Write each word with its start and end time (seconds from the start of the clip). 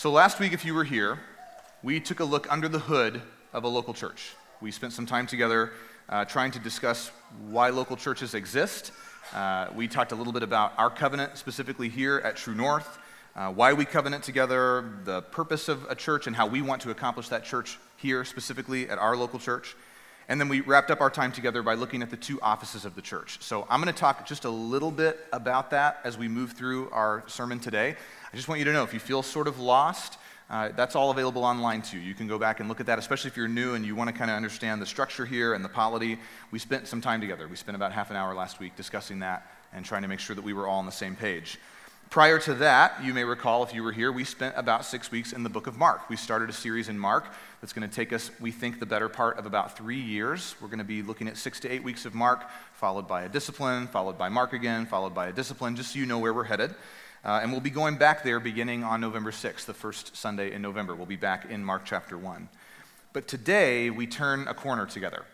So, 0.00 0.10
last 0.10 0.40
week, 0.40 0.54
if 0.54 0.64
you 0.64 0.72
were 0.72 0.84
here, 0.84 1.18
we 1.82 2.00
took 2.00 2.20
a 2.20 2.24
look 2.24 2.50
under 2.50 2.70
the 2.70 2.78
hood 2.78 3.20
of 3.52 3.64
a 3.64 3.68
local 3.68 3.92
church. 3.92 4.34
We 4.62 4.70
spent 4.70 4.94
some 4.94 5.04
time 5.04 5.26
together 5.26 5.72
uh, 6.08 6.24
trying 6.24 6.52
to 6.52 6.58
discuss 6.58 7.10
why 7.50 7.68
local 7.68 7.98
churches 7.98 8.32
exist. 8.32 8.92
Uh, 9.34 9.66
we 9.74 9.88
talked 9.88 10.12
a 10.12 10.14
little 10.14 10.32
bit 10.32 10.42
about 10.42 10.72
our 10.78 10.88
covenant, 10.88 11.36
specifically 11.36 11.90
here 11.90 12.22
at 12.24 12.36
True 12.36 12.54
North, 12.54 12.96
uh, 13.36 13.52
why 13.52 13.74
we 13.74 13.84
covenant 13.84 14.24
together, 14.24 14.90
the 15.04 15.20
purpose 15.20 15.68
of 15.68 15.84
a 15.90 15.94
church, 15.94 16.26
and 16.26 16.34
how 16.34 16.46
we 16.46 16.62
want 16.62 16.80
to 16.80 16.90
accomplish 16.90 17.28
that 17.28 17.44
church 17.44 17.78
here, 17.98 18.24
specifically 18.24 18.88
at 18.88 18.96
our 18.96 19.18
local 19.18 19.38
church. 19.38 19.76
And 20.30 20.40
then 20.40 20.48
we 20.48 20.60
wrapped 20.60 20.92
up 20.92 21.00
our 21.00 21.10
time 21.10 21.32
together 21.32 21.60
by 21.60 21.74
looking 21.74 22.02
at 22.02 22.10
the 22.10 22.16
two 22.16 22.40
offices 22.40 22.84
of 22.84 22.94
the 22.94 23.02
church. 23.02 23.38
So 23.40 23.66
I'm 23.68 23.82
going 23.82 23.92
to 23.92 24.00
talk 24.00 24.24
just 24.24 24.44
a 24.44 24.50
little 24.50 24.92
bit 24.92 25.26
about 25.32 25.70
that 25.72 25.98
as 26.04 26.16
we 26.16 26.28
move 26.28 26.52
through 26.52 26.88
our 26.90 27.24
sermon 27.26 27.58
today. 27.58 27.96
I 28.32 28.36
just 28.36 28.46
want 28.46 28.60
you 28.60 28.64
to 28.66 28.72
know 28.72 28.84
if 28.84 28.94
you 28.94 29.00
feel 29.00 29.24
sort 29.24 29.48
of 29.48 29.58
lost, 29.58 30.18
uh, 30.48 30.68
that's 30.76 30.94
all 30.94 31.10
available 31.10 31.42
online 31.42 31.82
too. 31.82 31.98
You 31.98 32.14
can 32.14 32.28
go 32.28 32.38
back 32.38 32.60
and 32.60 32.68
look 32.68 32.78
at 32.78 32.86
that, 32.86 32.96
especially 32.96 33.26
if 33.26 33.36
you're 33.36 33.48
new 33.48 33.74
and 33.74 33.84
you 33.84 33.96
want 33.96 34.06
to 34.06 34.14
kind 34.14 34.30
of 34.30 34.36
understand 34.36 34.80
the 34.80 34.86
structure 34.86 35.26
here 35.26 35.54
and 35.54 35.64
the 35.64 35.68
polity. 35.68 36.16
We 36.52 36.60
spent 36.60 36.86
some 36.86 37.00
time 37.00 37.20
together. 37.20 37.48
We 37.48 37.56
spent 37.56 37.74
about 37.74 37.90
half 37.90 38.10
an 38.10 38.16
hour 38.16 38.32
last 38.32 38.60
week 38.60 38.76
discussing 38.76 39.18
that 39.18 39.50
and 39.72 39.84
trying 39.84 40.02
to 40.02 40.08
make 40.08 40.20
sure 40.20 40.36
that 40.36 40.44
we 40.44 40.52
were 40.52 40.68
all 40.68 40.78
on 40.78 40.86
the 40.86 40.92
same 40.92 41.16
page. 41.16 41.58
Prior 42.10 42.40
to 42.40 42.54
that, 42.54 43.04
you 43.04 43.14
may 43.14 43.22
recall 43.22 43.62
if 43.62 43.72
you 43.72 43.84
were 43.84 43.92
here, 43.92 44.10
we 44.10 44.24
spent 44.24 44.56
about 44.56 44.84
six 44.84 45.12
weeks 45.12 45.32
in 45.32 45.44
the 45.44 45.48
book 45.48 45.68
of 45.68 45.78
Mark. 45.78 46.10
We 46.10 46.16
started 46.16 46.50
a 46.50 46.52
series 46.52 46.88
in 46.88 46.98
Mark 46.98 47.24
that's 47.60 47.72
going 47.72 47.88
to 47.88 47.94
take 47.94 48.12
us, 48.12 48.32
we 48.40 48.50
think, 48.50 48.80
the 48.80 48.86
better 48.86 49.08
part 49.08 49.38
of 49.38 49.46
about 49.46 49.78
three 49.78 50.00
years. 50.00 50.56
We're 50.60 50.66
going 50.66 50.80
to 50.80 50.84
be 50.84 51.02
looking 51.02 51.28
at 51.28 51.36
six 51.36 51.60
to 51.60 51.68
eight 51.70 51.84
weeks 51.84 52.06
of 52.06 52.12
Mark, 52.12 52.50
followed 52.72 53.06
by 53.06 53.22
a 53.22 53.28
discipline, 53.28 53.86
followed 53.86 54.18
by 54.18 54.28
Mark 54.28 54.52
again, 54.52 54.86
followed 54.86 55.14
by 55.14 55.28
a 55.28 55.32
discipline, 55.32 55.76
just 55.76 55.92
so 55.92 56.00
you 56.00 56.06
know 56.06 56.18
where 56.18 56.34
we're 56.34 56.42
headed. 56.42 56.74
Uh, 57.24 57.38
and 57.42 57.52
we'll 57.52 57.60
be 57.60 57.70
going 57.70 57.94
back 57.94 58.24
there 58.24 58.40
beginning 58.40 58.82
on 58.82 59.00
November 59.00 59.30
6th, 59.30 59.66
the 59.66 59.72
first 59.72 60.16
Sunday 60.16 60.52
in 60.52 60.60
November. 60.60 60.96
We'll 60.96 61.06
be 61.06 61.14
back 61.14 61.48
in 61.48 61.64
Mark 61.64 61.82
chapter 61.84 62.18
1. 62.18 62.48
But 63.12 63.28
today, 63.28 63.88
we 63.88 64.08
turn 64.08 64.48
a 64.48 64.54
corner 64.54 64.84
together. 64.84 65.26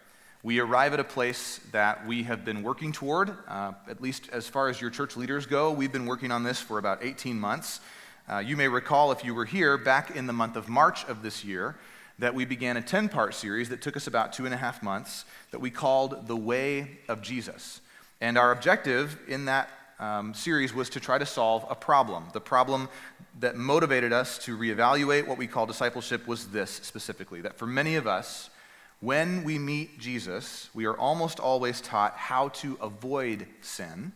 We 0.47 0.61
arrive 0.61 0.95
at 0.95 1.01
a 1.01 1.05
place 1.05 1.59
that 1.73 2.07
we 2.07 2.23
have 2.23 2.45
been 2.45 2.63
working 2.63 2.93
toward, 2.93 3.35
uh, 3.49 3.73
at 3.91 4.01
least 4.01 4.29
as 4.31 4.47
far 4.47 4.69
as 4.69 4.81
your 4.81 4.91
church 4.91 5.17
leaders 5.17 5.45
go. 5.45 5.73
We've 5.73 5.91
been 5.91 6.07
working 6.07 6.31
on 6.31 6.45
this 6.45 6.61
for 6.61 6.79
about 6.79 7.03
18 7.03 7.37
months. 7.37 7.81
Uh, 8.31 8.39
you 8.39 8.57
may 8.57 8.69
recall, 8.69 9.11
if 9.11 9.25
you 9.25 9.35
were 9.35 9.45
here, 9.45 9.77
back 9.77 10.15
in 10.15 10.29
the 10.29 10.33
month 10.33 10.55
of 10.55 10.69
March 10.69 11.05
of 11.07 11.21
this 11.21 11.45
year, 11.45 11.75
that 12.21 12.33
we 12.33 12.45
began 12.45 12.77
a 12.77 12.81
10 12.81 13.09
part 13.09 13.35
series 13.35 13.71
that 13.71 13.83
took 13.83 13.97
us 13.97 14.07
about 14.07 14.33
two 14.33 14.45
and 14.45 14.55
a 14.55 14.57
half 14.57 14.85
months 14.85 15.25
that 15.51 15.59
we 15.59 15.69
called 15.69 16.29
The 16.29 16.37
Way 16.37 16.99
of 17.09 17.23
Jesus. 17.23 17.81
And 18.21 18.39
our 18.39 18.53
objective 18.53 19.19
in 19.27 19.47
that 19.47 19.69
um, 19.99 20.33
series 20.33 20.73
was 20.73 20.89
to 20.91 21.01
try 21.01 21.19
to 21.19 21.27
solve 21.27 21.67
a 21.69 21.75
problem. 21.75 22.27
The 22.33 22.41
problem 22.41 22.89
that 23.41 23.57
motivated 23.57 24.13
us 24.13 24.39
to 24.45 24.57
reevaluate 24.57 25.27
what 25.27 25.39
we 25.39 25.49
call 25.49 25.67
discipleship 25.67 26.25
was 26.29 26.47
this 26.47 26.71
specifically 26.71 27.41
that 27.41 27.59
for 27.59 27.67
many 27.67 27.97
of 27.97 28.07
us, 28.07 28.49
when 29.01 29.45
we 29.45 29.59
meet 29.59 29.99
Jesus, 29.99 30.71
we 30.73 30.87
are 30.87 30.97
almost 30.97 31.39
always 31.39 31.81
taught 31.81 32.17
how 32.17 32.49
to 32.49 32.79
avoid 32.81 33.47
sin, 33.61 34.13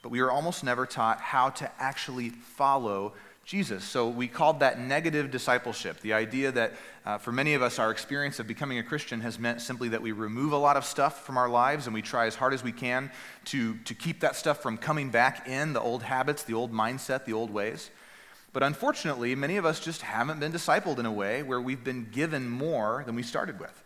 but 0.00 0.10
we 0.10 0.20
are 0.20 0.30
almost 0.30 0.62
never 0.62 0.86
taught 0.86 1.20
how 1.20 1.50
to 1.50 1.70
actually 1.80 2.30
follow 2.30 3.14
Jesus. 3.44 3.82
So 3.82 4.08
we 4.08 4.28
called 4.28 4.60
that 4.60 4.78
negative 4.78 5.32
discipleship. 5.32 6.00
The 6.00 6.12
idea 6.12 6.52
that 6.52 6.74
uh, 7.04 7.18
for 7.18 7.32
many 7.32 7.54
of 7.54 7.62
us, 7.62 7.80
our 7.80 7.90
experience 7.90 8.38
of 8.38 8.46
becoming 8.46 8.78
a 8.78 8.84
Christian 8.84 9.20
has 9.22 9.40
meant 9.40 9.60
simply 9.60 9.88
that 9.88 10.00
we 10.00 10.12
remove 10.12 10.52
a 10.52 10.56
lot 10.56 10.76
of 10.76 10.84
stuff 10.84 11.26
from 11.26 11.36
our 11.36 11.48
lives 11.48 11.86
and 11.86 11.94
we 11.94 12.02
try 12.02 12.26
as 12.26 12.36
hard 12.36 12.54
as 12.54 12.62
we 12.62 12.70
can 12.70 13.10
to, 13.46 13.74
to 13.78 13.94
keep 13.94 14.20
that 14.20 14.36
stuff 14.36 14.62
from 14.62 14.78
coming 14.78 15.10
back 15.10 15.48
in 15.48 15.72
the 15.72 15.80
old 15.80 16.04
habits, 16.04 16.44
the 16.44 16.54
old 16.54 16.72
mindset, 16.72 17.24
the 17.24 17.32
old 17.32 17.50
ways. 17.50 17.90
But 18.52 18.62
unfortunately, 18.62 19.34
many 19.34 19.56
of 19.56 19.66
us 19.66 19.80
just 19.80 20.02
haven't 20.02 20.38
been 20.38 20.52
discipled 20.52 21.00
in 21.00 21.06
a 21.06 21.12
way 21.12 21.42
where 21.42 21.60
we've 21.60 21.82
been 21.82 22.08
given 22.12 22.48
more 22.48 23.02
than 23.04 23.16
we 23.16 23.24
started 23.24 23.58
with 23.58 23.82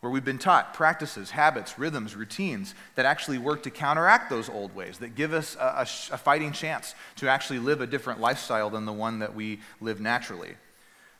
where 0.00 0.10
we've 0.10 0.24
been 0.24 0.38
taught 0.38 0.74
practices, 0.74 1.30
habits, 1.30 1.78
rhythms, 1.78 2.14
routines 2.14 2.74
that 2.94 3.06
actually 3.06 3.38
work 3.38 3.62
to 3.62 3.70
counteract 3.70 4.30
those 4.30 4.48
old 4.48 4.74
ways, 4.74 4.98
that 4.98 5.14
give 5.14 5.32
us 5.32 5.56
a, 5.56 5.64
a, 5.64 5.82
a, 5.82 6.18
fighting 6.18 6.52
chance 6.52 6.94
to 7.16 7.28
actually 7.28 7.58
live 7.58 7.80
a 7.80 7.86
different 7.86 8.20
lifestyle 8.20 8.70
than 8.70 8.84
the 8.84 8.92
one 8.92 9.18
that 9.18 9.34
we 9.34 9.60
live 9.80 10.00
naturally. 10.00 10.54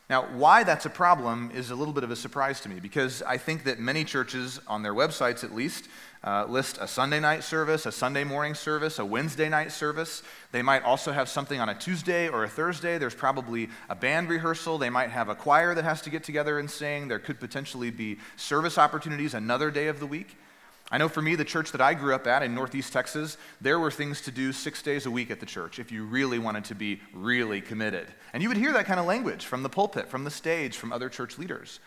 Now, 0.09 0.27
why 0.27 0.63
that's 0.63 0.87
a 0.87 0.91
problem 0.91 1.51
is 1.53 1.71
a 1.71 1.75
little 1.75 1.95
bit 1.95 2.05
of 2.05 2.13
a 2.13 2.17
surprise 2.17 2.61
to 2.61 2.69
me 2.69 2.79
because 2.79 3.23
I 3.23 3.39
think 3.39 3.65
that 3.65 3.81
many 3.81 4.05
churches, 4.05 4.61
on 4.69 4.83
their 4.83 4.95
websites 4.95 5.43
at 5.43 5.53
least, 5.53 5.89
uh, 6.27 6.45
list 6.49 6.77
a 6.81 6.89
Sunday 6.89 7.21
night 7.21 7.45
service, 7.45 7.87
a 7.87 7.93
Sunday 7.93 8.25
morning 8.25 8.55
service, 8.55 8.99
a 8.99 9.05
Wednesday 9.05 9.49
night 9.49 9.71
service. 9.71 10.25
They 10.51 10.61
might 10.61 10.83
also 10.83 11.13
have 11.13 11.29
something 11.29 11.61
on 11.61 11.69
a 11.69 11.75
Tuesday 11.75 12.29
or 12.29 12.43
a 12.43 12.49
Thursday. 12.49 12.99
There's 12.99 13.15
probably 13.15 13.71
a 13.89 13.95
band 13.95 14.29
rehearsal. 14.29 14.77
They 14.77 14.91
might 14.91 15.11
have 15.11 15.29
a 15.29 15.37
choir 15.37 15.75
that 15.77 15.85
has 15.85 16.03
to 16.03 16.11
get 16.11 16.25
together 16.25 16.59
and 16.59 16.69
sing. 16.69 17.07
There 17.07 17.21
could 17.21 17.39
potentially 17.39 17.93
be 17.93 18.19
service 18.37 18.77
opportunities 18.77 19.35
another 19.35 19.71
day 19.71 19.87
of 19.87 20.01
the 20.01 20.07
week. 20.07 20.37
I 20.91 20.99
know 20.99 21.09
for 21.09 21.23
me, 21.23 21.35
the 21.35 21.45
church 21.45 21.73
that 21.73 21.81
I 21.81 21.95
grew 21.95 22.15
up 22.15 22.27
at 22.29 22.43
in 22.43 22.55
Northeast 22.55 22.93
Texas, 22.93 23.37
there 23.61 23.79
were 23.79 23.91
things 23.91 24.21
to 24.23 24.31
do 24.31 24.53
six 24.53 24.83
days 24.83 25.07
a 25.07 25.11
week 25.11 25.31
at 25.31 25.41
the 25.41 25.47
church 25.47 25.79
if 25.79 25.91
you 25.91 26.05
really 26.05 26.39
wanted 26.39 26.65
to 26.67 26.77
be 26.77 27.01
really 27.13 27.61
committed. 27.61 28.07
And 28.33 28.43
you 28.43 28.49
would 28.49 28.57
hear 28.57 28.73
that 28.73 28.87
kind 28.87 29.01
of 29.01 29.07
language 29.07 29.45
from 29.45 29.63
the 29.63 29.69
pulpit, 29.69 30.09
from 30.09 30.25
the 30.25 30.31
stage, 30.31 30.77
from 30.77 30.93
other 30.93 31.09
church 31.09 31.39
leaders. 31.39 31.81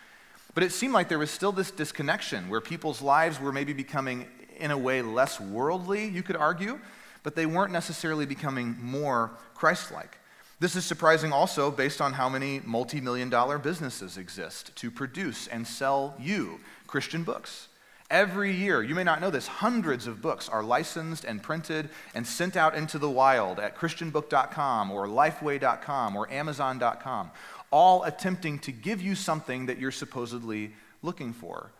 But 0.53 0.63
it 0.63 0.71
seemed 0.71 0.93
like 0.93 1.09
there 1.09 1.19
was 1.19 1.31
still 1.31 1.51
this 1.51 1.71
disconnection 1.71 2.49
where 2.49 2.61
people's 2.61 3.01
lives 3.01 3.39
were 3.39 3.51
maybe 3.51 3.73
becoming, 3.73 4.27
in 4.57 4.71
a 4.71 4.77
way, 4.77 5.01
less 5.01 5.39
worldly, 5.39 6.07
you 6.07 6.23
could 6.23 6.35
argue, 6.35 6.79
but 7.23 7.35
they 7.35 7.45
weren't 7.45 7.71
necessarily 7.71 8.25
becoming 8.25 8.75
more 8.81 9.31
Christ 9.53 9.91
like. 9.91 10.17
This 10.59 10.75
is 10.75 10.83
surprising 10.83 11.31
also 11.31 11.71
based 11.71 12.01
on 12.01 12.13
how 12.13 12.27
many 12.27 12.61
multi 12.65 12.99
million 12.99 13.29
dollar 13.29 13.57
businesses 13.57 14.17
exist 14.17 14.75
to 14.77 14.91
produce 14.91 15.47
and 15.47 15.65
sell 15.65 16.15
you 16.19 16.59
Christian 16.85 17.23
books. 17.23 17.69
Every 18.11 18.51
year, 18.51 18.81
you 18.81 18.95
may 18.95 19.03
not 19.03 19.21
know 19.21 19.29
this, 19.29 19.45
hundreds 19.45 20.07
of 20.07 20.19
books 20.19 20.49
are 20.49 20.63
licensed 20.63 21.25
and 21.25 21.43
printed 21.43 21.89
and 22.15 22.25
sent 22.25 22.57
out 22.57 22.73
into 22.73 22.97
the 22.97 23.09
wild 23.09 23.59
at 23.59 23.77
ChristianBook.com 23.77 24.89
or 24.89 25.05
Lifeway.com 25.05 26.15
or 26.15 26.29
Amazon.com, 26.31 27.29
all 27.71 28.03
attempting 28.03 28.59
to 28.59 28.71
give 28.71 29.01
you 29.01 29.15
something 29.15 29.67
that 29.67 29.77
you're 29.77 29.91
supposedly 29.91 30.73
looking 31.01 31.33
for. 31.33 31.71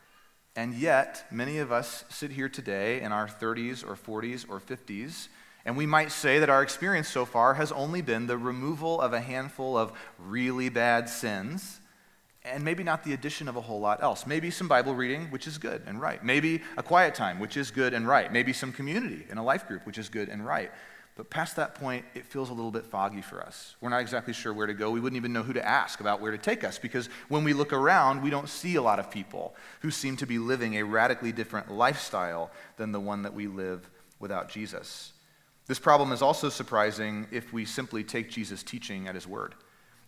And 0.56 0.74
yet, 0.74 1.26
many 1.32 1.60
of 1.60 1.72
us 1.72 2.06
sit 2.10 2.32
here 2.32 2.50
today 2.50 3.02
in 3.02 3.12
our 3.12 3.28
30s 3.28 3.84
or 3.88 3.96
40s 3.96 4.46
or 4.50 4.60
50s, 4.60 5.28
and 5.66 5.78
we 5.78 5.86
might 5.86 6.12
say 6.12 6.40
that 6.40 6.50
our 6.50 6.64
experience 6.64 7.08
so 7.08 7.26
far 7.26 7.54
has 7.54 7.72
only 7.72 8.02
been 8.02 8.28
the 8.28 8.38
removal 8.38 9.00
of 9.00 9.14
a 9.14 9.20
handful 9.20 9.78
of 9.78 9.92
really 10.18 10.70
bad 10.70 11.10
sins 11.10 11.80
and 12.44 12.64
maybe 12.64 12.84
not 12.84 13.04
the 13.04 13.14
addition 13.14 13.48
of 13.48 13.56
a 13.56 13.62
whole 13.62 13.80
lot 13.80 14.02
else. 14.02 14.26
Maybe 14.26 14.50
some 14.50 14.68
Bible 14.68 14.96
reading, 14.96 15.28
which 15.28 15.46
is 15.46 15.58
good 15.58 15.82
and 15.86 16.00
right. 16.00 16.24
Maybe 16.24 16.62
a 16.78 16.84
quiet 16.84 17.14
time, 17.14 17.40
which 17.40 17.58
is 17.58 17.70
good 17.70 17.94
and 17.94 18.08
right. 18.08 18.32
Maybe 18.32 18.54
some 18.54 18.72
community 18.72 19.26
in 19.30 19.38
a 19.38 19.44
life 19.44 19.68
group, 19.68 19.86
which 19.86 19.98
is 19.98 20.10
good 20.10 20.30
and 20.30 20.46
right. 20.46 20.72
But 21.16 21.30
past 21.30 21.58
that 21.58 21.76
point, 21.76 22.06
it 22.16 22.26
feels 22.26 22.50
a 22.50 22.54
little 22.54 22.72
bit 22.72 22.86
foggy 22.86 23.22
for 23.22 23.42
us. 23.42 23.76
We're 23.82 23.90
not 23.90 24.00
exactly 24.00 24.34
sure 24.34 24.54
where 24.54 24.68
to 24.68 24.74
go. 24.74 24.90
We 24.90 25.02
wouldn't 25.02 25.18
even 25.18 25.34
know 25.34 25.44
who 25.44 25.54
to 25.54 25.68
ask 25.68 26.00
about 26.00 26.22
where 26.22 26.32
to 26.32 26.38
take 26.38 26.64
us 26.64 26.80
because 26.80 27.10
when 27.28 27.44
we 27.44 27.52
look 27.52 27.74
around, 27.74 28.22
we 28.22 28.30
don't 28.30 28.48
see 28.48 28.76
a 28.76 28.82
lot 28.82 29.00
of 29.00 29.12
people 29.12 29.54
who 29.82 29.92
seem 29.92 30.16
to 30.18 30.26
be 30.26 30.40
living 30.40 30.76
a 30.76 30.84
radically 30.84 31.34
different 31.34 31.72
lifestyle 31.72 32.52
than 32.78 32.94
the 32.94 33.02
one 33.02 33.24
that 33.24 33.34
we 33.34 33.48
live 33.48 33.90
without 34.20 34.50
Jesus. 34.50 35.12
This 35.68 35.80
problem 35.80 36.12
is 36.12 36.22
also 36.22 36.50
surprising 36.50 37.28
if 37.32 37.54
we 37.54 37.66
simply 37.66 38.04
take 38.04 38.30
Jesus' 38.30 38.64
teaching 38.64 39.08
at 39.08 39.16
his 39.16 39.28
word. 39.28 39.56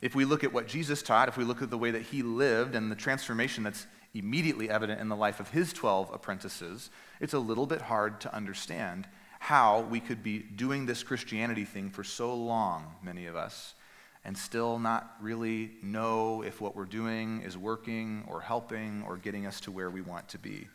If 0.01 0.15
we 0.15 0.25
look 0.25 0.43
at 0.43 0.51
what 0.51 0.67
Jesus 0.67 1.03
taught, 1.03 1.27
if 1.27 1.37
we 1.37 1.43
look 1.43 1.61
at 1.61 1.69
the 1.69 1.77
way 1.77 1.91
that 1.91 2.01
he 2.01 2.23
lived 2.23 2.73
and 2.73 2.91
the 2.91 2.95
transformation 2.95 3.63
that's 3.63 3.85
immediately 4.13 4.69
evident 4.69 4.99
in 4.99 5.09
the 5.09 5.15
life 5.15 5.39
of 5.39 5.51
his 5.51 5.71
12 5.71 6.11
apprentices, 6.13 6.89
it's 7.19 7.33
a 7.33 7.39
little 7.39 7.67
bit 7.67 7.81
hard 7.81 8.19
to 8.21 8.35
understand 8.35 9.07
how 9.41 9.81
we 9.89 9.99
could 9.99 10.21
be 10.21 10.37
doing 10.37 10.85
this 10.85 11.01
Christianity 11.01 11.65
thing 11.65 11.89
for 11.89 12.03
so 12.03 12.35
long, 12.35 12.85
many 13.01 13.25
of 13.25 13.35
us, 13.35 13.73
and 14.23 14.37
still 14.37 14.77
not 14.77 15.15
really 15.19 15.71
know 15.81 16.43
if 16.43 16.61
what 16.61 16.75
we're 16.75 16.85
doing 16.85 17.41
is 17.41 17.57
working 17.57 18.23
or 18.27 18.39
helping 18.39 19.03
or 19.07 19.17
getting 19.17 19.47
us 19.47 19.59
to 19.61 19.71
where 19.71 19.89
we 19.89 19.99
want 19.99 20.27
to 20.27 20.37
be. 20.37 20.67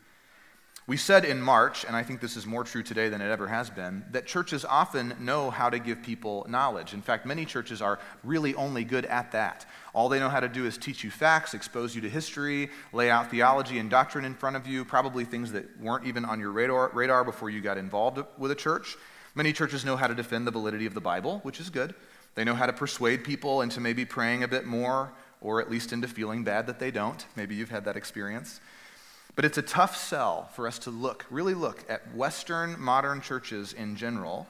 We 0.87 0.95
said 0.95 1.25
in 1.25 1.41
March, 1.41 1.83
and 1.83 1.97
I 1.97 2.03
think 2.03 2.21
this 2.21 2.37
is 2.37 2.45
more 2.45 2.63
true 2.63 2.81
today 2.81 3.09
than 3.09 3.19
it 3.19 3.29
ever 3.29 3.47
has 3.47 3.69
been, 3.69 4.05
that 4.11 4.25
churches 4.25 4.63
often 4.63 5.17
know 5.19 5.49
how 5.49 5.69
to 5.69 5.79
give 5.79 6.01
people 6.01 6.45
knowledge. 6.47 6.93
In 6.93 7.01
fact, 7.01 7.25
many 7.25 7.43
churches 7.43 7.81
are 7.81 7.99
really 8.23 8.55
only 8.55 8.85
good 8.85 9.03
at 9.03 9.33
that. 9.33 9.65
All 9.93 10.07
they 10.07 10.17
know 10.17 10.29
how 10.29 10.39
to 10.39 10.47
do 10.47 10.65
is 10.65 10.77
teach 10.77 11.03
you 11.03 11.11
facts, 11.11 11.53
expose 11.53 11.93
you 11.93 11.99
to 11.99 12.09
history, 12.09 12.69
lay 12.93 13.11
out 13.11 13.29
theology 13.29 13.79
and 13.79 13.89
doctrine 13.89 14.23
in 14.23 14.33
front 14.33 14.55
of 14.55 14.65
you, 14.65 14.85
probably 14.85 15.25
things 15.25 15.51
that 15.51 15.77
weren't 15.81 16.07
even 16.07 16.23
on 16.23 16.39
your 16.39 16.51
radar, 16.51 16.89
radar 16.93 17.25
before 17.25 17.49
you 17.49 17.59
got 17.59 17.77
involved 17.77 18.23
with 18.37 18.51
a 18.51 18.55
church. 18.55 18.95
Many 19.35 19.51
churches 19.51 19.83
know 19.83 19.97
how 19.97 20.07
to 20.07 20.15
defend 20.15 20.47
the 20.47 20.51
validity 20.51 20.85
of 20.85 20.93
the 20.93 21.01
Bible, 21.01 21.41
which 21.43 21.59
is 21.59 21.69
good. 21.69 21.95
They 22.35 22.45
know 22.45 22.55
how 22.55 22.65
to 22.65 22.71
persuade 22.71 23.25
people 23.25 23.61
into 23.61 23.81
maybe 23.81 24.05
praying 24.05 24.43
a 24.43 24.47
bit 24.47 24.65
more, 24.65 25.11
or 25.41 25.59
at 25.59 25.69
least 25.69 25.91
into 25.91 26.07
feeling 26.07 26.45
bad 26.45 26.65
that 26.67 26.79
they 26.79 26.91
don't. 26.91 27.25
Maybe 27.35 27.55
you've 27.55 27.71
had 27.71 27.83
that 27.83 27.97
experience. 27.97 28.61
But 29.37 29.45
it's 29.45 29.59
a 29.59 29.61
tough 29.61 29.95
sell 29.95 30.49
for 30.55 30.67
us 30.67 30.79
to 30.79 30.89
look, 30.89 31.27
really 31.29 31.53
look 31.53 31.85
at 31.87 32.15
Western 32.15 32.75
modern 32.79 33.21
churches 33.21 33.71
in 33.71 33.95
general 33.95 34.47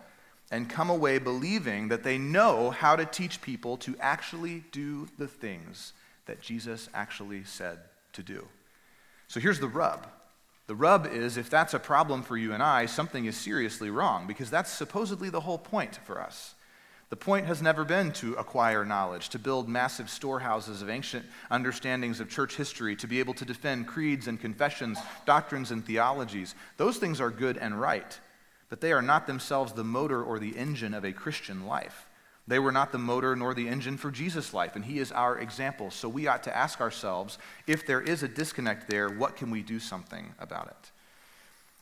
and 0.50 0.70
come 0.70 0.90
away 0.90 1.18
believing 1.18 1.90
that 1.90 2.04
they 2.04 2.18
know 2.18 2.70
how 2.70 2.96
to 2.96 3.06
teach 3.06 3.42
people 3.42 3.76
to 3.80 3.98
actually 4.00 4.64
do 4.72 5.10
the 5.18 5.28
things 5.28 5.92
that 6.26 6.40
Jesus 6.40 6.88
actually 6.94 7.44
said 7.44 7.80
to 8.14 8.24
do. 8.24 8.48
So 9.28 9.42
here's 9.42 9.60
the 9.60 9.68
rub. 9.68 10.08
The 10.68 10.76
rub 10.76 11.06
is 11.06 11.36
if 11.36 11.50
that's 11.50 11.74
a 11.74 11.80
problem 11.80 12.24
for 12.24 12.38
you 12.38 12.54
and 12.54 12.64
I, 12.64 12.86
something 12.86 13.26
is 13.26 13.36
seriously 13.36 13.90
wrong 13.90 14.26
because 14.26 14.50
that's 14.50 14.72
supposedly 14.72 15.30
the 15.30 15.42
whole 15.42 15.58
point 15.58 16.00
for 16.06 16.22
us. 16.22 16.56
The 17.10 17.16
point 17.16 17.46
has 17.46 17.62
never 17.62 17.86
been 17.86 18.12
to 18.14 18.34
acquire 18.34 18.84
knowledge, 18.84 19.30
to 19.30 19.40
build 19.40 19.70
massive 19.70 20.10
storehouses 20.10 20.82
of 20.82 20.90
ancient 20.90 21.26
understandings 21.50 22.20
of 22.20 22.30
church 22.30 22.58
history, 22.58 22.98
to 22.98 23.08
be 23.08 23.20
able 23.20 23.34
to 23.36 23.46
defend 23.46 23.88
creeds 23.88 24.28
and 24.28 24.40
confessions, 24.40 25.00
doctrines 25.26 25.72
and 25.72 25.86
theologies. 25.86 26.54
Those 26.76 26.98
things 26.98 27.22
are 27.22 27.30
good 27.30 27.58
and 27.58 27.80
right, 27.80 28.20
but 28.70 28.82
they 28.82 28.92
are 28.92 29.02
not 29.02 29.26
themselves 29.26 29.72
the 29.72 29.86
motor 29.86 30.22
or 30.22 30.38
the 30.38 30.58
engine 30.58 30.94
of 30.94 31.06
a 31.06 31.14
Christian 31.14 31.66
life. 31.66 32.08
They 32.46 32.60
were 32.60 32.74
not 32.74 32.92
the 32.92 32.98
motor 32.98 33.36
nor 33.36 33.54
the 33.54 33.70
engine 33.70 33.98
for 33.98 34.12
Jesus' 34.12 34.54
life, 34.54 34.76
and 34.76 34.84
he 34.84 35.00
is 35.00 35.12
our 35.14 35.38
example. 35.38 35.92
So 35.92 36.10
we 36.10 36.28
ought 36.28 36.44
to 36.44 36.56
ask 36.56 36.82
ourselves 36.82 37.38
if 37.68 37.86
there 37.86 38.02
is 38.02 38.24
a 38.24 38.28
disconnect 38.28 38.90
there, 38.90 39.10
what 39.10 39.38
can 39.38 39.50
we 39.50 39.62
do 39.62 39.80
something 39.80 40.34
about 40.40 40.68
it? 40.68 40.92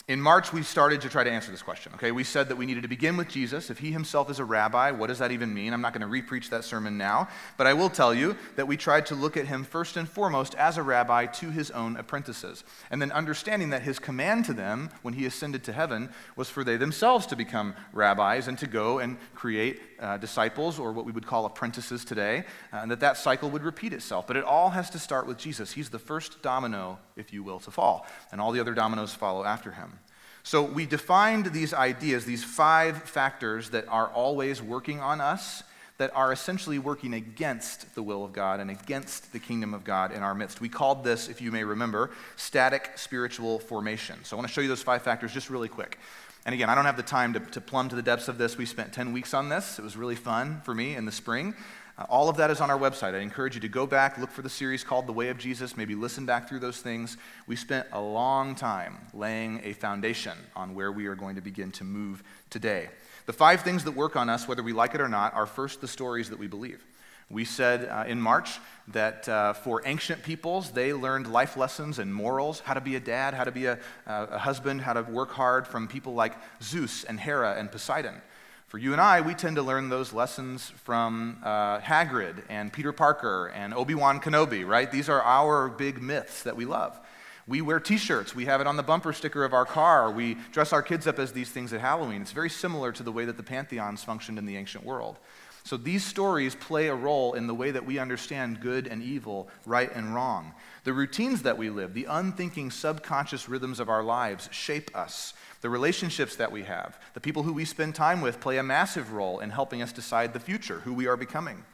In 0.07 0.22
March, 0.22 0.54
we 0.54 0.62
started 0.62 1.02
to 1.02 1.10
try 1.10 1.24
to 1.24 1.31
answer 1.31 1.50
this 1.50 1.63
question. 1.63 1.92
Okay, 1.96 2.12
we 2.12 2.24
said 2.24 2.50
that 2.50 2.57
we 2.57 2.68
needed 2.68 2.84
to 2.84 2.88
begin 2.88 3.18
with 3.18 3.28
Jesus. 3.28 3.72
If 3.72 3.80
he 3.80 3.92
himself 3.92 4.30
is 4.30 4.38
a 4.38 4.46
rabbi, 4.46 4.92
what 4.92 5.07
does 5.07 5.18
that 5.18 5.31
even 5.31 5.52
mean? 5.52 5.74
I'm 5.74 5.81
not 5.81 5.98
going 5.98 6.07
to 6.07 6.22
repreach 6.22 6.50
that 6.50 6.63
sermon 6.63 6.96
now, 6.96 7.28
but 7.57 7.66
I 7.66 7.74
will 7.74 7.90
tell 7.90 8.13
you 8.13 8.38
that 8.56 8.68
we 8.68 8.78
tried 8.78 9.07
to 9.07 9.16
look 9.16 9.36
at 9.36 9.48
him 9.48 9.63
first 9.63 9.98
and 9.98 10.07
foremost 10.07 10.54
as 10.56 10.78
a 10.78 10.84
rabbi 10.84 11.25
to 11.25 11.50
his 11.50 11.72
own 11.72 11.98
apprentices, 11.98 12.63
and 12.92 13.02
then 13.02 13.12
understanding 13.12 13.72
that 13.72 13.81
his 13.81 13.98
command 13.98 14.46
to 14.46 14.54
them 14.54 14.92
when 15.02 15.16
he 15.16 15.25
ascended 15.25 15.63
to 15.63 15.74
heaven 15.74 16.12
was 16.36 16.51
for 16.51 16.63
they 16.63 16.78
themselves 16.78 17.25
to 17.25 17.36
become 17.36 17.74
rabbis 17.92 18.48
and 18.48 18.60
to 18.60 18.68
go 18.68 19.00
and 19.00 19.18
create 19.34 19.81
uh, 20.00 20.18
disciples, 20.18 20.80
or 20.80 20.92
what 20.92 21.06
we 21.06 21.12
would 21.12 21.25
call 21.25 21.45
apprentices 21.45 22.06
today, 22.06 22.44
uh, 22.74 22.77
and 22.77 22.92
that 22.92 23.00
that 23.00 23.18
cycle 23.18 23.50
would 23.50 23.63
repeat 23.63 23.94
itself. 23.94 24.27
But 24.27 24.38
it 24.38 24.44
all 24.44 24.69
has 24.69 24.89
to 24.92 25.00
start 25.00 25.27
with 25.27 25.38
Jesus. 25.38 25.71
He's 25.71 25.89
the 25.89 26.00
first 26.00 26.42
domino, 26.42 27.00
if 27.15 27.33
you 27.33 27.44
will, 27.44 27.59
to 27.59 27.71
fall, 27.71 28.06
and 28.31 28.39
all 28.42 28.51
the 28.51 28.59
other 28.59 28.74
dominoes 28.74 29.13
follow 29.13 29.44
after 29.44 29.71
him. 29.71 30.00
So 30.44 30.62
we 30.62 30.86
defined 30.86 31.47
these 31.47 31.74
ideas, 31.74 32.24
these 32.25 32.44
five 32.44 33.01
factors 33.03 33.71
that 33.71 33.88
are 33.88 34.07
always 34.09 34.62
working 34.62 35.00
on 35.00 35.19
us, 35.19 35.63
that 35.98 36.12
are 36.13 36.31
essentially 36.31 36.77
working 36.77 37.13
against 37.13 37.95
the 37.95 38.03
will 38.03 38.25
of 38.25 38.33
God 38.33 38.59
and 38.59 38.69
against 38.69 39.31
the 39.31 39.39
kingdom 39.39 39.74
of 39.74 39.83
God 39.83 40.12
in 40.12 40.24
our 40.24 40.36
midst. 40.36 40.59
We 40.59 40.69
called 40.69 41.03
this, 41.03 41.30
if 41.30 41.41
you 41.41 41.51
may 41.51 41.63
remember, 41.63 42.12
static 42.36 42.91
spiritual 42.95 43.59
formation. 43.59 44.24
So 44.24 44.36
I 44.36 44.38
want 44.38 44.48
to 44.48 44.53
show 44.53 44.62
you 44.62 44.68
those 44.68 44.83
five 44.83 45.03
factors 45.03 45.33
just 45.33 45.50
really 45.50 45.69
quick. 45.69 45.98
And 46.45 46.53
again, 46.53 46.69
I 46.69 46.75
don't 46.75 46.86
have 46.86 46.97
the 46.97 47.03
time 47.03 47.33
to, 47.33 47.39
to 47.39 47.62
plumb 47.62 47.89
to 47.89 47.95
the 47.95 48.03
depths 48.03 48.27
of 48.27 48.38
this. 48.38 48.57
We 48.57 48.65
spent 48.65 48.94
10 48.94 49.12
weeks 49.13 49.33
on 49.33 49.50
this. 49.50 49.80
It 49.80 49.81
was 49.81 49.97
really 49.97 50.15
fun 50.15 50.62
for 50.63 50.75
me 50.75 50.95
in 50.95 51.06
the 51.06 51.12
spring. 51.12 51.56
Uh, 51.97 52.03
all 52.09 52.30
of 52.30 52.38
that 52.38 52.51
is 52.51 52.62
on 52.62 52.69
our 52.69 52.77
website. 52.77 53.15
I 53.15 53.19
encourage 53.19 53.56
you 53.56 53.62
to 53.62 53.68
go 53.68 53.88
back, 53.88 54.18
look 54.18 54.30
for 54.30 54.42
the 54.42 54.50
series 54.50 54.83
called 54.83 55.07
The 55.07 55.13
Way 55.13 55.30
of 55.30 55.38
Jesus, 55.38 55.77
maybe 55.77 55.95
listen 55.95 56.25
back 56.25 56.47
through 56.47 56.59
those 56.59 56.81
things. 56.81 57.18
We 57.47 57.56
spent 57.56 57.88
a 57.94 58.01
long 58.01 58.53
time 58.53 58.97
laying 59.13 59.62
a 59.63 59.74
foundation 59.74 60.38
on 60.56 60.75
where 60.75 60.92
we 60.92 61.07
are 61.07 61.15
going 61.15 61.36
to 61.36 61.42
begin 61.42 61.71
to 61.74 61.83
move 61.83 62.21
today. 62.50 62.89
The 63.25 63.33
five 63.33 63.62
things 63.62 63.86
that 63.86 63.94
work 63.94 64.15
on 64.15 64.30
us, 64.30 64.48
whether 64.48 64.62
we 64.62 64.74
like 64.74 64.94
it 64.94 65.01
or 65.01 65.07
not, 65.07 65.33
are 65.33 65.45
first 65.45 65.81
the 65.81 65.88
stories 65.88 66.30
that 66.30 66.38
we 66.38 66.48
believe. 66.48 66.86
We 67.30 67.44
said 67.44 67.89
uh, 67.89 68.06
in 68.07 68.22
March 68.22 68.60
that 68.89 69.27
uh, 69.27 69.54
for 69.54 69.81
ancient 69.86 70.22
peoples, 70.22 70.72
they 70.72 70.94
learned 70.94 71.31
life 71.31 71.57
lessons 71.57 71.98
and 71.98 72.13
morals, 72.13 72.60
how 72.60 72.75
to 72.75 72.81
be 72.81 72.95
a 72.95 73.00
dad, 73.00 73.33
how 73.33 73.44
to 73.44 73.51
be 73.51 73.66
a, 73.66 73.80
uh, 74.06 74.27
a 74.30 74.38
husband, 74.38 74.81
how 74.81 74.94
to 74.94 75.01
work 75.01 75.31
hard 75.31 75.68
from 75.68 75.88
people 75.88 76.13
like 76.13 76.36
Zeus 76.62 77.04
and 77.04 77.19
Hera 77.19 77.56
and 77.57 77.72
Poseidon. 77.72 78.22
For 78.68 78.77
you 78.77 78.92
and 78.92 79.01
I, 79.01 79.22
we 79.22 79.33
tend 79.33 79.56
to 79.56 79.63
learn 79.63 79.89
those 79.89 80.13
lessons 80.13 80.72
from 80.83 81.39
uh, 81.44 81.80
Hagrid 81.80 82.44
and 82.50 82.72
Peter 82.72 82.92
Parker 82.92 83.51
and 83.56 83.74
Obi 83.74 83.95
Wan 83.95 84.19
Kenobi, 84.19 84.68
right? 84.68 84.92
These 84.92 85.10
are 85.10 85.22
our 85.22 85.69
big 85.69 86.01
myths 86.01 86.44
that 86.44 86.56
we 86.56 86.66
love. 86.66 87.00
We 87.48 87.62
wear 87.62 87.80
t 87.80 87.98
shirts. 87.98 88.36
We 88.36 88.45
have 88.45 88.62
it 88.62 88.68
on 88.68 88.75
the 88.75 88.83
bumper 88.83 89.13
sticker 89.13 89.44
of 89.44 89.54
our 89.54 89.66
car. 89.66 90.12
We 90.12 90.38
dress 90.51 90.74
our 90.74 90.81
kids 90.81 91.06
up 91.06 91.19
as 91.19 91.31
these 91.31 91.50
things 91.50 91.74
at 91.74 91.81
Halloween. 91.81 92.22
It's 92.22 92.31
very 92.31 92.50
similar 92.50 92.92
to 92.94 93.04
the 93.04 93.12
way 93.12 93.25
that 93.25 93.38
the 93.38 93.44
pantheons 93.44 94.04
functioned 94.04 94.39
in 94.39 94.45
the 94.45 94.57
ancient 94.57 94.83
world. 94.83 95.19
So 95.65 95.77
these 95.77 96.06
stories 96.06 96.53
play 96.53 96.89
a 96.89 96.95
role 96.95 97.33
in 97.33 97.47
the 97.47 97.56
way 97.56 97.71
that 97.71 97.88
we 97.88 97.97
understand 97.97 98.62
good 98.62 98.85
and 98.85 99.01
evil, 99.01 99.50
right 99.65 99.91
and 99.95 100.13
wrong. 100.13 100.53
The 100.83 100.94
routines 100.94 101.41
that 101.41 101.57
we 101.57 101.71
live, 101.71 101.95
the 101.95 102.06
unthinking 102.06 102.69
subconscious 102.69 103.50
rhythms 103.50 103.79
of 103.79 103.89
our 103.89 104.03
lives 104.03 104.47
shape 104.51 104.95
us. 104.95 105.33
The 105.62 105.71
relationships 105.71 106.35
that 106.35 106.51
we 106.51 106.62
have, 106.63 107.00
the 107.15 107.19
people 107.19 107.41
who 107.41 107.51
we 107.51 107.65
spend 107.65 107.95
time 107.95 108.21
with 108.21 108.39
play 108.39 108.59
a 108.59 108.63
massive 108.63 109.12
role 109.12 109.39
in 109.39 109.50
helping 109.50 109.81
us 109.81 109.91
decide 109.91 110.33
the 110.33 110.39
future, 110.39 110.81
who 110.81 110.94
we 110.94 111.07
are 111.07 111.17
becoming. 111.17 111.65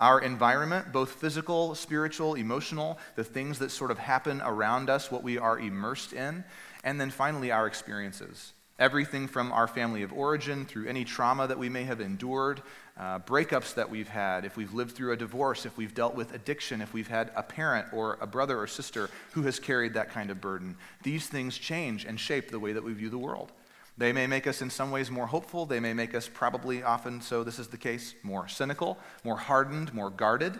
Our 0.00 0.20
environment, 0.20 0.92
both 0.92 1.10
physical, 1.14 1.74
spiritual, 1.74 2.36
emotional, 2.36 3.00
the 3.16 3.24
things 3.24 3.58
that 3.58 3.72
sort 3.72 3.90
of 3.90 3.98
happen 3.98 4.40
around 4.42 4.88
us, 4.88 5.10
what 5.10 5.24
we 5.24 5.38
are 5.38 5.58
immersed 5.58 6.12
in, 6.12 6.44
and 6.84 7.00
then 7.00 7.10
finally 7.10 7.50
our 7.50 7.66
experiences. 7.66 8.52
Everything 8.78 9.28
from 9.28 9.52
our 9.52 9.66
family 9.66 10.02
of 10.02 10.10
origin 10.10 10.64
through 10.64 10.86
any 10.86 11.04
trauma 11.04 11.46
that 11.46 11.58
we 11.58 11.68
may 11.68 11.82
have 11.84 12.00
endured, 12.00 12.62
uh, 13.00 13.18
breakups 13.20 13.72
that 13.74 13.88
we've 13.88 14.10
had, 14.10 14.44
if 14.44 14.58
we've 14.58 14.74
lived 14.74 14.94
through 14.94 15.12
a 15.12 15.16
divorce, 15.16 15.64
if 15.64 15.78
we've 15.78 15.94
dealt 15.94 16.14
with 16.14 16.34
addiction, 16.34 16.82
if 16.82 16.92
we've 16.92 17.08
had 17.08 17.32
a 17.34 17.42
parent 17.42 17.86
or 17.94 18.18
a 18.20 18.26
brother 18.26 18.60
or 18.60 18.66
sister 18.66 19.08
who 19.32 19.40
has 19.42 19.58
carried 19.58 19.94
that 19.94 20.10
kind 20.10 20.30
of 20.30 20.38
burden. 20.38 20.76
These 21.02 21.26
things 21.26 21.56
change 21.56 22.04
and 22.04 22.20
shape 22.20 22.50
the 22.50 22.58
way 22.58 22.74
that 22.74 22.84
we 22.84 22.92
view 22.92 23.08
the 23.08 23.16
world. 23.16 23.52
They 23.96 24.12
may 24.12 24.26
make 24.26 24.46
us 24.46 24.60
in 24.60 24.68
some 24.68 24.90
ways 24.90 25.10
more 25.10 25.26
hopeful. 25.26 25.64
They 25.64 25.80
may 25.80 25.94
make 25.94 26.14
us, 26.14 26.28
probably 26.28 26.82
often 26.82 27.22
so 27.22 27.42
this 27.42 27.58
is 27.58 27.68
the 27.68 27.78
case, 27.78 28.14
more 28.22 28.48
cynical, 28.48 28.98
more 29.24 29.36
hardened, 29.38 29.94
more 29.94 30.10
guarded. 30.10 30.58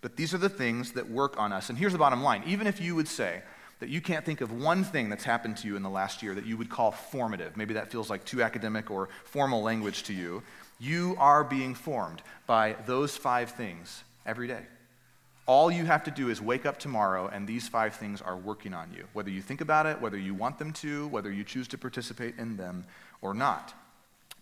But 0.00 0.16
these 0.16 0.32
are 0.32 0.38
the 0.38 0.48
things 0.48 0.92
that 0.92 1.10
work 1.10 1.38
on 1.38 1.52
us. 1.52 1.68
And 1.68 1.78
here's 1.78 1.92
the 1.92 1.98
bottom 1.98 2.22
line 2.22 2.42
even 2.46 2.66
if 2.66 2.80
you 2.80 2.96
would 2.96 3.08
say, 3.08 3.42
that 3.82 3.88
you 3.88 4.00
can't 4.00 4.24
think 4.24 4.40
of 4.40 4.52
one 4.52 4.84
thing 4.84 5.08
that's 5.08 5.24
happened 5.24 5.56
to 5.56 5.66
you 5.66 5.74
in 5.74 5.82
the 5.82 5.90
last 5.90 6.22
year 6.22 6.36
that 6.36 6.46
you 6.46 6.56
would 6.56 6.70
call 6.70 6.92
formative. 6.92 7.56
Maybe 7.56 7.74
that 7.74 7.90
feels 7.90 8.08
like 8.08 8.24
too 8.24 8.40
academic 8.40 8.92
or 8.92 9.08
formal 9.24 9.60
language 9.60 10.04
to 10.04 10.12
you. 10.12 10.40
You 10.82 11.14
are 11.20 11.44
being 11.44 11.76
formed 11.76 12.22
by 12.48 12.74
those 12.86 13.16
five 13.16 13.52
things 13.52 14.02
every 14.26 14.48
day. 14.48 14.66
All 15.46 15.70
you 15.70 15.84
have 15.84 16.02
to 16.04 16.10
do 16.10 16.28
is 16.28 16.42
wake 16.42 16.66
up 16.66 16.80
tomorrow, 16.80 17.28
and 17.28 17.46
these 17.46 17.68
five 17.68 17.94
things 17.94 18.20
are 18.20 18.36
working 18.36 18.74
on 18.74 18.92
you, 18.92 19.04
whether 19.12 19.30
you 19.30 19.42
think 19.42 19.60
about 19.60 19.86
it, 19.86 20.00
whether 20.00 20.18
you 20.18 20.34
want 20.34 20.58
them 20.58 20.72
to, 20.72 21.06
whether 21.08 21.30
you 21.30 21.44
choose 21.44 21.68
to 21.68 21.78
participate 21.78 22.34
in 22.36 22.56
them 22.56 22.84
or 23.20 23.32
not. 23.32 23.72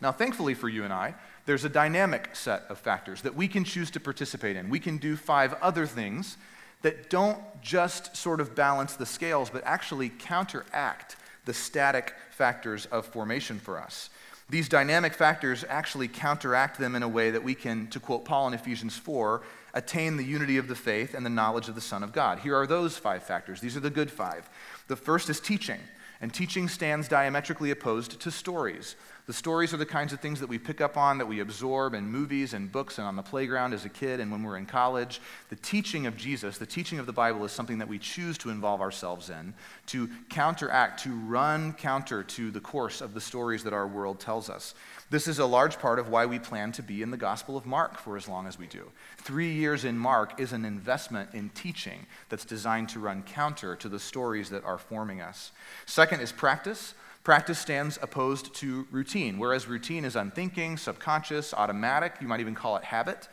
Now, 0.00 0.12
thankfully 0.12 0.54
for 0.54 0.70
you 0.70 0.82
and 0.82 0.94
I, 0.94 1.14
there's 1.44 1.66
a 1.66 1.68
dynamic 1.68 2.34
set 2.34 2.62
of 2.70 2.78
factors 2.78 3.20
that 3.20 3.34
we 3.34 3.46
can 3.46 3.62
choose 3.62 3.90
to 3.90 4.00
participate 4.00 4.56
in. 4.56 4.70
We 4.70 4.80
can 4.80 4.96
do 4.96 5.16
five 5.16 5.52
other 5.60 5.84
things 5.84 6.38
that 6.80 7.10
don't 7.10 7.38
just 7.60 8.16
sort 8.16 8.40
of 8.40 8.54
balance 8.54 8.94
the 8.94 9.04
scales, 9.04 9.50
but 9.50 9.62
actually 9.66 10.08
counteract 10.08 11.16
the 11.44 11.52
static 11.52 12.14
factors 12.30 12.86
of 12.86 13.04
formation 13.04 13.58
for 13.58 13.78
us. 13.78 14.08
These 14.50 14.68
dynamic 14.68 15.14
factors 15.14 15.64
actually 15.68 16.08
counteract 16.08 16.76
them 16.76 16.96
in 16.96 17.04
a 17.04 17.08
way 17.08 17.30
that 17.30 17.44
we 17.44 17.54
can, 17.54 17.86
to 17.88 18.00
quote 18.00 18.24
Paul 18.24 18.48
in 18.48 18.54
Ephesians 18.54 18.96
4, 18.96 19.42
attain 19.74 20.16
the 20.16 20.24
unity 20.24 20.56
of 20.56 20.66
the 20.66 20.74
faith 20.74 21.14
and 21.14 21.24
the 21.24 21.30
knowledge 21.30 21.68
of 21.68 21.76
the 21.76 21.80
Son 21.80 22.02
of 22.02 22.12
God. 22.12 22.40
Here 22.40 22.56
are 22.56 22.66
those 22.66 22.96
five 22.96 23.22
factors. 23.22 23.60
These 23.60 23.76
are 23.76 23.80
the 23.80 23.90
good 23.90 24.10
five. 24.10 24.50
The 24.88 24.96
first 24.96 25.30
is 25.30 25.38
teaching, 25.38 25.78
and 26.20 26.34
teaching 26.34 26.68
stands 26.68 27.06
diametrically 27.06 27.70
opposed 27.70 28.18
to 28.18 28.30
stories. 28.32 28.96
The 29.26 29.32
stories 29.32 29.72
are 29.72 29.76
the 29.76 29.86
kinds 29.86 30.12
of 30.12 30.20
things 30.20 30.40
that 30.40 30.48
we 30.48 30.58
pick 30.58 30.80
up 30.80 30.96
on, 30.96 31.18
that 31.18 31.26
we 31.26 31.40
absorb 31.40 31.94
in 31.94 32.10
movies 32.10 32.54
and 32.54 32.70
books 32.70 32.98
and 32.98 33.06
on 33.06 33.16
the 33.16 33.22
playground 33.22 33.72
as 33.72 33.84
a 33.84 33.88
kid 33.88 34.20
and 34.20 34.30
when 34.32 34.42
we're 34.42 34.56
in 34.56 34.66
college. 34.66 35.20
The 35.50 35.56
teaching 35.56 36.06
of 36.06 36.16
Jesus, 36.16 36.58
the 36.58 36.66
teaching 36.66 36.98
of 36.98 37.06
the 37.06 37.12
Bible, 37.12 37.44
is 37.44 37.52
something 37.52 37.78
that 37.78 37.88
we 37.88 37.98
choose 37.98 38.36
to 38.38 38.50
involve 38.50 38.80
ourselves 38.80 39.30
in, 39.30 39.54
to 39.86 40.08
counteract, 40.28 41.02
to 41.04 41.10
run 41.10 41.72
counter 41.74 42.22
to 42.22 42.50
the 42.50 42.60
course 42.60 43.00
of 43.00 43.14
the 43.14 43.20
stories 43.20 43.64
that 43.64 43.72
our 43.72 43.86
world 43.86 44.20
tells 44.20 44.50
us. 44.50 44.74
This 45.10 45.26
is 45.26 45.40
a 45.40 45.46
large 45.46 45.78
part 45.78 45.98
of 45.98 46.08
why 46.08 46.26
we 46.26 46.38
plan 46.38 46.72
to 46.72 46.82
be 46.82 47.02
in 47.02 47.10
the 47.10 47.16
Gospel 47.16 47.56
of 47.56 47.66
Mark 47.66 47.98
for 47.98 48.16
as 48.16 48.28
long 48.28 48.46
as 48.46 48.58
we 48.58 48.66
do. 48.66 48.90
Three 49.18 49.52
years 49.52 49.84
in 49.84 49.98
Mark 49.98 50.40
is 50.40 50.52
an 50.52 50.64
investment 50.64 51.30
in 51.34 51.50
teaching 51.50 52.06
that's 52.28 52.44
designed 52.44 52.88
to 52.90 53.00
run 53.00 53.24
counter 53.24 53.74
to 53.76 53.88
the 53.88 53.98
stories 53.98 54.50
that 54.50 54.64
are 54.64 54.78
forming 54.78 55.20
us. 55.20 55.50
Second 55.86 56.20
is 56.20 56.32
practice. 56.32 56.94
Practice 57.22 57.58
stands 57.58 57.98
opposed 58.00 58.54
to 58.56 58.86
routine, 58.90 59.38
whereas 59.38 59.68
routine 59.68 60.04
is 60.04 60.16
unthinking, 60.16 60.78
subconscious, 60.78 61.52
automatic, 61.52 62.14
you 62.20 62.26
might 62.26 62.40
even 62.40 62.54
call 62.54 62.76
it 62.76 62.84
habit. 62.84 63.28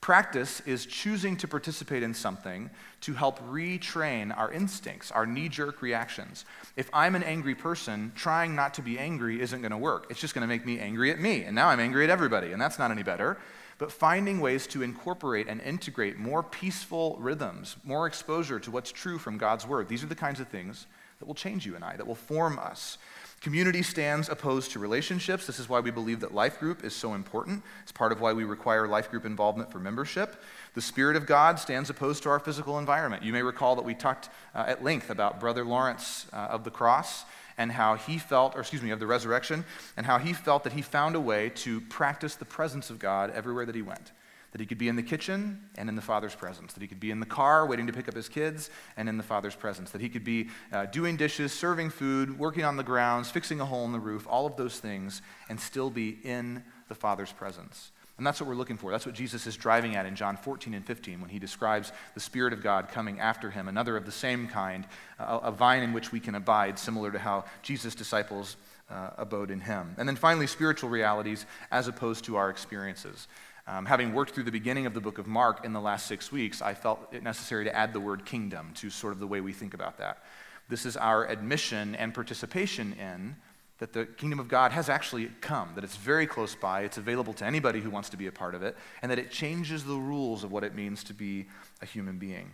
Practice 0.00 0.60
is 0.66 0.86
choosing 0.86 1.36
to 1.36 1.48
participate 1.48 2.02
in 2.02 2.12
something 2.12 2.70
to 3.02 3.14
help 3.14 3.38
retrain 3.48 4.36
our 4.36 4.50
instincts, 4.50 5.12
our 5.12 5.26
knee 5.26 5.48
jerk 5.48 5.80
reactions. 5.80 6.44
If 6.76 6.90
I'm 6.92 7.14
an 7.14 7.22
angry 7.22 7.54
person, 7.54 8.10
trying 8.16 8.54
not 8.54 8.74
to 8.74 8.82
be 8.82 8.98
angry 8.98 9.40
isn't 9.40 9.60
going 9.60 9.70
to 9.70 9.78
work. 9.78 10.06
It's 10.10 10.20
just 10.20 10.34
going 10.34 10.42
to 10.42 10.48
make 10.48 10.66
me 10.66 10.80
angry 10.80 11.10
at 11.12 11.20
me, 11.20 11.44
and 11.44 11.54
now 11.54 11.68
I'm 11.68 11.78
angry 11.78 12.02
at 12.04 12.10
everybody, 12.10 12.52
and 12.52 12.60
that's 12.60 12.78
not 12.78 12.90
any 12.90 13.04
better. 13.04 13.38
But 13.78 13.90
finding 13.90 14.40
ways 14.40 14.66
to 14.68 14.82
incorporate 14.82 15.48
and 15.48 15.60
integrate 15.60 16.16
more 16.16 16.42
peaceful 16.42 17.16
rhythms, 17.20 17.76
more 17.84 18.06
exposure 18.06 18.60
to 18.60 18.70
what's 18.70 18.92
true 18.92 19.18
from 19.18 19.38
God's 19.38 19.66
Word, 19.66 19.88
these 19.88 20.04
are 20.04 20.08
the 20.08 20.14
kinds 20.14 20.38
of 20.38 20.48
things 20.48 20.86
that 21.20 21.26
will 21.26 21.34
change 21.34 21.64
you 21.64 21.76
and 21.76 21.84
I, 21.84 21.96
that 21.96 22.06
will 22.06 22.16
form 22.16 22.58
us. 22.58 22.98
Community 23.42 23.82
stands 23.82 24.28
opposed 24.28 24.70
to 24.70 24.78
relationships. 24.78 25.48
This 25.48 25.58
is 25.58 25.68
why 25.68 25.80
we 25.80 25.90
believe 25.90 26.20
that 26.20 26.32
life 26.32 26.60
group 26.60 26.84
is 26.84 26.94
so 26.94 27.14
important. 27.14 27.64
It's 27.82 27.90
part 27.90 28.12
of 28.12 28.20
why 28.20 28.32
we 28.32 28.44
require 28.44 28.86
life 28.86 29.10
group 29.10 29.24
involvement 29.24 29.72
for 29.72 29.80
membership. 29.80 30.40
The 30.74 30.80
Spirit 30.80 31.16
of 31.16 31.26
God 31.26 31.58
stands 31.58 31.90
opposed 31.90 32.22
to 32.22 32.28
our 32.28 32.38
physical 32.38 32.78
environment. 32.78 33.24
You 33.24 33.32
may 33.32 33.42
recall 33.42 33.74
that 33.74 33.84
we 33.84 33.94
talked 33.94 34.28
uh, 34.54 34.62
at 34.68 34.84
length 34.84 35.10
about 35.10 35.40
Brother 35.40 35.64
Lawrence 35.64 36.26
uh, 36.32 36.36
of 36.36 36.62
the 36.62 36.70
cross 36.70 37.24
and 37.58 37.72
how 37.72 37.96
he 37.96 38.16
felt, 38.16 38.54
or 38.54 38.60
excuse 38.60 38.80
me, 38.80 38.92
of 38.92 39.00
the 39.00 39.08
resurrection, 39.08 39.64
and 39.96 40.06
how 40.06 40.18
he 40.18 40.32
felt 40.32 40.62
that 40.62 40.74
he 40.74 40.80
found 40.80 41.16
a 41.16 41.20
way 41.20 41.48
to 41.48 41.80
practice 41.80 42.36
the 42.36 42.44
presence 42.44 42.90
of 42.90 43.00
God 43.00 43.32
everywhere 43.32 43.66
that 43.66 43.74
he 43.74 43.82
went 43.82 44.12
that 44.52 44.60
he 44.60 44.66
could 44.66 44.78
be 44.78 44.88
in 44.88 44.96
the 44.96 45.02
kitchen 45.02 45.60
and 45.76 45.88
in 45.88 45.96
the 45.96 46.02
Father's 46.02 46.34
presence, 46.34 46.74
that 46.74 46.80
he 46.80 46.86
could 46.86 47.00
be 47.00 47.10
in 47.10 47.20
the 47.20 47.26
car 47.26 47.66
waiting 47.66 47.86
to 47.86 47.92
pick 47.92 48.08
up 48.08 48.14
his 48.14 48.28
kids 48.28 48.70
and 48.96 49.08
in 49.08 49.16
the 49.16 49.22
Father's 49.22 49.56
presence, 49.56 49.90
that 49.90 50.00
he 50.00 50.08
could 50.08 50.24
be 50.24 50.48
uh, 50.72 50.86
doing 50.86 51.16
dishes, 51.16 51.52
serving 51.52 51.90
food, 51.90 52.38
working 52.38 52.64
on 52.64 52.76
the 52.76 52.82
grounds, 52.82 53.30
fixing 53.30 53.60
a 53.60 53.64
hole 53.64 53.84
in 53.86 53.92
the 53.92 54.00
roof, 54.00 54.26
all 54.28 54.46
of 54.46 54.56
those 54.56 54.78
things, 54.78 55.22
and 55.48 55.58
still 55.58 55.90
be 55.90 56.18
in 56.22 56.62
the 56.88 56.94
Father's 56.94 57.32
presence. 57.32 57.90
And 58.18 58.26
that's 58.26 58.40
what 58.40 58.48
we're 58.48 58.54
looking 58.54 58.76
for. 58.76 58.90
That's 58.90 59.06
what 59.06 59.14
Jesus 59.14 59.46
is 59.46 59.56
driving 59.56 59.96
at 59.96 60.04
in 60.04 60.14
John 60.14 60.36
14 60.36 60.74
and 60.74 60.84
15 60.84 61.20
when 61.20 61.30
he 61.30 61.38
describes 61.38 61.92
the 62.14 62.20
Spirit 62.20 62.52
of 62.52 62.62
God 62.62 62.88
coming 62.88 63.18
after 63.20 63.50
him, 63.50 63.68
another 63.68 63.96
of 63.96 64.04
the 64.04 64.12
same 64.12 64.48
kind, 64.48 64.86
uh, 65.18 65.40
a 65.42 65.50
vine 65.50 65.82
in 65.82 65.94
which 65.94 66.12
we 66.12 66.20
can 66.20 66.34
abide, 66.34 66.78
similar 66.78 67.10
to 67.10 67.18
how 67.18 67.44
Jesus' 67.62 67.94
disciples 67.94 68.56
uh, 68.90 69.10
abode 69.16 69.50
in 69.50 69.60
him. 69.60 69.94
And 69.96 70.06
then 70.06 70.16
finally, 70.16 70.46
spiritual 70.46 70.90
realities 70.90 71.46
as 71.70 71.88
opposed 71.88 72.24
to 72.26 72.36
our 72.36 72.50
experiences. 72.50 73.26
Um, 73.66 73.86
having 73.86 74.12
worked 74.12 74.34
through 74.34 74.44
the 74.44 74.52
beginning 74.52 74.86
of 74.86 74.94
the 74.94 75.00
book 75.00 75.18
of 75.18 75.26
Mark 75.26 75.64
in 75.64 75.72
the 75.72 75.80
last 75.80 76.06
six 76.06 76.32
weeks, 76.32 76.60
I 76.60 76.74
felt 76.74 77.12
it 77.12 77.22
necessary 77.22 77.64
to 77.64 77.74
add 77.74 77.92
the 77.92 78.00
word 78.00 78.24
kingdom 78.24 78.72
to 78.76 78.90
sort 78.90 79.12
of 79.12 79.20
the 79.20 79.26
way 79.26 79.40
we 79.40 79.52
think 79.52 79.72
about 79.72 79.98
that. 79.98 80.24
This 80.68 80.84
is 80.84 80.96
our 80.96 81.26
admission 81.28 81.94
and 81.94 82.12
participation 82.12 82.94
in 82.94 83.36
that 83.78 83.92
the 83.92 84.06
kingdom 84.06 84.38
of 84.38 84.48
God 84.48 84.72
has 84.72 84.88
actually 84.88 85.30
come, 85.40 85.70
that 85.74 85.84
it's 85.84 85.96
very 85.96 86.26
close 86.26 86.54
by, 86.54 86.82
it's 86.82 86.98
available 86.98 87.32
to 87.34 87.44
anybody 87.44 87.80
who 87.80 87.90
wants 87.90 88.10
to 88.10 88.16
be 88.16 88.26
a 88.26 88.32
part 88.32 88.54
of 88.54 88.62
it, 88.62 88.76
and 89.00 89.10
that 89.10 89.18
it 89.18 89.30
changes 89.30 89.84
the 89.84 89.94
rules 89.94 90.44
of 90.44 90.52
what 90.52 90.64
it 90.64 90.74
means 90.74 91.02
to 91.04 91.14
be 91.14 91.46
a 91.80 91.86
human 91.86 92.18
being. 92.18 92.50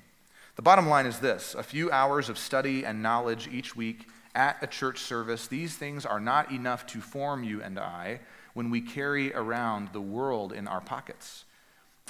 The 0.57 0.63
bottom 0.63 0.89
line 0.89 1.07
is 1.07 1.21
this 1.21 1.55
a 1.55 1.63
few 1.63 1.91
hours 1.91 2.29
of 2.29 2.39
study 2.39 2.85
and 2.85 3.03
knowledge 3.03 3.49
each 3.53 3.77
week 3.77 4.09
at 4.35 4.57
a 4.63 4.67
church 4.67 5.01
service, 5.01 5.49
these 5.49 5.75
things 5.75 6.07
are 6.07 6.21
not 6.21 6.53
enough 6.53 6.87
to 6.87 7.01
form 7.01 7.45
you 7.45 7.63
and 7.63 7.79
I 7.79 8.21
when 8.59 8.71
we 8.71 8.81
carry 8.81 9.33
around 9.35 9.89
the 9.93 10.01
world 10.01 10.53
in 10.53 10.67
our 10.67 10.81
pockets. 10.81 11.45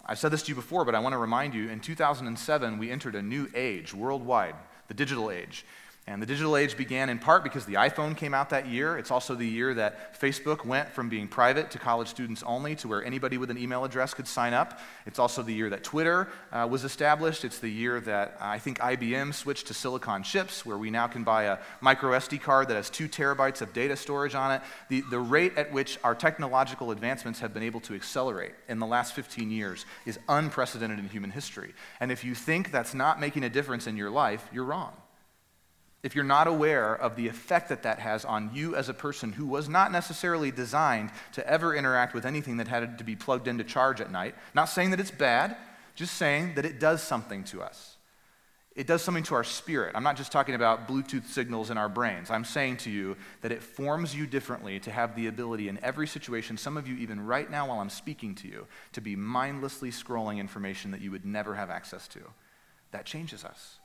I've 0.06 0.18
said 0.18 0.30
this 0.30 0.44
to 0.44 0.48
you 0.48 0.54
before, 0.54 0.86
but 0.86 0.94
I 0.94 0.98
want 0.98 1.12
to 1.12 1.18
remind 1.18 1.52
you 1.52 1.68
in 1.68 1.78
2007, 1.78 2.78
we 2.78 2.90
entered 2.90 3.14
a 3.14 3.20
new 3.20 3.50
age 3.54 3.92
worldwide, 3.92 4.54
the 4.86 4.94
digital 4.94 5.30
age. 5.30 5.66
And 6.08 6.22
the 6.22 6.26
digital 6.26 6.56
age 6.56 6.74
began 6.74 7.10
in 7.10 7.18
part 7.18 7.44
because 7.44 7.66
the 7.66 7.74
iPhone 7.74 8.16
came 8.16 8.32
out 8.32 8.48
that 8.48 8.66
year. 8.66 8.96
It's 8.96 9.10
also 9.10 9.34
the 9.34 9.46
year 9.46 9.74
that 9.74 10.18
Facebook 10.18 10.64
went 10.64 10.88
from 10.88 11.10
being 11.10 11.28
private 11.28 11.70
to 11.72 11.78
college 11.78 12.08
students 12.08 12.42
only 12.44 12.74
to 12.76 12.88
where 12.88 13.04
anybody 13.04 13.36
with 13.36 13.50
an 13.50 13.58
email 13.58 13.84
address 13.84 14.14
could 14.14 14.26
sign 14.26 14.54
up. 14.54 14.80
It's 15.04 15.18
also 15.18 15.42
the 15.42 15.52
year 15.52 15.68
that 15.68 15.84
Twitter 15.84 16.28
uh, 16.50 16.66
was 16.68 16.84
established. 16.84 17.44
It's 17.44 17.58
the 17.58 17.68
year 17.68 18.00
that 18.00 18.38
uh, 18.40 18.46
I 18.46 18.58
think 18.58 18.78
IBM 18.78 19.34
switched 19.34 19.66
to 19.66 19.74
silicon 19.74 20.22
chips, 20.22 20.64
where 20.64 20.78
we 20.78 20.90
now 20.90 21.08
can 21.08 21.24
buy 21.24 21.42
a 21.42 21.58
micro 21.82 22.12
SD 22.12 22.40
card 22.40 22.68
that 22.68 22.76
has 22.76 22.88
two 22.88 23.06
terabytes 23.06 23.60
of 23.60 23.74
data 23.74 23.94
storage 23.94 24.34
on 24.34 24.50
it. 24.52 24.62
The, 24.88 25.02
the 25.10 25.20
rate 25.20 25.58
at 25.58 25.70
which 25.74 25.98
our 26.04 26.14
technological 26.14 26.90
advancements 26.90 27.40
have 27.40 27.52
been 27.52 27.62
able 27.62 27.80
to 27.80 27.94
accelerate 27.94 28.52
in 28.66 28.78
the 28.78 28.86
last 28.86 29.12
15 29.12 29.50
years 29.50 29.84
is 30.06 30.18
unprecedented 30.26 31.00
in 31.00 31.08
human 31.10 31.32
history. 31.32 31.74
And 32.00 32.10
if 32.10 32.24
you 32.24 32.34
think 32.34 32.72
that's 32.72 32.94
not 32.94 33.20
making 33.20 33.44
a 33.44 33.50
difference 33.50 33.86
in 33.86 33.98
your 33.98 34.08
life, 34.08 34.48
you're 34.50 34.64
wrong 34.64 34.94
if 36.02 36.14
you're 36.14 36.24
not 36.24 36.46
aware 36.46 36.94
of 36.94 37.16
the 37.16 37.26
effect 37.26 37.68
that 37.70 37.82
that 37.82 37.98
has 37.98 38.24
on 38.24 38.50
you 38.54 38.76
as 38.76 38.88
a 38.88 38.94
person 38.94 39.32
who 39.32 39.46
was 39.46 39.68
not 39.68 39.90
necessarily 39.90 40.50
designed 40.50 41.10
to 41.32 41.46
ever 41.48 41.74
interact 41.74 42.14
with 42.14 42.24
anything 42.24 42.58
that 42.58 42.68
had 42.68 42.98
to 42.98 43.04
be 43.04 43.16
plugged 43.16 43.48
into 43.48 43.64
charge 43.64 44.00
at 44.00 44.12
night, 44.12 44.34
not 44.54 44.66
saying 44.66 44.90
that 44.90 45.00
it's 45.00 45.10
bad, 45.10 45.56
just 45.96 46.14
saying 46.14 46.54
that 46.54 46.64
it 46.64 46.78
does 46.78 47.02
something 47.02 47.42
to 47.44 47.62
us. 47.62 47.96
It 48.76 48.86
does 48.86 49.02
something 49.02 49.24
to 49.24 49.34
our 49.34 49.42
spirit. 49.42 49.96
I'm 49.96 50.04
not 50.04 50.16
just 50.16 50.30
talking 50.30 50.54
about 50.54 50.86
Bluetooth 50.86 51.26
signals 51.26 51.70
in 51.70 51.76
our 51.76 51.88
brains. 51.88 52.30
I'm 52.30 52.44
saying 52.44 52.76
to 52.78 52.90
you 52.90 53.16
that 53.40 53.50
it 53.50 53.60
forms 53.60 54.14
you 54.14 54.24
differently 54.24 54.78
to 54.80 54.92
have 54.92 55.16
the 55.16 55.26
ability 55.26 55.68
in 55.68 55.82
every 55.82 56.06
situation, 56.06 56.56
some 56.56 56.76
of 56.76 56.86
you 56.86 56.94
even 56.98 57.26
right 57.26 57.50
now 57.50 57.66
while 57.66 57.80
I'm 57.80 57.90
speaking 57.90 58.36
to 58.36 58.46
you, 58.46 58.68
to 58.92 59.00
be 59.00 59.16
mindlessly 59.16 59.90
scrolling 59.90 60.38
information 60.38 60.92
that 60.92 61.00
you 61.00 61.10
would 61.10 61.26
never 61.26 61.56
have 61.56 61.70
access 61.70 62.06
to. 62.08 62.20
That 62.92 63.04
changes 63.04 63.44
us. 63.44 63.77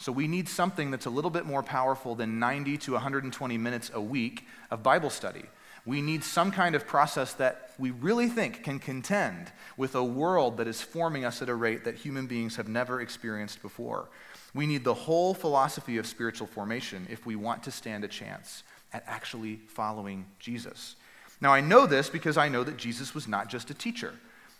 So 0.00 0.12
we 0.12 0.28
need 0.28 0.48
something 0.48 0.90
that's 0.90 1.04
a 1.04 1.10
little 1.10 1.30
bit 1.30 1.44
more 1.44 1.62
powerful 1.62 2.14
than 2.14 2.38
90 2.38 2.78
to 2.78 2.92
120 2.92 3.58
minutes 3.58 3.90
a 3.92 4.00
week 4.00 4.46
of 4.70 4.82
Bible 4.82 5.10
study. 5.10 5.44
We 5.84 6.00
need 6.00 6.24
some 6.24 6.50
kind 6.50 6.74
of 6.74 6.86
process 6.86 7.34
that 7.34 7.72
we 7.78 7.90
really 7.90 8.28
think 8.28 8.64
can 8.64 8.78
contend 8.78 9.52
with 9.76 9.94
a 9.94 10.02
world 10.02 10.56
that 10.56 10.66
is 10.66 10.80
forming 10.80 11.26
us 11.26 11.42
at 11.42 11.50
a 11.50 11.54
rate 11.54 11.84
that 11.84 11.96
human 11.96 12.26
beings 12.26 12.56
have 12.56 12.66
never 12.66 13.02
experienced 13.02 13.60
before. 13.60 14.08
We 14.54 14.66
need 14.66 14.84
the 14.84 14.94
whole 14.94 15.34
philosophy 15.34 15.98
of 15.98 16.06
spiritual 16.06 16.46
formation 16.46 17.06
if 17.10 17.26
we 17.26 17.36
want 17.36 17.62
to 17.64 17.70
stand 17.70 18.02
a 18.02 18.08
chance 18.08 18.62
at 18.94 19.04
actually 19.06 19.56
following 19.68 20.24
Jesus. 20.38 20.96
Now, 21.42 21.52
I 21.52 21.60
know 21.60 21.86
this 21.86 22.08
because 22.08 22.38
I 22.38 22.48
know 22.48 22.64
that 22.64 22.78
Jesus 22.78 23.14
was 23.14 23.28
not 23.28 23.50
just 23.50 23.68
a 23.68 23.74
teacher. 23.74 24.14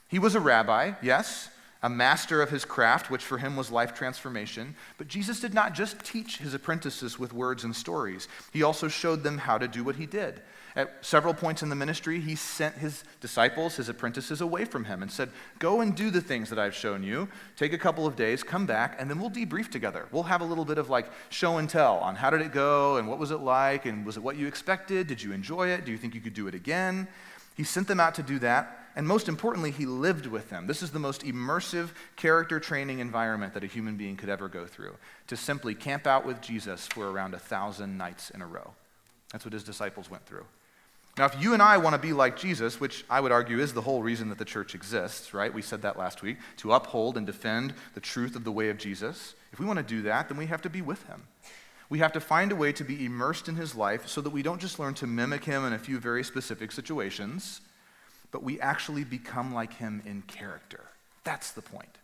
He 0.09 0.19
was 0.19 0.35
a 0.35 0.41
rabbi, 0.41 0.93
yes, 1.01 1.49
a 1.83 1.89
master 1.89 2.43
of 2.43 2.51
his 2.51 2.65
craft, 2.65 3.11
which 3.11 3.25
for 3.25 3.39
him 3.39 3.57
was 3.57 3.71
life 3.71 3.95
transformation. 3.95 4.75
But 4.99 5.09
Jesus 5.09 5.41
did 5.41 5.55
not 5.55 5.75
just 5.75 6.05
teach 6.05 6.39
his 6.39 6.53
apprentices 6.53 7.19
with 7.19 7.33
words 7.33 7.65
and 7.65 7.75
stories, 7.75 8.29
he 8.53 8.63
also 8.63 8.89
showed 8.89 9.23
them 9.23 9.39
how 9.39 9.59
to 9.59 9.67
do 9.67 9.83
what 9.83 9.97
he 9.97 10.07
did. 10.07 10.43
At 10.77 11.05
several 11.05 11.35
points 11.35 11.63
in 11.63 11.69
the 11.69 11.75
ministry, 11.75 12.21
he 12.21 12.37
sent 12.37 12.77
his 12.77 13.03
disciples, 13.21 13.77
his 13.77 13.89
apprentices, 13.89 14.41
away 14.41 14.65
from 14.65 14.85
him 14.85 15.03
and 15.03 15.11
said, 15.11 15.31
Go 15.59 15.81
and 15.81 15.97
do 15.97 16.11
the 16.11 16.21
things 16.21 16.49
that 16.51 16.61
I've 16.61 16.77
shown 16.77 17.03
you. 17.03 17.29
Take 17.57 17.73
a 17.73 17.79
couple 17.79 18.07
of 18.07 18.15
days, 18.15 18.45
come 18.45 18.67
back, 18.67 18.97
and 18.99 19.11
then 19.11 19.19
we'll 19.19 19.31
debrief 19.31 19.69
together. 19.69 20.07
We'll 20.13 20.23
have 20.25 20.43
a 20.43 20.45
little 20.45 20.65
bit 20.65 20.79
of 20.79 20.89
like 20.89 21.11
show 21.29 21.57
and 21.57 21.69
tell 21.69 21.97
on 21.97 22.15
how 22.15 22.31
did 22.31 22.41
it 22.41 22.53
go 22.53 22.99
and 22.99 23.09
what 23.09 23.19
was 23.19 23.33
it 23.33 23.41
like 23.41 23.85
and 23.85 24.07
was 24.07 24.17
it 24.17 24.23
what 24.23 24.37
you 24.37 24.47
expected? 24.47 25.09
Did 25.09 25.23
you 25.23 25.33
enjoy 25.33 25.69
it? 25.69 25.85
Do 25.85 25.91
you 25.91 25.99
think 25.99 26.15
you 26.15 26.21
could 26.21 26.35
do 26.35 26.47
it 26.47 26.55
again? 26.55 27.09
He 27.57 27.65
sent 27.65 27.89
them 27.89 27.99
out 27.99 28.15
to 28.15 28.23
do 28.23 28.39
that 28.39 28.80
and 28.97 29.07
most 29.07 29.29
importantly, 29.29 29.71
he 29.71 29.87
lived 29.87 30.27
with 30.27 30.51
them. 30.51 30.67
This 30.67 30.83
is 30.83 30.91
the 30.91 30.99
most 30.99 31.23
immersive 31.23 31.91
character 32.17 32.59
training 32.59 32.99
environment 32.99 33.55
that 33.55 33.65
a 33.65 33.69
human 33.69 33.97
being 33.97 34.17
could 34.17 34.29
ever 34.29 34.49
go 34.49 34.67
through 34.67 34.97
to 35.29 35.37
simply 35.37 35.75
camp 35.75 36.07
out 36.07 36.27
with 36.27 36.41
Jesus 36.41 36.87
for 36.87 37.09
around 37.09 37.35
a 37.35 37.39
thousand 37.39 37.97
nights 37.97 38.31
in 38.31 38.43
a 38.43 38.47
row. 38.47 38.73
That's 39.33 39.45
what 39.45 39.53
his 39.53 39.65
disciples 39.65 40.11
went 40.11 40.27
through. 40.27 40.45
Now, 41.19 41.27
if 41.27 41.41
you 41.41 41.53
and 41.53 41.63
I 41.63 41.77
want 41.77 41.95
to 41.95 42.01
be 42.01 42.13
like 42.13 42.37
Jesus, 42.37 42.81
which 42.81 43.05
I 43.11 43.21
would 43.21 43.33
argue 43.33 43.59
is 43.59 43.75
the 43.75 43.81
whole 43.81 44.03
reason 44.03 44.29
that 44.29 44.39
the 44.39 44.45
church 44.45 44.75
exists, 44.75 45.35
right? 45.35 45.53
We 45.53 45.63
said 45.63 45.83
that 45.83 45.99
last 45.99 46.23
week, 46.23 46.39
to 46.59 46.73
uphold 46.73 47.17
and 47.17 47.27
defend 47.27 47.75
the 47.95 48.01
truth 48.01 48.37
of 48.37 48.45
the 48.45 48.53
way 48.53 48.71
of 48.71 48.79
Jesus. 48.79 49.35
If 49.53 49.59
we 49.59 49.67
want 49.67 49.79
to 49.79 49.83
do 49.83 50.03
that, 50.03 50.29
then 50.29 50.39
we 50.39 50.47
have 50.47 50.63
to 50.63 50.71
be 50.71 50.83
with 50.83 51.05
him. 51.07 51.25
We 51.91 51.99
have 51.99 52.13
to 52.13 52.21
find 52.21 52.53
a 52.53 52.57
way 52.57 52.73
to 52.73 52.85
be 52.85 53.05
immersed 53.05 53.49
in 53.49 53.57
his 53.57 53.75
life 53.75 54.07
so 54.07 54.21
that 54.21 54.31
we 54.31 54.43
don't 54.43 54.61
just 54.61 54.79
learn 54.79 54.95
to 54.95 55.07
mimic 55.09 55.45
him 55.45 55.65
in 55.65 55.73
a 55.73 55.79
few 55.79 55.99
very 55.99 56.23
specific 56.23 56.71
situations, 56.71 57.61
but 58.31 58.43
we 58.43 58.61
actually 58.61 59.05
become 59.05 59.55
like 59.55 59.75
him 59.75 60.03
in 60.07 60.23
character. 60.23 60.85
That's 61.25 61.53
the 61.53 61.63
point. 61.63 61.99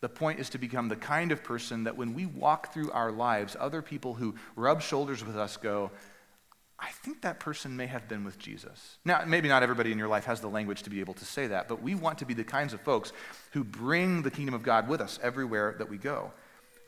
The 0.00 0.08
point 0.08 0.40
is 0.40 0.50
to 0.50 0.58
become 0.58 0.88
the 0.88 0.96
kind 0.96 1.30
of 1.30 1.44
person 1.44 1.84
that 1.84 1.96
when 1.96 2.14
we 2.14 2.26
walk 2.26 2.72
through 2.72 2.90
our 2.90 3.12
lives, 3.12 3.56
other 3.58 3.82
people 3.82 4.14
who 4.14 4.34
rub 4.56 4.82
shoulders 4.82 5.24
with 5.24 5.36
us 5.36 5.56
go, 5.56 5.92
I 6.78 6.90
think 6.90 7.22
that 7.22 7.38
person 7.38 7.76
may 7.76 7.86
have 7.86 8.08
been 8.08 8.24
with 8.24 8.40
Jesus. 8.40 8.98
Now, 9.04 9.22
maybe 9.24 9.48
not 9.48 9.62
everybody 9.62 9.92
in 9.92 9.98
your 9.98 10.08
life 10.08 10.24
has 10.24 10.40
the 10.40 10.48
language 10.48 10.82
to 10.82 10.90
be 10.90 10.98
able 10.98 11.14
to 11.14 11.24
say 11.24 11.46
that, 11.46 11.68
but 11.68 11.80
we 11.80 11.94
want 11.94 12.18
to 12.18 12.26
be 12.26 12.34
the 12.34 12.42
kinds 12.42 12.72
of 12.72 12.80
folks 12.80 13.12
who 13.52 13.62
bring 13.62 14.22
the 14.22 14.30
kingdom 14.32 14.54
of 14.54 14.64
God 14.64 14.88
with 14.88 15.00
us 15.00 15.20
everywhere 15.22 15.76
that 15.78 15.88
we 15.88 15.96
go. 15.96 16.32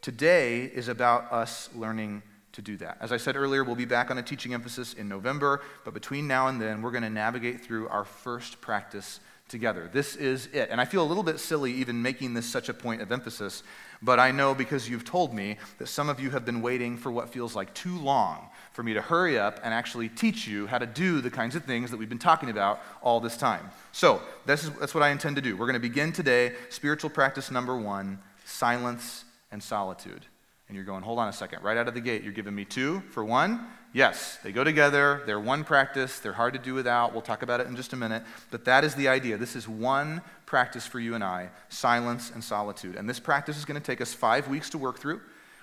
Today 0.02 0.64
is 0.64 0.88
about 0.88 1.32
us 1.32 1.70
learning 1.76 2.24
to 2.54 2.62
do 2.62 2.76
that. 2.78 2.96
As 3.00 3.12
I 3.12 3.16
said 3.16 3.36
earlier, 3.36 3.62
we'll 3.62 3.76
be 3.76 3.84
back 3.84 4.10
on 4.10 4.18
a 4.18 4.22
teaching 4.22 4.54
emphasis 4.54 4.94
in 4.94 5.08
November, 5.08 5.60
but 5.84 5.94
between 5.94 6.26
now 6.26 6.48
and 6.48 6.60
then, 6.60 6.82
we're 6.82 6.90
going 6.90 7.02
to 7.02 7.10
navigate 7.10 7.60
through 7.60 7.88
our 7.88 8.04
first 8.04 8.60
practice 8.60 9.20
together. 9.48 9.90
This 9.92 10.16
is 10.16 10.46
it. 10.52 10.70
And 10.70 10.80
I 10.80 10.84
feel 10.84 11.02
a 11.02 11.04
little 11.04 11.22
bit 11.22 11.38
silly 11.38 11.72
even 11.72 12.00
making 12.00 12.32
this 12.34 12.46
such 12.46 12.68
a 12.68 12.74
point 12.74 13.02
of 13.02 13.12
emphasis, 13.12 13.62
but 14.00 14.18
I 14.18 14.30
know 14.30 14.54
because 14.54 14.88
you've 14.88 15.04
told 15.04 15.34
me 15.34 15.58
that 15.78 15.86
some 15.86 16.08
of 16.08 16.18
you 16.18 16.30
have 16.30 16.44
been 16.44 16.62
waiting 16.62 16.96
for 16.96 17.12
what 17.12 17.28
feels 17.28 17.54
like 17.54 17.74
too 17.74 17.98
long 17.98 18.48
for 18.72 18.82
me 18.82 18.94
to 18.94 19.02
hurry 19.02 19.38
up 19.38 19.60
and 19.62 19.74
actually 19.74 20.08
teach 20.08 20.46
you 20.46 20.66
how 20.66 20.78
to 20.78 20.86
do 20.86 21.20
the 21.20 21.30
kinds 21.30 21.54
of 21.54 21.64
things 21.64 21.90
that 21.90 21.96
we've 21.96 22.08
been 22.08 22.18
talking 22.18 22.50
about 22.50 22.80
all 23.02 23.20
this 23.20 23.36
time. 23.36 23.70
So, 23.92 24.22
is, 24.48 24.70
that's 24.70 24.94
what 24.94 25.02
I 25.02 25.10
intend 25.10 25.36
to 25.36 25.42
do. 25.42 25.56
We're 25.56 25.66
going 25.66 25.74
to 25.74 25.80
begin 25.80 26.12
today, 26.12 26.54
spiritual 26.70 27.10
practice 27.10 27.50
number 27.50 27.76
one 27.76 28.18
silence 28.44 29.24
and 29.50 29.62
solitude. 29.62 30.26
And 30.74 30.76
you're 30.76 30.92
going, 30.92 31.04
hold 31.04 31.20
on 31.20 31.28
a 31.28 31.32
second. 31.32 31.62
Right 31.62 31.76
out 31.76 31.86
of 31.86 31.94
the 31.94 32.00
gate, 32.00 32.24
you're 32.24 32.32
giving 32.32 32.52
me 32.52 32.64
two 32.64 33.00
for 33.10 33.24
one? 33.24 33.64
Yes, 33.92 34.40
they 34.42 34.50
go 34.50 34.64
together. 34.64 35.22
They're 35.24 35.38
one 35.38 35.62
practice. 35.62 36.18
They're 36.18 36.32
hard 36.32 36.52
to 36.54 36.58
do 36.58 36.74
without. 36.74 37.12
We'll 37.12 37.22
talk 37.22 37.42
about 37.42 37.60
it 37.60 37.68
in 37.68 37.76
just 37.76 37.92
a 37.92 37.96
minute. 37.96 38.24
But 38.50 38.64
that 38.64 38.82
is 38.82 38.96
the 38.96 39.06
idea. 39.06 39.36
This 39.36 39.54
is 39.54 39.68
one 39.68 40.20
practice 40.46 40.84
for 40.84 40.98
you 40.98 41.14
and 41.14 41.22
I 41.22 41.50
silence 41.68 42.32
and 42.34 42.42
solitude. 42.42 42.96
And 42.96 43.08
this 43.08 43.20
practice 43.20 43.56
is 43.56 43.64
going 43.64 43.80
to 43.80 43.86
take 43.86 44.00
us 44.00 44.12
five 44.12 44.48
weeks 44.48 44.68
to 44.70 44.78
work 44.78 44.98
through. 44.98 45.20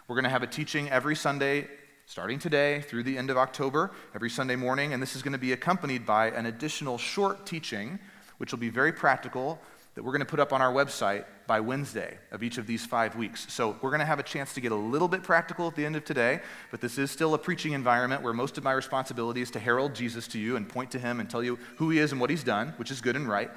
We're 0.07 0.15
going 0.15 0.23
to 0.23 0.29
have 0.29 0.43
a 0.43 0.47
teaching 0.47 0.89
every 0.89 1.17
Sunday 1.17 1.67
starting 2.05 2.39
today 2.39 2.79
through 2.79 3.03
the 3.03 3.17
end 3.17 3.29
of 3.29 3.35
October, 3.35 3.91
every 4.15 4.29
Sunday 4.29 4.55
morning. 4.55 4.93
And 4.93 5.03
this 5.03 5.17
is 5.17 5.21
going 5.21 5.33
to 5.33 5.37
be 5.37 5.51
accompanied 5.51 6.05
by 6.05 6.27
an 6.29 6.45
additional 6.45 6.97
short 6.97 7.45
teaching, 7.45 7.99
which 8.37 8.53
will 8.53 8.59
be 8.59 8.69
very 8.69 8.93
practical, 8.93 9.59
that 9.95 10.03
we're 10.03 10.11
going 10.11 10.19
to 10.19 10.25
put 10.25 10.39
up 10.39 10.53
on 10.53 10.61
our 10.61 10.71
website 10.71 11.25
by 11.47 11.59
Wednesday 11.59 12.17
of 12.31 12.43
each 12.43 12.57
of 12.57 12.65
these 12.65 12.85
five 12.85 13.15
weeks. 13.15 13.45
So 13.51 13.75
we're 13.81 13.89
going 13.89 13.99
to 13.99 14.05
have 14.05 14.19
a 14.19 14.23
chance 14.23 14.53
to 14.53 14.61
get 14.61 14.71
a 14.71 14.75
little 14.75 15.09
bit 15.09 15.21
practical 15.21 15.67
at 15.67 15.75
the 15.75 15.85
end 15.85 15.97
of 15.97 16.05
today, 16.05 16.39
but 16.71 16.79
this 16.79 16.97
is 16.97 17.11
still 17.11 17.33
a 17.33 17.37
preaching 17.37 17.73
environment 17.73 18.21
where 18.21 18.33
most 18.33 18.57
of 18.57 18.63
my 18.63 18.71
responsibility 18.71 19.41
is 19.41 19.51
to 19.51 19.59
herald 19.59 19.93
Jesus 19.93 20.27
to 20.29 20.39
you 20.39 20.55
and 20.55 20.67
point 20.67 20.91
to 20.91 20.99
him 20.99 21.19
and 21.19 21.29
tell 21.29 21.43
you 21.43 21.59
who 21.77 21.89
he 21.89 21.99
is 21.99 22.13
and 22.13 22.21
what 22.21 22.29
he's 22.29 22.43
done, 22.43 22.73
which 22.77 22.89
is 22.89 23.01
good 23.01 23.17
and 23.17 23.27
right. 23.27 23.51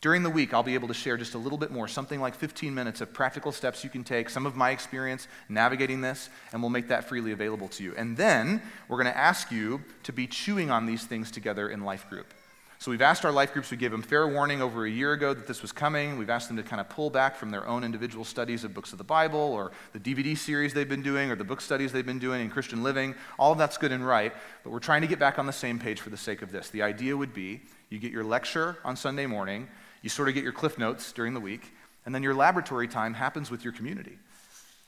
During 0.00 0.22
the 0.22 0.30
week, 0.30 0.54
I'll 0.54 0.62
be 0.62 0.72
able 0.72 0.88
to 0.88 0.94
share 0.94 1.18
just 1.18 1.34
a 1.34 1.38
little 1.38 1.58
bit 1.58 1.70
more, 1.70 1.86
something 1.86 2.20
like 2.20 2.34
15 2.34 2.74
minutes 2.74 3.02
of 3.02 3.12
practical 3.12 3.52
steps 3.52 3.84
you 3.84 3.90
can 3.90 4.02
take, 4.02 4.30
some 4.30 4.46
of 4.46 4.56
my 4.56 4.70
experience 4.70 5.28
navigating 5.50 6.00
this, 6.00 6.30
and 6.52 6.62
we'll 6.62 6.70
make 6.70 6.88
that 6.88 7.04
freely 7.04 7.32
available 7.32 7.68
to 7.68 7.84
you. 7.84 7.94
And 7.98 8.16
then 8.16 8.62
we're 8.88 8.96
going 8.96 9.12
to 9.12 9.18
ask 9.18 9.52
you 9.52 9.82
to 10.04 10.12
be 10.12 10.26
chewing 10.26 10.70
on 10.70 10.86
these 10.86 11.04
things 11.04 11.30
together 11.30 11.68
in 11.68 11.84
life 11.84 12.08
group. 12.08 12.32
So 12.80 12.90
we've 12.90 13.02
asked 13.02 13.26
our 13.26 13.30
life 13.30 13.52
groups, 13.52 13.70
we 13.70 13.76
gave 13.76 13.90
them 13.90 14.00
fair 14.00 14.26
warning 14.26 14.62
over 14.62 14.86
a 14.86 14.90
year 14.90 15.12
ago 15.12 15.34
that 15.34 15.46
this 15.46 15.60
was 15.60 15.70
coming. 15.70 16.16
We've 16.16 16.30
asked 16.30 16.48
them 16.48 16.56
to 16.56 16.62
kind 16.62 16.80
of 16.80 16.88
pull 16.88 17.10
back 17.10 17.36
from 17.36 17.50
their 17.50 17.68
own 17.68 17.84
individual 17.84 18.24
studies 18.24 18.64
of 18.64 18.72
books 18.72 18.92
of 18.92 18.96
the 18.96 19.04
Bible 19.04 19.38
or 19.38 19.72
the 19.92 20.00
DVD 20.00 20.34
series 20.34 20.72
they've 20.72 20.88
been 20.88 21.02
doing 21.02 21.30
or 21.30 21.36
the 21.36 21.44
book 21.44 21.60
studies 21.60 21.92
they've 21.92 22.06
been 22.06 22.18
doing 22.18 22.40
in 22.40 22.48
Christian 22.48 22.82
living. 22.82 23.14
All 23.38 23.52
of 23.52 23.58
that's 23.58 23.76
good 23.76 23.92
and 23.92 24.06
right, 24.06 24.32
but 24.64 24.70
we're 24.70 24.78
trying 24.78 25.02
to 25.02 25.06
get 25.06 25.18
back 25.18 25.38
on 25.38 25.44
the 25.44 25.52
same 25.52 25.78
page 25.78 26.00
for 26.00 26.08
the 26.08 26.16
sake 26.16 26.40
of 26.40 26.52
this. 26.52 26.70
The 26.70 26.80
idea 26.80 27.14
would 27.14 27.34
be 27.34 27.60
you 27.90 27.98
get 27.98 28.12
your 28.12 28.24
lecture 28.24 28.78
on 28.82 28.96
Sunday 28.96 29.26
morning, 29.26 29.68
you 30.00 30.08
sort 30.08 30.30
of 30.30 30.34
get 30.34 30.42
your 30.42 30.54
cliff 30.54 30.78
notes 30.78 31.12
during 31.12 31.34
the 31.34 31.40
week, 31.40 31.74
and 32.06 32.14
then 32.14 32.22
your 32.22 32.34
laboratory 32.34 32.88
time 32.88 33.12
happens 33.12 33.50
with 33.50 33.62
your 33.62 33.74
community. 33.74 34.18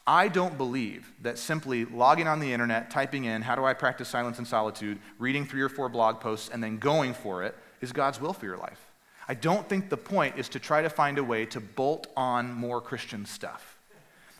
I 0.06 0.28
don't 0.28 0.56
believe 0.56 1.12
that 1.20 1.38
simply 1.38 1.84
logging 1.84 2.26
on 2.26 2.40
the 2.40 2.54
internet, 2.54 2.90
typing 2.90 3.24
in, 3.24 3.42
how 3.42 3.54
do 3.54 3.66
I 3.66 3.74
practice 3.74 4.08
silence 4.08 4.38
and 4.38 4.46
solitude, 4.46 4.98
reading 5.18 5.44
three 5.44 5.60
or 5.60 5.68
four 5.68 5.90
blog 5.90 6.20
posts, 6.20 6.48
and 6.48 6.64
then 6.64 6.78
going 6.78 7.12
for 7.12 7.42
it 7.42 7.54
is 7.82 7.92
God's 7.92 8.20
will 8.20 8.32
for 8.32 8.46
your 8.46 8.56
life. 8.56 8.80
I 9.28 9.34
don't 9.34 9.68
think 9.68 9.88
the 9.88 9.96
point 9.96 10.38
is 10.38 10.48
to 10.50 10.58
try 10.58 10.82
to 10.82 10.90
find 10.90 11.18
a 11.18 11.24
way 11.24 11.46
to 11.46 11.60
bolt 11.60 12.06
on 12.16 12.52
more 12.52 12.80
Christian 12.80 13.26
stuff. 13.26 13.78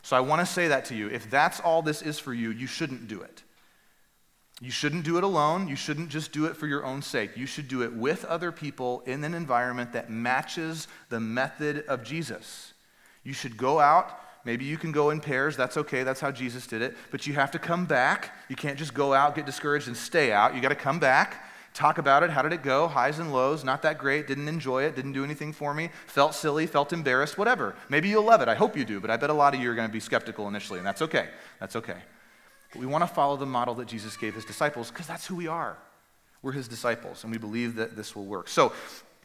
So 0.01 0.17
I 0.17 0.19
want 0.19 0.41
to 0.41 0.45
say 0.45 0.67
that 0.67 0.85
to 0.85 0.95
you. 0.95 1.07
If 1.07 1.29
that's 1.29 1.59
all 1.59 1.81
this 1.81 2.01
is 2.01 2.19
for 2.19 2.33
you, 2.33 2.49
you 2.49 2.67
shouldn't 2.67 3.07
do 3.07 3.21
it. 3.21 3.43
You 4.61 4.71
shouldn't 4.71 5.03
do 5.03 5.17
it 5.17 5.23
alone. 5.23 5.67
You 5.67 5.75
shouldn't 5.75 6.09
just 6.09 6.31
do 6.31 6.45
it 6.45 6.55
for 6.55 6.67
your 6.67 6.85
own 6.85 7.01
sake. 7.01 7.35
You 7.35 7.45
should 7.45 7.67
do 7.67 7.83
it 7.83 7.93
with 7.93 8.23
other 8.25 8.51
people 8.51 9.01
in 9.05 9.23
an 9.23 9.33
environment 9.33 9.93
that 9.93 10.09
matches 10.09 10.87
the 11.09 11.19
method 11.19 11.85
of 11.87 12.03
Jesus. 12.03 12.73
You 13.23 13.33
should 13.33 13.57
go 13.57 13.79
out. 13.79 14.19
Maybe 14.45 14.65
you 14.65 14.77
can 14.77 14.91
go 14.91 15.09
in 15.09 15.21
pairs. 15.21 15.55
That's 15.55 15.77
okay. 15.77 16.03
That's 16.03 16.19
how 16.19 16.31
Jesus 16.31 16.67
did 16.67 16.81
it. 16.81 16.95
But 17.11 17.25
you 17.25 17.33
have 17.33 17.51
to 17.51 17.59
come 17.59 17.85
back. 17.85 18.35
You 18.49 18.55
can't 18.55 18.77
just 18.77 18.93
go 18.93 19.13
out, 19.13 19.35
get 19.35 19.45
discouraged, 19.45 19.87
and 19.87 19.95
stay 19.95 20.31
out. 20.31 20.53
You 20.53 20.61
got 20.61 20.69
to 20.69 20.75
come 20.75 20.99
back, 20.99 21.45
talk 21.73 21.97
about 21.97 22.23
it. 22.23 22.29
How 22.29 22.41
did 22.41 22.53
it 22.53 22.63
go? 22.63 22.87
Highs 22.87 23.19
and 23.19 23.33
lows. 23.33 23.63
Not 23.63 23.81
that 23.81 23.97
great. 23.97 24.27
Didn't 24.27 24.47
enjoy 24.47 24.83
it. 24.83 24.95
Didn't 24.95 25.13
do 25.13 25.23
anything 25.23 25.53
for 25.53 25.73
me. 25.73 25.89
Felt 26.07 26.35
silly. 26.35 26.67
Felt 26.67 26.93
embarrassed. 26.93 27.37
Whatever. 27.37 27.75
Maybe 27.89 28.09
you'll 28.09 28.23
love 28.23 28.41
it. 28.41 28.47
I 28.47 28.55
hope 28.55 28.77
you 28.77 28.85
do. 28.85 28.99
But 28.99 29.09
I 29.09 29.17
bet 29.17 29.29
a 29.29 29.33
lot 29.33 29.53
of 29.53 29.61
you 29.61 29.69
are 29.71 29.75
going 29.75 29.87
to 29.87 29.93
be 29.93 29.99
skeptical 29.99 30.47
initially, 30.47 30.79
and 30.79 30.87
that's 30.87 31.01
okay. 31.01 31.29
That's 31.59 31.75
okay. 31.75 31.97
But 32.71 32.79
we 32.79 32.85
want 32.85 33.03
to 33.03 33.07
follow 33.07 33.37
the 33.37 33.45
model 33.45 33.75
that 33.75 33.87
Jesus 33.87 34.17
gave 34.17 34.33
his 34.33 34.45
disciples 34.45 34.89
because 34.89 35.07
that's 35.07 35.27
who 35.27 35.35
we 35.35 35.47
are. 35.47 35.77
We're 36.41 36.51
his 36.51 36.67
disciples, 36.67 37.23
and 37.23 37.31
we 37.31 37.37
believe 37.37 37.75
that 37.75 37.95
this 37.95 38.15
will 38.15 38.25
work. 38.25 38.49
So, 38.49 38.73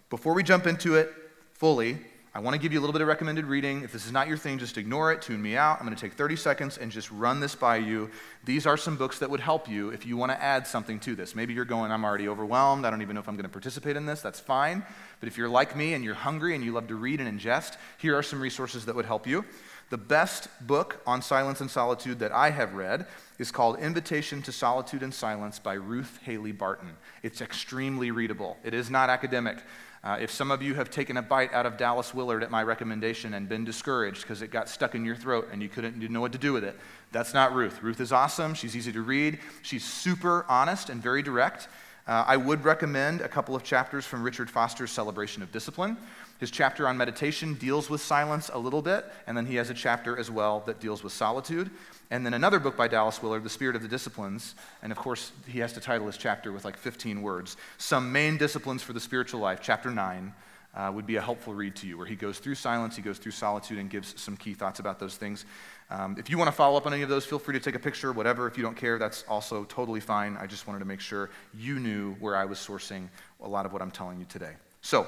before 0.09 0.35
we 0.35 0.43
jump 0.43 0.67
into 0.67 0.95
it 0.95 1.13
fully, 1.53 1.99
I 2.39 2.41
want 2.41 2.55
to 2.55 2.61
give 2.61 2.73
you 2.73 2.79
a 2.79 2.83
little 2.83 2.93
bit 2.93 3.03
of 3.03 3.09
recommended 3.09 3.47
reading. 3.47 3.83
If 3.83 3.91
this 3.91 4.07
is 4.07 4.13
not 4.13 4.29
your 4.29 4.37
thing, 4.37 4.61
just 4.61 4.79
ignore 4.79 5.11
it, 5.11 5.21
tune 5.23 5.43
me 5.43 5.57
out. 5.57 5.81
I'm 5.81 5.85
going 5.85 5.97
to 5.97 6.01
take 6.01 6.13
30 6.13 6.37
seconds 6.37 6.79
and 6.79 6.89
just 6.89 7.11
run 7.11 7.41
this 7.41 7.57
by 7.57 7.79
you. 7.79 8.13
These 8.45 8.65
are 8.65 8.77
some 8.77 8.97
books 8.97 9.19
that 9.19 9.29
would 9.29 9.41
help 9.41 9.69
you 9.69 9.89
if 9.89 10.07
you 10.07 10.17
want 10.17 10.31
to 10.31 10.41
add 10.41 10.65
something 10.65 11.01
to 11.01 11.17
this. 11.17 11.35
Maybe 11.35 11.53
you're 11.53 11.65
going, 11.65 11.91
I'm 11.91 12.05
already 12.05 12.29
overwhelmed. 12.29 12.85
I 12.85 12.91
don't 12.91 13.03
even 13.03 13.15
know 13.15 13.21
if 13.21 13.29
I'm 13.29 13.35
going 13.35 13.43
to 13.43 13.49
participate 13.49 13.97
in 13.97 14.07
this. 14.07 14.21
That's 14.21 14.39
fine. 14.39 14.85
But 15.19 15.27
if 15.27 15.37
you're 15.37 15.49
like 15.49 15.75
me 15.75 15.95
and 15.95 16.05
you're 16.05 16.15
hungry 16.15 16.55
and 16.55 16.63
you 16.63 16.71
love 16.71 16.87
to 16.87 16.95
read 16.95 17.21
and 17.21 17.41
ingest, 17.41 17.77
here 17.97 18.17
are 18.17 18.23
some 18.23 18.41
resources 18.41 18.85
that 18.85 18.95
would 18.95 19.07
help 19.07 19.27
you. 19.27 19.45
The 19.91 19.99
best 19.99 20.49
book 20.65 21.01
on 21.09 21.23
silence 21.23 21.61
and 21.61 21.69
solitude 21.69 22.21
that 22.21 22.31
I 22.31 22.51
have 22.51 22.75
read 22.75 23.07
is 23.41 23.51
called 23.51 23.81
Invitation 23.81 24.43
to 24.43 24.53
Solitude 24.53 25.03
and 25.03 25.13
Silence 25.13 25.59
by 25.59 25.73
Ruth 25.73 26.21
Haley 26.23 26.53
Barton. 26.53 26.91
It's 27.25 27.41
extremely 27.41 28.13
readable. 28.13 28.59
It 28.63 28.75
is 28.75 28.91
not 28.91 29.11
academic. 29.11 29.57
Uh, 30.05 30.17
if 30.21 30.31
some 30.31 30.51
of 30.51 30.63
you 30.63 30.75
have 30.75 30.91
taken 30.91 31.17
a 31.17 31.23
bite 31.23 31.53
out 31.53 31.67
of 31.67 31.77
Dallas 31.77 32.15
Willard 32.15 32.43
at 32.43 32.51
my 32.51 32.63
recommendation 32.63 33.35
and 33.35 33.49
been 33.49 33.65
discouraged 33.65 34.23
because 34.23 34.43
it 34.43 34.51
got 34.51 34.69
stuck 34.69 34.95
in 34.95 35.05
your 35.05 35.17
throat 35.17 35.49
and 35.53 35.61
you 35.61 35.69
couldn't 35.69 35.95
you 35.95 36.01
didn't 36.01 36.13
know 36.13 36.21
what 36.21 36.33
to 36.33 36.39
do 36.39 36.53
with 36.53 36.65
it, 36.65 36.77
that's 37.11 37.35
not 37.35 37.53
Ruth. 37.53 37.83
Ruth 37.83 38.01
is 38.01 38.13
awesome. 38.13 38.55
She's 38.55 38.77
easy 38.77 38.93
to 38.93 39.03
read. 39.03 39.39
She's 39.63 39.85
super 39.85 40.47
honest 40.49 40.89
and 40.89 41.03
very 41.03 41.23
direct. 41.23 41.69
Uh, 42.07 42.25
I 42.27 42.37
would 42.37 42.65
recommend 42.65 43.21
a 43.21 43.29
couple 43.29 43.55
of 43.55 43.65
chapters 43.65 44.07
from 44.07 44.23
Richard 44.23 44.49
Foster's 44.49 44.91
Celebration 44.91 45.43
of 45.43 45.53
Discipline. 45.53 45.99
His 46.39 46.51
chapter 46.51 46.87
on 46.87 46.97
meditation 46.97 47.55
deals 47.55 47.91
with 47.91 48.01
silence 48.01 48.51
a 48.53 48.59
little 48.59 48.83
bit, 48.83 49.05
and 49.27 49.37
then 49.37 49.45
he 49.45 49.57
has 49.57 49.71
a 49.71 49.75
chapter 49.75 50.17
as 50.17 50.31
well 50.31 50.63
that 50.67 50.81
deals 50.81 51.03
with 51.03 51.13
solitude. 51.13 51.71
And 52.11 52.25
then 52.25 52.33
another 52.33 52.61
book 52.61 52.77
by 52.77 52.89
Dallas 52.89 53.23
Willard, 53.23 53.43
The 53.43 53.51
Spirit 53.51 53.77
of 53.77 53.83
the 53.83 53.89
Disciplines. 53.89 54.55
And 54.83 54.93
of 54.93 54.99
course, 54.99 55.33
he 55.47 55.59
has 55.59 55.73
to 55.75 55.81
title 55.81 56.07
his 56.07 56.17
chapter 56.17 56.53
with 56.53 56.65
like 56.65 56.77
15 56.77 57.23
words. 57.23 57.57
Some 57.77 58.13
main 58.13 58.39
disciplines 58.39 58.83
for 58.83 58.93
the 58.93 59.01
spiritual 59.01 59.41
life, 59.41 59.59
chapter 59.61 59.91
9, 59.91 60.33
uh, 60.75 60.93
would 60.95 61.07
be 61.07 61.17
a 61.17 61.21
helpful 61.21 61.53
read 61.55 61.75
to 61.77 61.87
you, 61.87 61.99
where 61.99 62.07
he 62.07 62.15
goes 62.15 62.39
through 62.39 62.55
silence, 62.55 62.95
he 62.95 63.03
goes 63.03 63.19
through 63.19 63.33
solitude, 63.33 63.79
and 63.79 63.91
gives 63.91 64.19
some 64.21 64.37
key 64.37 64.55
thoughts 64.55 64.79
about 64.79 65.01
those 65.01 65.17
things. 65.17 65.45
Um, 65.91 66.17
if 66.19 66.31
you 66.31 66.39
want 66.39 66.49
to 66.49 66.53
follow 66.53 66.77
up 66.77 66.87
on 66.87 66.93
any 66.93 67.03
of 67.03 67.09
those, 67.09 67.25
feel 67.25 67.39
free 67.39 67.55
to 67.55 67.61
take 67.61 67.75
a 67.75 67.81
picture, 67.81 68.13
whatever. 68.13 68.47
If 68.47 68.57
you 68.57 68.63
don't 68.63 68.77
care, 68.77 68.99
that's 68.99 69.25
also 69.29 69.65
totally 69.65 70.01
fine. 70.01 70.37
I 70.37 70.47
just 70.47 70.67
wanted 70.67 70.81
to 70.81 70.85
make 70.85 71.01
sure 71.01 71.31
you 71.53 71.81
knew 71.81 72.15
where 72.21 72.37
I 72.37 72.45
was 72.45 72.59
sourcing 72.59 73.09
a 73.43 73.49
lot 73.49 73.67
of 73.67 73.73
what 73.73 73.83
I'm 73.83 73.91
telling 73.91 74.19
you 74.21 74.27
today. 74.27 74.53
So, 74.83 75.07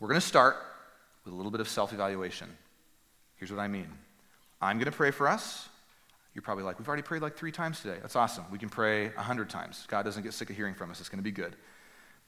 we're 0.00 0.08
going 0.08 0.20
to 0.20 0.26
start 0.26 0.56
with 1.24 1.32
a 1.32 1.36
little 1.36 1.50
bit 1.50 1.60
of 1.60 1.68
self 1.68 1.92
evaluation. 1.92 2.48
Here's 3.36 3.50
what 3.50 3.60
I 3.60 3.68
mean 3.68 3.88
I'm 4.60 4.76
going 4.76 4.90
to 4.90 4.96
pray 4.96 5.10
for 5.10 5.28
us. 5.28 5.68
You're 6.34 6.42
probably 6.42 6.64
like, 6.64 6.78
we've 6.78 6.86
already 6.86 7.02
prayed 7.02 7.22
like 7.22 7.34
three 7.34 7.52
times 7.52 7.80
today. 7.80 7.96
That's 8.02 8.14
awesome. 8.14 8.44
We 8.50 8.58
can 8.58 8.68
pray 8.68 9.06
a 9.06 9.22
hundred 9.22 9.48
times. 9.48 9.86
God 9.88 10.02
doesn't 10.02 10.22
get 10.22 10.34
sick 10.34 10.50
of 10.50 10.56
hearing 10.56 10.74
from 10.74 10.90
us. 10.90 11.00
It's 11.00 11.08
going 11.08 11.18
to 11.18 11.24
be 11.24 11.30
good. 11.30 11.56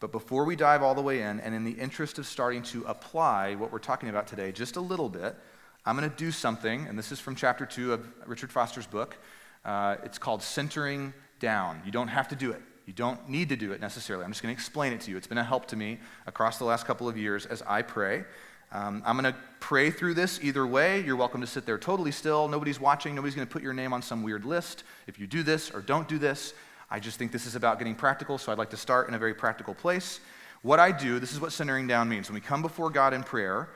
But 0.01 0.13
before 0.13 0.45
we 0.45 0.57
dive 0.57 0.83
all 0.83 0.95
the 0.95 1.03
way 1.03 1.21
in, 1.21 1.41
and 1.41 1.55
in 1.55 1.65
the 1.65 1.73
interest 1.73 2.19
of 2.19 2.27
starting 2.27 2.63
to 2.65 2.85
apply 2.85 3.57
what 3.57 3.71
we're 3.71 3.81
talking 3.81 4.09
about 4.09 4.27
today 4.27 4.51
just 4.51 4.77
a 4.77 4.81
little 4.81 5.11
bit, 5.11 5.37
I'm 5.85 5.95
going 5.97 6.09
to 6.09 6.17
do 6.17 6.31
something, 6.31 6.87
and 6.87 6.99
this 6.99 7.13
is 7.13 7.21
from 7.21 7.35
chapter 7.35 7.67
two 7.67 7.93
of 7.93 8.07
Richard 8.27 8.51
Foster's 8.51 8.87
book. 8.87 9.19
Uh, 9.65 9.97
it's 10.05 10.19
called 10.19 10.43
Centering 10.43 11.13
Down. 11.39 11.83
You 11.85 11.93
don't 11.93 12.09
have 12.09 12.29
to 12.29 12.37
do 12.37 12.53
it. 12.53 12.63
You 12.89 12.95
don't 12.95 13.29
need 13.29 13.51
to 13.51 13.57
do 13.57 13.73
it 13.73 13.83
necessarily. 13.83 14.25
I'm 14.25 14.31
just 14.31 14.43
going 14.43 14.55
to 14.55 14.59
explain 14.59 14.95
it 14.95 15.03
to 15.03 15.11
you. 15.11 15.19
It's 15.19 15.27
been 15.27 15.37
a 15.37 15.45
help 15.45 15.67
to 15.67 15.77
me 15.77 15.99
across 16.27 16.57
the 16.57 16.65
last 16.65 16.87
couple 16.87 17.07
of 17.07 17.19
years 17.19 17.45
as 17.45 17.61
I 17.67 17.83
pray. 17.83 18.25
Um, 18.73 19.03
I'm 19.05 19.21
going 19.21 19.31
to 19.31 19.39
pray 19.61 19.91
through 19.91 20.15
this 20.15 20.41
either 20.43 20.67
way. 20.67 21.03
You're 21.03 21.15
welcome 21.15 21.43
to 21.43 21.47
sit 21.47 21.67
there 21.67 21.77
totally 21.77 22.13
still. 22.13 22.49
Nobody's 22.49 22.81
watching. 22.81 23.15
Nobody's 23.15 23.35
going 23.35 23.47
to 23.47 23.53
put 23.53 23.63
your 23.63 23.75
name 23.75 23.93
on 23.93 24.01
some 24.01 24.23
weird 24.23 24.47
list 24.47 24.85
if 25.07 25.19
you 25.19 25.27
do 25.27 25.43
this 25.43 25.71
or 25.71 25.83
don't 25.83 26.09
do 26.09 26.17
this. 26.17 26.55
I 26.91 26.99
just 26.99 27.19
think 27.19 27.31
this 27.31 27.45
is 27.45 27.57
about 27.57 27.77
getting 27.77 27.95
practical, 27.95 28.39
so 28.39 28.53
I'd 28.53 28.57
like 28.57 28.71
to 28.71 28.79
start 28.79 29.07
in 29.07 29.13
a 29.13 29.19
very 29.19 29.35
practical 29.35 29.75
place. 29.75 30.21
What 30.63 30.81
I 30.81 30.91
do, 30.91 31.19
this 31.19 31.35
is 31.35 31.41
what 31.43 31.53
centering 31.53 31.87
down 31.89 32.09
means. 32.09 32.31
When 32.31 32.37
we 32.37 32.41
come 32.41 32.63
before 32.63 32.89
God 32.89 33.13
in 33.13 33.23
prayer, 33.23 33.69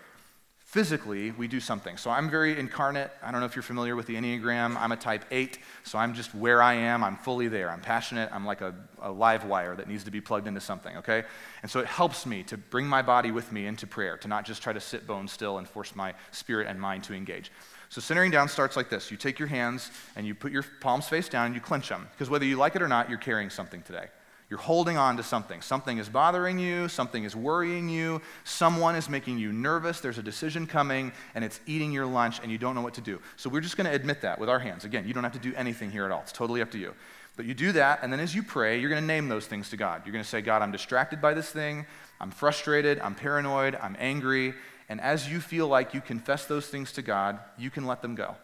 physically 0.73 1.33
we 1.33 1.47
do 1.47 1.61
something. 1.61 1.99
So 1.99 2.11
I'm 2.11 2.31
very 2.31 2.59
incarnate. 2.59 3.11
I 3.23 3.31
don't 3.31 3.41
know 3.41 3.47
if 3.47 3.55
you're 3.55 3.63
familiar 3.63 3.95
with 3.95 4.07
the 4.07 4.15
Enneagram. 4.15 4.75
I'm 4.79 4.91
a 4.91 4.97
type 4.97 5.27
8, 5.31 5.59
so 5.85 5.99
I'm 5.99 6.15
just 6.15 6.35
where 6.35 6.63
I 6.63 6.73
am. 6.73 7.05
I'm 7.05 7.19
fully 7.19 7.47
there. 7.49 7.71
I'm 7.71 7.83
passionate. 7.83 8.31
I'm 8.33 8.47
like 8.47 8.63
a, 8.63 8.75
a, 9.03 9.13
live 9.13 9.45
wire 9.45 9.77
that 9.77 9.87
needs 9.87 10.03
to 10.05 10.11
be 10.11 10.23
plugged 10.23 10.49
into 10.49 10.63
something, 10.63 10.97
okay? 10.97 11.25
And 11.61 11.71
so 11.71 11.81
it 11.81 11.87
helps 11.87 12.25
me 12.25 12.43
to 12.45 12.57
bring 12.57 12.87
my 12.87 13.03
body 13.03 13.31
with 13.31 13.53
me 13.53 13.67
into 13.67 13.87
prayer, 13.87 14.17
to 14.17 14.29
not 14.29 14.47
just 14.47 14.63
try 14.63 14.73
to 14.73 14.81
sit 14.81 15.07
bone 15.07 15.29
still 15.29 15.59
and 15.59 15.69
force 15.69 15.95
my 15.95 16.15
spirit 16.31 16.67
and 16.67 16.81
mind 16.81 17.05
to 17.05 17.13
engage. 17.13 17.53
So 17.91 18.01
centering 18.01 18.31
down 18.31 18.49
starts 18.49 18.75
like 18.75 18.89
this. 18.89 19.11
You 19.11 19.19
take 19.19 19.39
your 19.39 19.49
hands 19.49 19.91
and 20.17 20.27
you 20.27 20.35
put 20.35 20.53
your 20.53 20.65
palms 20.81 21.07
face 21.07 21.29
down 21.29 21.45
and 21.45 21.55
you 21.55 21.61
clench 21.61 21.91
them. 21.91 22.09
Because 22.13 22.31
whether 22.31 22.47
you 22.47 22.57
like 22.57 22.77
it 22.77 22.81
or 22.81 22.89
not, 22.89 23.11
you're 23.11 23.19
carrying 23.19 23.51
something 23.51 23.83
today. 23.83 24.07
You're 24.53 24.59
holding 24.59 24.99
on 24.99 25.17
to 25.17 25.23
something. 25.23 25.63
Something 25.63 25.97
is 25.97 26.11
bothering 26.11 26.59
you, 26.59 26.87
something 26.87 27.25
is 27.25 27.35
worrying 27.35 27.89
you, 27.89 28.21
someone 28.45 28.97
is 28.97 29.09
making 29.09 29.39
you 29.39 29.51
nervous, 29.51 30.01
there's 30.01 30.19
a 30.19 30.23
decision 30.23 30.67
coming, 30.67 31.11
and 31.35 31.43
it's 31.43 31.59
eating 31.67 31.91
your 31.91 32.05
lunch, 32.05 32.39
and 32.43 32.53
you 32.53 32.59
don't 32.59 32.75
know 32.75 32.83
what 32.83 32.93
to 32.93 33.01
do. 33.01 33.19
So 33.37 33.49
we're 33.49 33.63
just 33.63 33.79
going 33.79 33.89
to 33.89 33.97
admit 33.97 34.21
that 34.21 34.39
with 34.39 34.51
our 34.51 34.59
hands. 34.59 34.85
Again, 34.85 35.09
you 35.09 35.15
don't 35.15 35.25
have 35.25 35.33
to 35.33 35.39
do 35.39 35.55
anything 35.57 35.91
here 35.91 36.05
at 36.05 36.11
all, 36.11 36.21
it's 36.21 36.33
totally 36.33 36.61
up 36.61 36.71
to 36.73 36.79
you. 36.79 36.93
But 37.35 37.47
you 37.47 37.55
do 37.55 37.73
that, 37.73 38.01
and 38.03 38.13
then 38.13 38.21
as 38.21 38.35
you 38.35 38.43
pray, 38.43 38.79
you're 38.79 38.91
going 38.91 39.01
to 39.01 39.07
name 39.07 39.27
those 39.27 39.47
things 39.47 39.71
to 39.71 39.79
God. 39.79 40.03
You're 40.05 40.13
going 40.13 40.23
to 40.23 40.29
say, 40.29 40.43
God, 40.43 40.61
I'm 40.61 40.71
distracted 40.71 41.23
by 41.23 41.33
this 41.33 41.51
thing, 41.51 41.87
I'm 42.21 42.31
frustrated, 42.31 43.01
I'm 43.01 43.15
paranoid, 43.15 43.75
I'm 43.77 43.97
angry. 43.99 44.53
And 44.91 45.01
as 45.01 45.31
you 45.31 45.41
feel 45.41 45.67
like 45.67 45.95
you 45.95 46.03
confess 46.03 46.45
those 46.45 46.67
things 46.67 46.93
to 46.93 47.01
God, 47.01 47.39
you 47.57 47.71
can 47.71 47.87
let 47.87 48.03
them 48.03 48.15
go. 48.15 48.37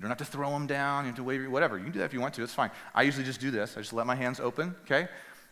You 0.00 0.08
don't 0.08 0.18
have 0.18 0.26
to 0.26 0.32
throw 0.32 0.48
them 0.48 0.66
down, 0.66 1.04
you 1.04 1.08
have 1.08 1.16
to 1.16 1.22
wave, 1.22 1.50
whatever. 1.50 1.76
You 1.76 1.84
can 1.84 1.92
do 1.92 1.98
that 1.98 2.06
if 2.06 2.14
you 2.14 2.22
want 2.22 2.32
to, 2.32 2.42
it's 2.42 2.54
fine. 2.54 2.70
I 2.94 3.02
usually 3.02 3.22
just 3.22 3.38
do 3.38 3.50
this. 3.50 3.76
I 3.76 3.80
just 3.80 3.92
let 3.92 4.06
my 4.06 4.14
hands 4.14 4.40
open, 4.40 4.74
okay? 4.84 5.08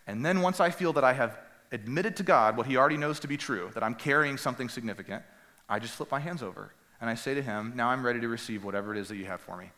And 0.06 0.24
then 0.24 0.40
once 0.40 0.58
I 0.58 0.70
feel 0.70 0.94
that 0.94 1.04
I 1.04 1.12
have 1.12 1.38
admitted 1.70 2.16
to 2.16 2.22
God 2.22 2.56
what 2.56 2.66
He 2.66 2.78
already 2.78 2.96
knows 2.96 3.20
to 3.20 3.28
be 3.28 3.36
true, 3.36 3.70
that 3.74 3.82
I'm 3.82 3.94
carrying 3.94 4.38
something 4.38 4.70
significant, 4.70 5.22
I 5.68 5.78
just 5.78 5.92
flip 5.92 6.10
my 6.10 6.18
hands 6.18 6.42
over 6.42 6.72
and 6.98 7.10
I 7.10 7.14
say 7.14 7.34
to 7.34 7.42
Him, 7.42 7.74
Now 7.76 7.90
I'm 7.90 8.02
ready 8.02 8.20
to 8.20 8.28
receive 8.28 8.64
whatever 8.64 8.94
it 8.94 8.98
is 8.98 9.08
that 9.08 9.16
you 9.16 9.26
have 9.26 9.42
for 9.42 9.54
me. 9.54 9.70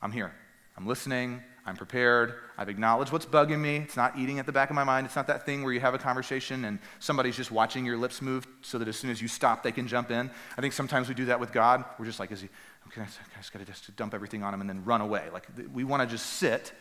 I'm 0.00 0.12
here. 0.12 0.32
I'm 0.76 0.86
listening. 0.86 1.42
I'm 1.66 1.76
prepared. 1.76 2.34
I've 2.58 2.68
acknowledged 2.68 3.10
what's 3.10 3.24
bugging 3.24 3.60
me. 3.60 3.76
It's 3.76 3.96
not 3.96 4.18
eating 4.18 4.38
at 4.38 4.44
the 4.44 4.52
back 4.52 4.68
of 4.68 4.76
my 4.76 4.84
mind. 4.84 5.06
It's 5.06 5.16
not 5.16 5.26
that 5.28 5.46
thing 5.46 5.62
where 5.62 5.72
you 5.72 5.80
have 5.80 5.94
a 5.94 5.98
conversation 5.98 6.66
and 6.66 6.78
somebody's 6.98 7.36
just 7.36 7.50
watching 7.50 7.86
your 7.86 7.96
lips 7.96 8.20
move 8.20 8.46
so 8.60 8.76
that 8.78 8.86
as 8.86 8.96
soon 8.96 9.10
as 9.10 9.22
you 9.22 9.28
stop, 9.28 9.62
they 9.62 9.72
can 9.72 9.88
jump 9.88 10.10
in. 10.10 10.30
I 10.58 10.60
think 10.60 10.74
sometimes 10.74 11.08
we 11.08 11.14
do 11.14 11.24
that 11.26 11.40
with 11.40 11.52
God. 11.52 11.84
We're 11.98 12.04
just 12.04 12.20
like, 12.20 12.30
is 12.32 12.42
he, 12.42 12.48
okay, 12.88 13.00
I 13.00 13.38
just 13.38 13.52
got 13.52 13.60
to 13.60 13.64
just 13.64 13.96
dump 13.96 14.12
everything 14.12 14.42
on 14.42 14.52
him 14.52 14.60
and 14.60 14.68
then 14.68 14.84
run 14.84 15.00
away. 15.00 15.24
Like, 15.32 15.46
we 15.72 15.84
want 15.84 16.02
to 16.02 16.06
just 16.06 16.26
sit 16.34 16.72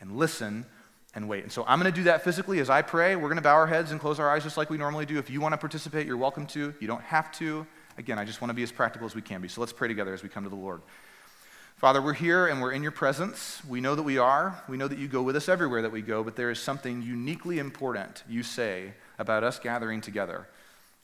and 0.00 0.16
listen 0.16 0.66
and 1.14 1.28
wait. 1.28 1.44
And 1.44 1.52
so 1.52 1.64
I'm 1.68 1.78
going 1.80 1.92
to 1.92 1.96
do 1.96 2.04
that 2.04 2.24
physically 2.24 2.58
as 2.58 2.68
I 2.68 2.82
pray. 2.82 3.14
We're 3.14 3.28
going 3.28 3.36
to 3.36 3.42
bow 3.42 3.54
our 3.54 3.68
heads 3.68 3.92
and 3.92 4.00
close 4.00 4.18
our 4.18 4.28
eyes 4.28 4.42
just 4.42 4.56
like 4.56 4.68
we 4.68 4.78
normally 4.78 5.06
do. 5.06 5.18
If 5.18 5.30
you 5.30 5.40
want 5.40 5.52
to 5.52 5.58
participate, 5.58 6.08
you're 6.08 6.16
welcome 6.16 6.46
to. 6.48 6.74
You 6.80 6.88
don't 6.88 7.02
have 7.02 7.30
to. 7.32 7.66
Again, 7.98 8.18
I 8.18 8.24
just 8.24 8.40
want 8.40 8.50
to 8.50 8.54
be 8.54 8.64
as 8.64 8.72
practical 8.72 9.06
as 9.06 9.14
we 9.14 9.22
can 9.22 9.40
be. 9.40 9.46
So 9.46 9.60
let's 9.60 9.72
pray 9.72 9.86
together 9.86 10.12
as 10.12 10.24
we 10.24 10.28
come 10.28 10.42
to 10.42 10.50
the 10.50 10.56
Lord. 10.56 10.82
Father, 11.84 12.00
we're 12.00 12.14
here 12.14 12.46
and 12.46 12.62
we're 12.62 12.72
in 12.72 12.82
your 12.82 12.92
presence. 12.92 13.60
We 13.68 13.82
know 13.82 13.94
that 13.94 14.04
we 14.04 14.16
are. 14.16 14.58
We 14.70 14.78
know 14.78 14.88
that 14.88 14.98
you 14.98 15.06
go 15.06 15.20
with 15.20 15.36
us 15.36 15.50
everywhere 15.50 15.82
that 15.82 15.92
we 15.92 16.00
go, 16.00 16.24
but 16.24 16.34
there 16.34 16.50
is 16.50 16.58
something 16.58 17.02
uniquely 17.02 17.58
important 17.58 18.24
you 18.26 18.42
say 18.42 18.94
about 19.18 19.44
us 19.44 19.58
gathering 19.58 20.00
together. 20.00 20.48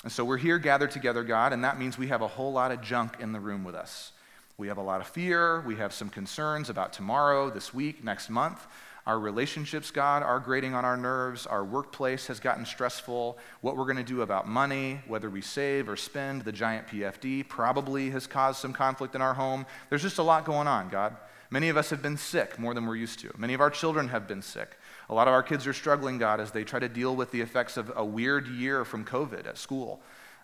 And 0.05 0.11
so 0.11 0.25
we're 0.25 0.39
here 0.39 0.59
gathered 0.59 0.91
together, 0.91 1.23
God, 1.23 1.53
and 1.53 1.63
that 1.65 1.79
means 1.79 1.99
we 1.99 2.07
have 2.07 2.23
a 2.23 2.29
whole 2.29 2.51
lot 2.51 2.73
of 2.73 2.81
junk 2.81 3.21
in 3.21 3.33
the 3.33 3.41
room 3.41 3.63
with 3.63 3.75
us. 3.75 4.13
We 4.57 4.69
have 4.69 4.79
a 4.79 4.83
lot 4.83 5.03
of 5.03 5.07
fear. 5.07 5.61
We 5.67 5.77
have 5.77 5.93
some 5.93 6.09
concerns 6.09 6.71
about 6.71 6.95
tomorrow, 6.95 7.51
this 7.51 7.75
week, 7.75 8.03
next 8.03 8.31
month. 8.31 8.67
Our 9.07 9.19
relationships, 9.19 9.91
God, 9.91 10.23
are 10.23 10.39
grating 10.39 10.75
on 10.75 10.85
our 10.85 10.97
nerves. 10.97 11.47
Our 11.47 11.65
workplace 11.65 12.27
has 12.27 12.39
gotten 12.39 12.67
stressful. 12.67 13.39
What 13.61 13.77
we're 13.77 13.85
going 13.85 13.97
to 13.97 14.03
do 14.03 14.23
about 14.23 14.47
money, 14.47 15.01
whether 15.07 15.31
we 15.31 15.41
save 15.41 15.89
or 15.89 15.97
spend, 15.97 16.43
the 16.43 16.53
giant 16.53 16.87
PFD 16.89 17.49
probably 17.49 18.11
has 18.11 18.27
caused 18.27 18.61
some 18.61 18.73
conflict 18.73 19.15
in 19.15 19.23
our 19.23 19.35
home. 19.35 19.65
There's 19.89 20.03
just 20.03 20.19
a 20.19 20.23
lot 20.23 20.45
going 20.45 20.69
on, 20.69 20.91
God. 20.91 21.17
Many 21.51 21.69
of 21.69 21.77
us 21.77 21.91
have 21.91 22.01
been 22.01 22.17
sick 22.17 22.59
more 22.59 22.75
than 22.75 22.87
we're 22.87 22.97
used 22.97 23.19
to. 23.21 23.33
Many 23.37 23.55
of 23.55 23.61
our 23.61 23.71
children 23.71 24.09
have 24.09 24.29
been 24.29 24.43
sick. 24.43 24.77
A 25.09 25.15
lot 25.15 25.27
of 25.27 25.35
our 25.35 25.43
kids 25.43 25.67
are 25.67 25.73
struggling, 25.73 26.17
God, 26.19 26.39
as 26.39 26.53
they 26.53 26.63
try 26.63 26.79
to 26.79 26.89
deal 26.89 27.17
with 27.17 27.33
the 27.33 27.41
effects 27.41 27.77
of 27.77 27.93
a 27.97 28.05
weird 28.05 28.47
year 28.47 28.85
from 28.85 29.05
COVID 29.05 29.49
at 29.49 29.59
school. 29.59 30.01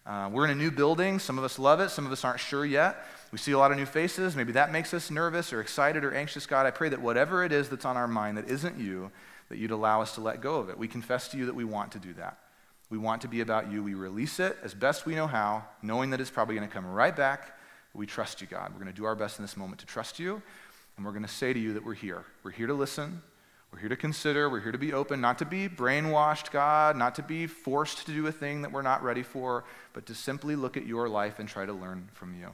Uh, 0.07 0.31
we're 0.33 0.45
in 0.45 0.51
a 0.51 0.55
new 0.55 0.71
building. 0.71 1.19
Some 1.19 1.37
of 1.37 1.43
us 1.43 1.59
love 1.59 1.81
it, 1.81 1.91
some 1.91 2.07
of 2.07 2.13
us 2.13 2.25
aren't 2.25 2.39
sure 2.39 2.65
yet. 2.65 3.05
We 3.33 3.39
see 3.39 3.53
a 3.53 3.59
lot 3.59 3.73
of 3.73 3.77
new 3.77 3.87
faces. 3.87 4.37
Maybe 4.37 4.53
that 4.53 4.71
makes 4.71 4.95
us 4.95 5.11
nervous 5.11 5.53
or 5.53 5.61
excited 5.61 6.05
or 6.05 6.15
anxious. 6.15 6.47
God, 6.47 6.65
I 6.65 6.71
pray 6.71 6.89
that 6.89 7.01
whatever 7.01 7.45
it 7.45 7.51
is 7.51 7.69
that's 7.69 7.85
on 7.85 7.97
our 7.97 8.07
mind 8.07 8.39
that 8.39 8.49
isn't 8.49 8.79
you, 8.79 9.11
that 9.49 9.59
you'd 9.59 9.73
allow 9.73 10.01
us 10.01 10.15
to 10.15 10.21
let 10.21 10.41
go 10.41 10.57
of 10.59 10.69
it. 10.69 10.79
We 10.79 10.87
confess 10.87 11.27
to 11.29 11.37
you 11.37 11.47
that 11.47 11.57
we 11.57 11.65
want 11.65 11.91
to 11.93 11.99
do 11.99 12.13
that. 12.15 12.39
We 12.89 12.99
want 12.99 13.23
to 13.23 13.29
be 13.29 13.41
about 13.41 13.73
you. 13.73 13.83
We 13.83 13.95
release 13.95 14.39
it 14.39 14.57
as 14.63 14.75
best 14.75 15.07
we 15.07 15.17
know 15.17 15.27
how, 15.27 15.65
knowing 15.83 16.11
that 16.11 16.21
it's 16.21 16.31
probably 16.31 16.55
going 16.55 16.69
to 16.69 16.73
come 16.73 16.87
right 16.87 17.15
back. 17.15 17.59
We 17.93 18.07
trust 18.07 18.41
you, 18.41 18.47
God. 18.47 18.71
We're 18.73 18.81
going 18.81 18.93
to 18.93 18.97
do 18.97 19.07
our 19.07 19.17
best 19.17 19.41
in 19.41 19.45
this 19.45 19.57
moment 19.57 19.81
to 19.81 19.87
trust 19.87 20.21
you, 20.21 20.41
and 20.97 21.05
we're 21.05 21.13
going 21.13 21.25
to 21.25 21.29
say 21.29 21.53
to 21.53 21.59
you 21.59 21.73
that 21.75 21.85
we're 21.85 21.95
here. 21.95 22.25
We're 22.45 22.53
here 22.53 22.69
to 22.69 22.75
listen. 22.75 23.23
We're 23.77 23.81
here 23.81 23.89
to 23.91 23.97
consider. 23.97 24.49
We're 24.49 24.63
here 24.63 24.73
to 24.73 24.79
be 24.79 24.95
open, 24.95 25.21
not 25.21 25.37
to 25.41 25.45
be 25.45 25.69
brainwashed, 25.69 26.51
God, 26.51 26.97
not 26.97 27.15
to 27.17 27.23
be 27.23 27.47
forced 27.47 28.07
to 28.07 28.11
do 28.11 28.27
a 28.27 28.33
thing 28.33 28.63
that 28.63 28.73
we're 28.73 28.81
not 28.81 29.03
ready 29.03 29.23
for, 29.23 29.65
but 29.93 30.07
to 30.07 30.15
simply 30.15 30.57
look 30.57 30.79
at 30.79 30.87
your 30.87 31.11
life 31.11 31.41
and 31.41 31.47
try 31.47 31.67
to 31.67 31.75
learn 31.75 32.09
from 32.15 32.35
you. 32.41 32.49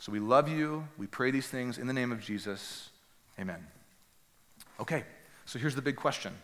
So 0.00 0.10
we 0.10 0.18
love 0.18 0.48
you. 0.48 0.88
We 0.98 1.06
pray 1.06 1.30
these 1.30 1.46
things 1.46 1.78
in 1.78 1.86
the 1.86 1.92
name 1.92 2.10
of 2.10 2.20
Jesus. 2.20 2.90
Amen. 3.38 3.64
Okay, 4.80 5.04
so 5.46 5.60
here's 5.60 5.76
the 5.76 5.82
big 5.82 5.94
question 5.94 6.34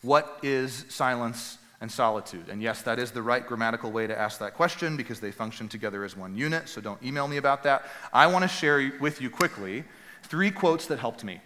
What 0.00 0.38
is 0.42 0.86
silence 0.88 1.58
and 1.82 1.92
solitude? 1.92 2.48
And 2.48 2.62
yes, 2.62 2.80
that 2.80 2.98
is 2.98 3.10
the 3.10 3.20
right 3.20 3.46
grammatical 3.46 3.92
way 3.92 4.06
to 4.06 4.18
ask 4.18 4.38
that 4.38 4.54
question 4.54 4.96
because 4.96 5.20
they 5.20 5.32
function 5.32 5.68
together 5.68 6.02
as 6.02 6.16
one 6.16 6.34
unit, 6.34 6.66
so 6.66 6.80
don't 6.80 7.02
email 7.02 7.28
me 7.28 7.36
about 7.36 7.64
that. 7.64 7.84
I 8.10 8.26
want 8.26 8.42
to 8.42 8.48
share 8.48 8.90
with 9.00 9.20
you 9.20 9.28
quickly 9.28 9.84
three 10.22 10.50
quotes 10.50 10.86
that 10.86 10.98
helped 10.98 11.24
me. 11.24 11.42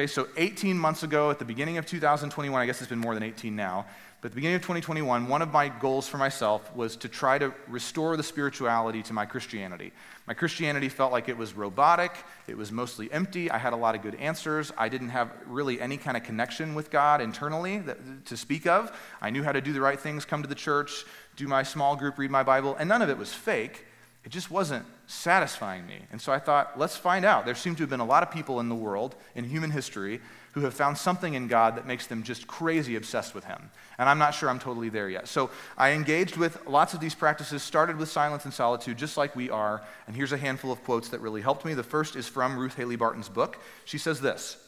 Okay, 0.00 0.06
so 0.06 0.28
18 0.38 0.78
months 0.78 1.02
ago, 1.02 1.30
at 1.30 1.38
the 1.38 1.44
beginning 1.44 1.76
of 1.76 1.84
2021, 1.84 2.58
I 2.58 2.64
guess 2.64 2.80
it's 2.80 2.88
been 2.88 2.98
more 2.98 3.12
than 3.12 3.22
18 3.22 3.54
now, 3.54 3.84
but 4.22 4.28
at 4.28 4.32
the 4.32 4.36
beginning 4.36 4.56
of 4.56 4.62
2021, 4.62 5.28
one 5.28 5.42
of 5.42 5.52
my 5.52 5.68
goals 5.68 6.08
for 6.08 6.16
myself 6.16 6.74
was 6.74 6.96
to 6.96 7.08
try 7.10 7.36
to 7.36 7.52
restore 7.68 8.16
the 8.16 8.22
spirituality 8.22 9.02
to 9.02 9.12
my 9.12 9.26
Christianity. 9.26 9.92
My 10.26 10.32
Christianity 10.32 10.88
felt 10.88 11.12
like 11.12 11.28
it 11.28 11.36
was 11.36 11.52
robotic, 11.52 12.12
it 12.46 12.56
was 12.56 12.72
mostly 12.72 13.12
empty. 13.12 13.50
I 13.50 13.58
had 13.58 13.74
a 13.74 13.76
lot 13.76 13.94
of 13.94 14.00
good 14.00 14.14
answers. 14.14 14.72
I 14.78 14.88
didn't 14.88 15.10
have 15.10 15.30
really 15.44 15.78
any 15.78 15.98
kind 15.98 16.16
of 16.16 16.22
connection 16.22 16.74
with 16.74 16.90
God 16.90 17.20
internally 17.20 17.80
that, 17.80 18.24
to 18.24 18.38
speak 18.38 18.66
of. 18.66 18.98
I 19.20 19.28
knew 19.28 19.42
how 19.42 19.52
to 19.52 19.60
do 19.60 19.74
the 19.74 19.82
right 19.82 20.00
things, 20.00 20.24
come 20.24 20.40
to 20.40 20.48
the 20.48 20.54
church, 20.54 21.04
do 21.36 21.46
my 21.46 21.62
small 21.62 21.94
group, 21.94 22.16
read 22.16 22.30
my 22.30 22.42
Bible, 22.42 22.74
and 22.76 22.88
none 22.88 23.02
of 23.02 23.10
it 23.10 23.18
was 23.18 23.34
fake. 23.34 23.84
It 24.24 24.30
just 24.32 24.50
wasn't 24.50 24.86
satisfying 25.10 25.86
me. 25.86 25.98
And 26.12 26.20
so 26.20 26.32
I 26.32 26.38
thought, 26.38 26.78
let's 26.78 26.96
find 26.96 27.24
out. 27.24 27.44
There 27.44 27.54
seem 27.54 27.74
to 27.76 27.82
have 27.82 27.90
been 27.90 28.00
a 28.00 28.04
lot 28.04 28.22
of 28.22 28.30
people 28.30 28.60
in 28.60 28.68
the 28.68 28.74
world, 28.76 29.16
in 29.34 29.44
human 29.44 29.72
history, 29.72 30.20
who 30.52 30.60
have 30.60 30.72
found 30.72 30.96
something 30.96 31.34
in 31.34 31.48
God 31.48 31.76
that 31.76 31.86
makes 31.86 32.06
them 32.06 32.22
just 32.22 32.46
crazy 32.46 32.94
obsessed 32.94 33.34
with 33.34 33.44
Him. 33.44 33.70
And 33.98 34.08
I'm 34.08 34.18
not 34.18 34.34
sure 34.34 34.48
I'm 34.48 34.58
totally 34.58 34.88
there 34.88 35.08
yet. 35.08 35.26
So 35.26 35.50
I 35.76 35.90
engaged 35.90 36.36
with 36.36 36.64
lots 36.66 36.94
of 36.94 37.00
these 37.00 37.14
practices, 37.14 37.62
started 37.62 37.96
with 37.96 38.08
silence 38.08 38.44
and 38.44 38.54
solitude, 38.54 38.98
just 38.98 39.16
like 39.16 39.34
we 39.34 39.50
are. 39.50 39.82
And 40.06 40.14
here's 40.14 40.32
a 40.32 40.36
handful 40.36 40.70
of 40.70 40.82
quotes 40.84 41.08
that 41.08 41.20
really 41.20 41.40
helped 41.40 41.64
me. 41.64 41.74
The 41.74 41.82
first 41.82 42.14
is 42.14 42.28
from 42.28 42.56
Ruth 42.56 42.76
Haley 42.76 42.96
Barton's 42.96 43.28
book. 43.28 43.58
She 43.84 43.98
says 43.98 44.20
this 44.20 44.58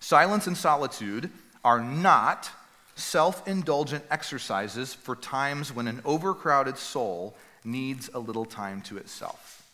Silence 0.00 0.46
and 0.46 0.56
solitude 0.56 1.30
are 1.64 1.80
not 1.80 2.50
self 2.94 3.46
indulgent 3.48 4.04
exercises 4.10 4.92
for 4.92 5.16
times 5.16 5.72
when 5.72 5.88
an 5.88 6.02
overcrowded 6.04 6.76
soul 6.76 7.36
needs 7.66 8.08
a 8.14 8.18
little 8.18 8.44
time 8.44 8.80
to 8.82 8.96
itself. 8.96 9.70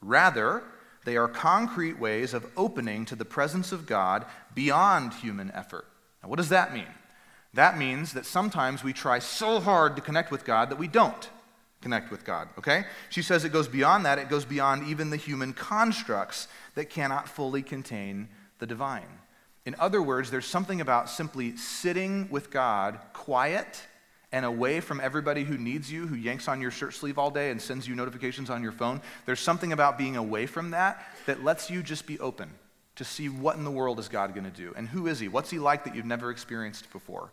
Rather, 0.00 0.62
they 1.04 1.16
are 1.16 1.28
concrete 1.28 1.98
ways 1.98 2.34
of 2.34 2.46
opening 2.56 3.04
to 3.06 3.16
the 3.16 3.24
presence 3.24 3.72
of 3.72 3.86
God 3.86 4.24
beyond 4.54 5.12
human 5.14 5.50
effort. 5.52 5.86
Now, 6.22 6.30
what 6.30 6.36
does 6.36 6.48
that 6.48 6.72
mean? 6.72 6.86
That 7.52 7.78
means 7.78 8.14
that 8.14 8.26
sometimes 8.26 8.82
we 8.82 8.92
try 8.92 9.18
so 9.18 9.60
hard 9.60 9.96
to 9.96 10.02
connect 10.02 10.30
with 10.30 10.44
God 10.44 10.70
that 10.70 10.78
we 10.78 10.88
don't 10.88 11.30
connect 11.82 12.10
with 12.10 12.24
God, 12.24 12.48
okay? 12.58 12.84
She 13.10 13.22
says 13.22 13.44
it 13.44 13.52
goes 13.52 13.68
beyond 13.68 14.06
that, 14.06 14.18
it 14.18 14.30
goes 14.30 14.46
beyond 14.46 14.88
even 14.88 15.10
the 15.10 15.16
human 15.16 15.52
constructs 15.52 16.48
that 16.74 16.88
cannot 16.88 17.28
fully 17.28 17.62
contain 17.62 18.28
the 18.58 18.66
divine. 18.66 19.20
In 19.66 19.76
other 19.78 20.02
words, 20.02 20.30
there's 20.30 20.46
something 20.46 20.80
about 20.80 21.10
simply 21.10 21.56
sitting 21.56 22.28
with 22.30 22.50
God 22.50 22.98
quiet 23.12 23.82
and 24.34 24.44
away 24.44 24.80
from 24.80 25.00
everybody 25.00 25.44
who 25.44 25.56
needs 25.56 25.92
you, 25.92 26.08
who 26.08 26.16
yanks 26.16 26.48
on 26.48 26.60
your 26.60 26.72
shirt 26.72 26.92
sleeve 26.92 27.18
all 27.18 27.30
day 27.30 27.52
and 27.52 27.62
sends 27.62 27.86
you 27.86 27.94
notifications 27.94 28.50
on 28.50 28.64
your 28.64 28.72
phone. 28.72 29.00
There's 29.26 29.38
something 29.38 29.72
about 29.72 29.96
being 29.96 30.16
away 30.16 30.46
from 30.46 30.72
that 30.72 31.06
that 31.26 31.44
lets 31.44 31.70
you 31.70 31.84
just 31.84 32.04
be 32.04 32.18
open 32.18 32.50
to 32.96 33.04
see 33.04 33.28
what 33.28 33.54
in 33.54 33.62
the 33.62 33.70
world 33.70 34.00
is 34.00 34.08
God 34.08 34.34
going 34.34 34.42
to 34.42 34.50
do 34.50 34.74
and 34.76 34.88
who 34.88 35.06
is 35.06 35.20
He? 35.20 35.28
What's 35.28 35.50
He 35.50 35.60
like 35.60 35.84
that 35.84 35.94
you've 35.94 36.04
never 36.04 36.32
experienced 36.32 36.90
before? 36.90 37.30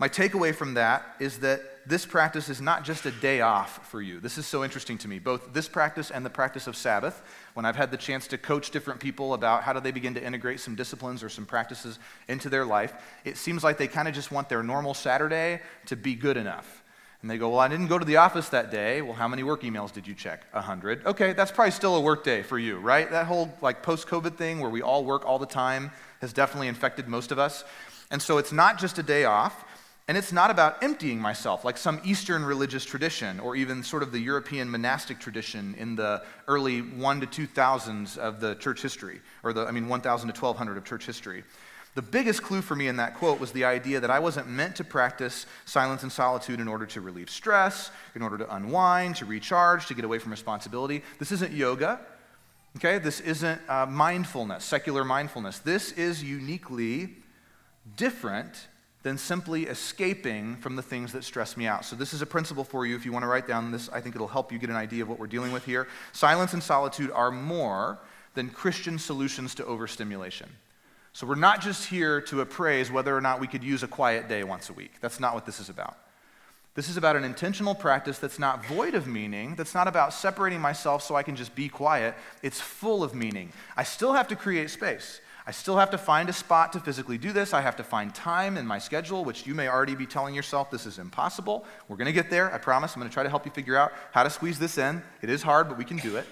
My 0.00 0.08
takeaway 0.08 0.54
from 0.54 0.74
that 0.74 1.04
is 1.20 1.40
that 1.40 1.60
this 1.86 2.06
practice 2.06 2.48
is 2.48 2.58
not 2.58 2.84
just 2.84 3.04
a 3.04 3.10
day 3.10 3.42
off 3.42 3.86
for 3.90 4.00
you. 4.00 4.18
This 4.18 4.38
is 4.38 4.46
so 4.46 4.64
interesting 4.64 4.96
to 4.96 5.08
me, 5.08 5.18
both 5.18 5.52
this 5.52 5.68
practice 5.68 6.10
and 6.10 6.24
the 6.24 6.30
practice 6.30 6.66
of 6.66 6.74
Sabbath. 6.74 7.22
When 7.52 7.66
I've 7.66 7.76
had 7.76 7.90
the 7.90 7.98
chance 7.98 8.26
to 8.28 8.38
coach 8.38 8.70
different 8.70 8.98
people 8.98 9.34
about 9.34 9.62
how 9.62 9.74
do 9.74 9.80
they 9.80 9.90
begin 9.90 10.14
to 10.14 10.24
integrate 10.24 10.60
some 10.60 10.74
disciplines 10.74 11.22
or 11.22 11.28
some 11.28 11.44
practices 11.44 11.98
into 12.28 12.48
their 12.48 12.64
life, 12.64 12.94
it 13.26 13.36
seems 13.36 13.62
like 13.62 13.76
they 13.76 13.88
kind 13.88 14.08
of 14.08 14.14
just 14.14 14.32
want 14.32 14.48
their 14.48 14.62
normal 14.62 14.94
Saturday 14.94 15.60
to 15.84 15.96
be 15.96 16.14
good 16.14 16.38
enough. 16.38 16.82
And 17.20 17.30
they 17.30 17.36
go, 17.36 17.50
Well, 17.50 17.60
I 17.60 17.68
didn't 17.68 17.88
go 17.88 17.98
to 17.98 18.04
the 18.06 18.16
office 18.16 18.48
that 18.48 18.70
day. 18.70 19.02
Well, 19.02 19.12
how 19.12 19.28
many 19.28 19.42
work 19.42 19.60
emails 19.64 19.92
did 19.92 20.06
you 20.06 20.14
check? 20.14 20.46
A 20.54 20.62
hundred. 20.62 21.04
Okay, 21.04 21.34
that's 21.34 21.50
probably 21.50 21.72
still 21.72 21.96
a 21.96 22.00
work 22.00 22.24
day 22.24 22.42
for 22.42 22.58
you, 22.58 22.78
right? 22.78 23.10
That 23.10 23.26
whole 23.26 23.52
like 23.60 23.82
post 23.82 24.08
COVID 24.08 24.38
thing 24.38 24.60
where 24.60 24.70
we 24.70 24.80
all 24.80 25.04
work 25.04 25.26
all 25.26 25.38
the 25.38 25.44
time 25.44 25.90
has 26.22 26.32
definitely 26.32 26.68
infected 26.68 27.06
most 27.06 27.32
of 27.32 27.38
us. 27.38 27.64
And 28.10 28.20
so 28.22 28.38
it's 28.38 28.50
not 28.50 28.78
just 28.78 28.98
a 28.98 29.02
day 29.02 29.24
off. 29.24 29.66
And 30.10 30.18
it's 30.18 30.32
not 30.32 30.50
about 30.50 30.82
emptying 30.82 31.20
myself 31.20 31.64
like 31.64 31.78
some 31.78 32.00
Eastern 32.02 32.44
religious 32.44 32.84
tradition 32.84 33.38
or 33.38 33.54
even 33.54 33.84
sort 33.84 34.02
of 34.02 34.10
the 34.10 34.18
European 34.18 34.68
monastic 34.68 35.20
tradition 35.20 35.76
in 35.78 35.94
the 35.94 36.24
early 36.48 36.80
1 36.82 37.20
to 37.20 37.28
2000s 37.28 38.18
of 38.18 38.40
the 38.40 38.56
church 38.56 38.82
history, 38.82 39.20
or 39.44 39.52
the, 39.52 39.66
I 39.66 39.70
mean, 39.70 39.86
1000 39.86 40.26
to 40.26 40.32
1200 40.32 40.78
of 40.78 40.84
church 40.84 41.06
history. 41.06 41.44
The 41.94 42.02
biggest 42.02 42.42
clue 42.42 42.60
for 42.60 42.74
me 42.74 42.88
in 42.88 42.96
that 42.96 43.14
quote 43.18 43.38
was 43.38 43.52
the 43.52 43.64
idea 43.64 44.00
that 44.00 44.10
I 44.10 44.18
wasn't 44.18 44.48
meant 44.48 44.74
to 44.78 44.84
practice 44.84 45.46
silence 45.64 46.02
and 46.02 46.10
solitude 46.10 46.58
in 46.58 46.66
order 46.66 46.86
to 46.86 47.00
relieve 47.00 47.30
stress, 47.30 47.92
in 48.16 48.22
order 48.22 48.36
to 48.38 48.52
unwind, 48.52 49.14
to 49.14 49.26
recharge, 49.26 49.86
to 49.86 49.94
get 49.94 50.04
away 50.04 50.18
from 50.18 50.32
responsibility. 50.32 51.04
This 51.20 51.30
isn't 51.30 51.52
yoga, 51.52 52.00
okay? 52.78 52.98
This 52.98 53.20
isn't 53.20 53.60
uh, 53.68 53.86
mindfulness, 53.86 54.64
secular 54.64 55.04
mindfulness. 55.04 55.60
This 55.60 55.92
is 55.92 56.20
uniquely 56.20 57.10
different 57.96 58.66
than 59.02 59.16
simply 59.16 59.64
escaping 59.64 60.56
from 60.56 60.76
the 60.76 60.82
things 60.82 61.12
that 61.12 61.24
stress 61.24 61.56
me 61.56 61.66
out. 61.66 61.84
So, 61.84 61.96
this 61.96 62.12
is 62.12 62.22
a 62.22 62.26
principle 62.26 62.64
for 62.64 62.84
you. 62.84 62.96
If 62.96 63.06
you 63.06 63.12
want 63.12 63.22
to 63.22 63.28
write 63.28 63.48
down 63.48 63.70
this, 63.70 63.88
I 63.88 64.00
think 64.00 64.14
it'll 64.14 64.28
help 64.28 64.52
you 64.52 64.58
get 64.58 64.70
an 64.70 64.76
idea 64.76 65.02
of 65.02 65.08
what 65.08 65.18
we're 65.18 65.26
dealing 65.26 65.52
with 65.52 65.64
here. 65.64 65.88
Silence 66.12 66.52
and 66.52 66.62
solitude 66.62 67.10
are 67.10 67.30
more 67.30 67.98
than 68.34 68.50
Christian 68.50 68.98
solutions 68.98 69.54
to 69.56 69.64
overstimulation. 69.64 70.48
So, 71.12 71.26
we're 71.26 71.34
not 71.34 71.62
just 71.62 71.88
here 71.88 72.20
to 72.22 72.42
appraise 72.42 72.90
whether 72.90 73.16
or 73.16 73.20
not 73.20 73.40
we 73.40 73.46
could 73.46 73.64
use 73.64 73.82
a 73.82 73.88
quiet 73.88 74.28
day 74.28 74.44
once 74.44 74.68
a 74.68 74.74
week. 74.74 74.92
That's 75.00 75.18
not 75.18 75.34
what 75.34 75.46
this 75.46 75.60
is 75.60 75.70
about. 75.70 75.96
This 76.74 76.88
is 76.88 76.96
about 76.96 77.16
an 77.16 77.24
intentional 77.24 77.74
practice 77.74 78.18
that's 78.18 78.38
not 78.38 78.64
void 78.64 78.94
of 78.94 79.06
meaning, 79.06 79.56
that's 79.56 79.74
not 79.74 79.88
about 79.88 80.14
separating 80.14 80.60
myself 80.60 81.02
so 81.02 81.16
I 81.16 81.22
can 81.22 81.34
just 81.34 81.54
be 81.54 81.68
quiet. 81.68 82.14
It's 82.42 82.60
full 82.60 83.02
of 83.02 83.14
meaning. 83.14 83.52
I 83.76 83.82
still 83.82 84.12
have 84.12 84.28
to 84.28 84.36
create 84.36 84.70
space. 84.70 85.20
I 85.50 85.52
still 85.52 85.78
have 85.78 85.90
to 85.90 85.98
find 85.98 86.28
a 86.28 86.32
spot 86.32 86.72
to 86.74 86.78
physically 86.78 87.18
do 87.18 87.32
this. 87.32 87.52
I 87.52 87.60
have 87.60 87.74
to 87.78 87.82
find 87.82 88.14
time 88.14 88.56
in 88.56 88.64
my 88.64 88.78
schedule, 88.78 89.24
which 89.24 89.48
you 89.48 89.52
may 89.52 89.66
already 89.66 89.96
be 89.96 90.06
telling 90.06 90.32
yourself 90.32 90.70
this 90.70 90.86
is 90.86 91.00
impossible. 91.00 91.64
We're 91.88 91.96
going 91.96 92.06
to 92.06 92.12
get 92.12 92.30
there, 92.30 92.54
I 92.54 92.58
promise. 92.58 92.94
I'm 92.94 93.00
going 93.00 93.10
to 93.10 93.12
try 93.12 93.24
to 93.24 93.28
help 93.28 93.44
you 93.44 93.50
figure 93.50 93.76
out 93.76 93.92
how 94.12 94.22
to 94.22 94.30
squeeze 94.30 94.60
this 94.60 94.78
in. 94.78 95.02
It 95.22 95.28
is 95.28 95.42
hard, 95.42 95.68
but 95.68 95.76
we 95.76 95.84
can 95.84 95.96
do 95.96 96.14
it. 96.14 96.24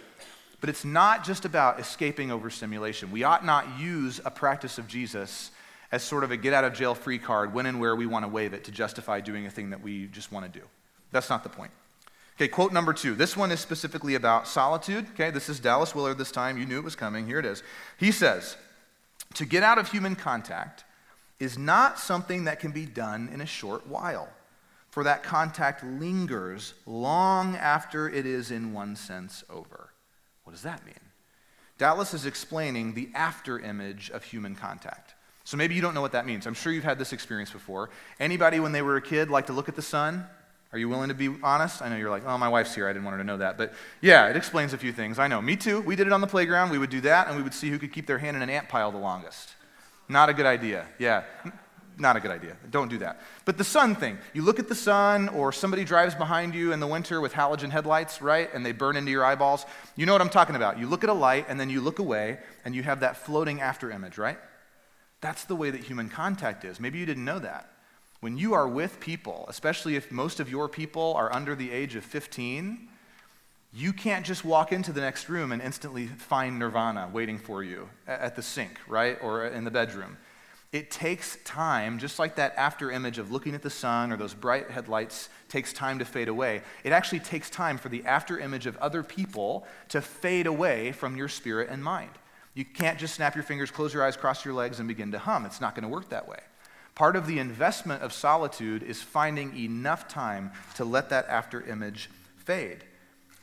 But 0.60 0.70
it's 0.70 0.84
not 0.84 1.24
just 1.24 1.44
about 1.44 1.80
escaping 1.80 2.30
overstimulation. 2.30 3.10
We 3.10 3.24
ought 3.24 3.44
not 3.44 3.80
use 3.80 4.20
a 4.24 4.30
practice 4.30 4.78
of 4.78 4.86
Jesus 4.86 5.50
as 5.90 6.04
sort 6.04 6.22
of 6.22 6.30
a 6.30 6.36
get 6.36 6.54
out 6.54 6.62
of 6.62 6.72
jail 6.72 6.94
free 6.94 7.18
card 7.18 7.52
when 7.52 7.66
and 7.66 7.80
where 7.80 7.96
we 7.96 8.06
want 8.06 8.24
to 8.24 8.28
wave 8.28 8.52
it 8.52 8.62
to 8.66 8.70
justify 8.70 9.18
doing 9.18 9.46
a 9.46 9.50
thing 9.50 9.70
that 9.70 9.82
we 9.82 10.06
just 10.06 10.30
want 10.30 10.46
to 10.46 10.60
do. 10.60 10.64
That's 11.10 11.28
not 11.28 11.42
the 11.42 11.48
point. 11.48 11.72
Okay, 12.36 12.46
quote 12.46 12.72
number 12.72 12.92
two. 12.92 13.16
This 13.16 13.36
one 13.36 13.50
is 13.50 13.58
specifically 13.58 14.14
about 14.14 14.46
solitude. 14.46 15.08
Okay, 15.14 15.32
this 15.32 15.48
is 15.48 15.58
Dallas 15.58 15.92
Willard 15.92 16.18
this 16.18 16.30
time. 16.30 16.56
You 16.56 16.66
knew 16.66 16.78
it 16.78 16.84
was 16.84 16.94
coming. 16.94 17.26
Here 17.26 17.40
it 17.40 17.44
is. 17.44 17.64
He 17.96 18.12
says, 18.12 18.56
To 19.34 19.44
get 19.44 19.62
out 19.62 19.78
of 19.78 19.90
human 19.90 20.16
contact 20.16 20.84
is 21.38 21.56
not 21.56 21.98
something 21.98 22.44
that 22.44 22.60
can 22.60 22.72
be 22.72 22.86
done 22.86 23.28
in 23.32 23.40
a 23.40 23.46
short 23.46 23.86
while, 23.86 24.28
for 24.90 25.04
that 25.04 25.22
contact 25.22 25.84
lingers 25.84 26.74
long 26.86 27.54
after 27.56 28.08
it 28.08 28.26
is, 28.26 28.50
in 28.50 28.72
one 28.72 28.96
sense, 28.96 29.44
over. 29.48 29.90
What 30.44 30.52
does 30.52 30.62
that 30.62 30.84
mean? 30.84 30.94
Dallas 31.76 32.14
is 32.14 32.26
explaining 32.26 32.94
the 32.94 33.08
after 33.14 33.58
image 33.60 34.10
of 34.10 34.24
human 34.24 34.56
contact. 34.56 35.14
So 35.44 35.56
maybe 35.56 35.74
you 35.74 35.80
don't 35.80 35.94
know 35.94 36.00
what 36.00 36.12
that 36.12 36.26
means. 36.26 36.46
I'm 36.46 36.54
sure 36.54 36.72
you've 36.72 36.84
had 36.84 36.98
this 36.98 37.12
experience 37.12 37.50
before. 37.50 37.90
Anybody, 38.18 38.60
when 38.60 38.72
they 38.72 38.82
were 38.82 38.96
a 38.96 39.02
kid, 39.02 39.30
like 39.30 39.46
to 39.46 39.52
look 39.52 39.68
at 39.68 39.76
the 39.76 39.82
sun? 39.82 40.26
Are 40.72 40.78
you 40.78 40.88
willing 40.88 41.08
to 41.08 41.14
be 41.14 41.30
honest? 41.42 41.80
I 41.80 41.88
know 41.88 41.96
you're 41.96 42.10
like, 42.10 42.24
oh, 42.26 42.36
my 42.36 42.48
wife's 42.48 42.74
here. 42.74 42.88
I 42.88 42.92
didn't 42.92 43.04
want 43.04 43.14
her 43.14 43.22
to 43.22 43.26
know 43.26 43.38
that. 43.38 43.56
But 43.56 43.72
yeah, 44.02 44.28
it 44.28 44.36
explains 44.36 44.74
a 44.74 44.78
few 44.78 44.92
things. 44.92 45.18
I 45.18 45.26
know. 45.26 45.40
Me 45.40 45.56
too. 45.56 45.80
We 45.80 45.96
did 45.96 46.06
it 46.06 46.12
on 46.12 46.20
the 46.20 46.26
playground. 46.26 46.70
We 46.70 46.78
would 46.78 46.90
do 46.90 47.00
that, 47.02 47.28
and 47.28 47.36
we 47.36 47.42
would 47.42 47.54
see 47.54 47.70
who 47.70 47.78
could 47.78 47.92
keep 47.92 48.06
their 48.06 48.18
hand 48.18 48.36
in 48.36 48.42
an 48.42 48.50
ant 48.50 48.68
pile 48.68 48.92
the 48.92 48.98
longest. 48.98 49.54
Not 50.08 50.28
a 50.28 50.34
good 50.34 50.46
idea. 50.46 50.86
Yeah. 50.98 51.24
Not 51.96 52.16
a 52.16 52.20
good 52.20 52.30
idea. 52.30 52.56
Don't 52.70 52.88
do 52.88 52.98
that. 52.98 53.20
But 53.44 53.58
the 53.58 53.64
sun 53.64 53.96
thing, 53.96 54.18
you 54.32 54.42
look 54.42 54.58
at 54.58 54.68
the 54.68 54.74
sun, 54.74 55.28
or 55.30 55.52
somebody 55.52 55.84
drives 55.84 56.14
behind 56.14 56.54
you 56.54 56.72
in 56.72 56.80
the 56.80 56.86
winter 56.86 57.20
with 57.20 57.32
halogen 57.32 57.70
headlights, 57.70 58.22
right? 58.22 58.48
And 58.52 58.64
they 58.64 58.72
burn 58.72 58.96
into 58.96 59.10
your 59.10 59.24
eyeballs. 59.24 59.66
You 59.96 60.06
know 60.06 60.12
what 60.12 60.20
I'm 60.20 60.28
talking 60.28 60.54
about. 60.54 60.78
You 60.78 60.86
look 60.86 61.02
at 61.02 61.10
a 61.10 61.14
light, 61.14 61.46
and 61.48 61.58
then 61.58 61.70
you 61.70 61.80
look 61.80 61.98
away, 61.98 62.38
and 62.64 62.74
you 62.74 62.82
have 62.82 63.00
that 63.00 63.16
floating 63.16 63.60
after 63.60 63.90
image, 63.90 64.16
right? 64.16 64.38
That's 65.20 65.44
the 65.44 65.56
way 65.56 65.70
that 65.70 65.82
human 65.82 66.08
contact 66.08 66.64
is. 66.64 66.78
Maybe 66.78 66.98
you 66.98 67.06
didn't 67.06 67.24
know 67.24 67.40
that. 67.40 67.68
When 68.20 68.36
you 68.36 68.54
are 68.54 68.66
with 68.66 68.98
people, 68.98 69.44
especially 69.48 69.94
if 69.94 70.10
most 70.10 70.40
of 70.40 70.50
your 70.50 70.68
people 70.68 71.14
are 71.14 71.32
under 71.32 71.54
the 71.54 71.70
age 71.70 71.94
of 71.94 72.04
15, 72.04 72.88
you 73.72 73.92
can't 73.92 74.26
just 74.26 74.44
walk 74.44 74.72
into 74.72 74.92
the 74.92 75.00
next 75.00 75.28
room 75.28 75.52
and 75.52 75.62
instantly 75.62 76.06
find 76.06 76.58
nirvana 76.58 77.08
waiting 77.12 77.38
for 77.38 77.62
you 77.62 77.88
at 78.06 78.34
the 78.34 78.42
sink, 78.42 78.80
right? 78.88 79.18
Or 79.22 79.46
in 79.46 79.64
the 79.64 79.70
bedroom. 79.70 80.16
It 80.72 80.90
takes 80.90 81.38
time, 81.44 81.98
just 81.98 82.18
like 82.18 82.34
that 82.36 82.54
after 82.56 82.90
image 82.90 83.18
of 83.18 83.30
looking 83.30 83.54
at 83.54 83.62
the 83.62 83.70
sun 83.70 84.12
or 84.12 84.16
those 84.16 84.34
bright 84.34 84.68
headlights 84.68 85.28
takes 85.48 85.72
time 85.72 85.98
to 86.00 86.04
fade 86.04 86.28
away. 86.28 86.62
It 86.84 86.92
actually 86.92 87.20
takes 87.20 87.48
time 87.48 87.78
for 87.78 87.88
the 87.88 88.04
after 88.04 88.38
image 88.38 88.66
of 88.66 88.76
other 88.78 89.02
people 89.02 89.66
to 89.90 90.02
fade 90.02 90.46
away 90.46 90.92
from 90.92 91.16
your 91.16 91.28
spirit 91.28 91.68
and 91.70 91.82
mind. 91.82 92.10
You 92.54 92.64
can't 92.64 92.98
just 92.98 93.14
snap 93.14 93.34
your 93.34 93.44
fingers, 93.44 93.70
close 93.70 93.94
your 93.94 94.04
eyes, 94.04 94.16
cross 94.16 94.44
your 94.44 94.52
legs, 94.52 94.78
and 94.78 94.88
begin 94.88 95.12
to 95.12 95.18
hum. 95.18 95.46
It's 95.46 95.60
not 95.60 95.74
going 95.74 95.84
to 95.84 95.88
work 95.88 96.10
that 96.10 96.28
way. 96.28 96.40
Part 96.98 97.14
of 97.14 97.28
the 97.28 97.38
investment 97.38 98.02
of 98.02 98.12
solitude 98.12 98.82
is 98.82 99.00
finding 99.00 99.56
enough 99.56 100.08
time 100.08 100.50
to 100.74 100.84
let 100.84 101.10
that 101.10 101.28
after 101.28 101.62
image 101.62 102.10
fade. 102.38 102.82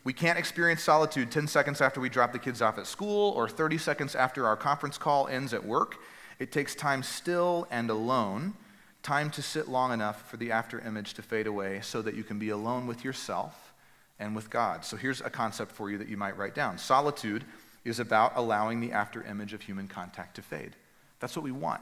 We 0.04 0.12
can't 0.12 0.38
experience 0.38 0.84
solitude 0.84 1.32
10 1.32 1.48
seconds 1.48 1.80
after 1.80 2.02
we 2.02 2.10
drop 2.10 2.34
the 2.34 2.38
kids 2.38 2.62
off 2.62 2.78
at 2.78 2.86
school 2.86 3.32
or 3.32 3.48
30 3.48 3.78
seconds 3.78 4.14
after 4.14 4.46
our 4.46 4.58
conference 4.58 4.98
call 4.98 5.30
ends 5.30 5.54
at 5.54 5.66
work. 5.66 5.96
It 6.38 6.52
takes 6.52 6.76
time 6.76 7.02
still 7.02 7.66
and 7.72 7.90
alone, 7.90 8.56
time 9.04 9.30
to 9.30 9.42
sit 9.42 9.70
long 9.70 9.94
enough 9.94 10.30
for 10.30 10.36
the 10.36 10.52
after 10.52 10.82
image 10.82 11.14
to 11.14 11.22
fade 11.22 11.48
away 11.48 11.80
so 11.82 12.02
that 12.02 12.14
you 12.14 12.26
can 12.26 12.38
be 12.38 12.50
alone 12.50 12.88
with 12.88 13.06
yourself 13.06 13.74
and 14.20 14.36
with 14.36 14.50
God. 14.50 14.84
So 14.84 14.98
here's 14.98 15.22
a 15.22 15.30
concept 15.30 15.72
for 15.72 15.90
you 15.90 15.98
that 16.00 16.10
you 16.10 16.18
might 16.18 16.38
write 16.38 16.56
down 16.56 16.78
Solitude 16.78 17.46
is 17.86 18.02
about 18.02 18.34
allowing 18.36 18.82
the 18.82 18.92
after 18.92 19.24
image 19.24 19.54
of 19.54 19.62
human 19.62 19.88
contact 19.88 20.36
to 20.36 20.42
fade. 20.42 20.76
That's 21.22 21.38
what 21.38 21.44
we 21.44 21.54
want. 21.54 21.80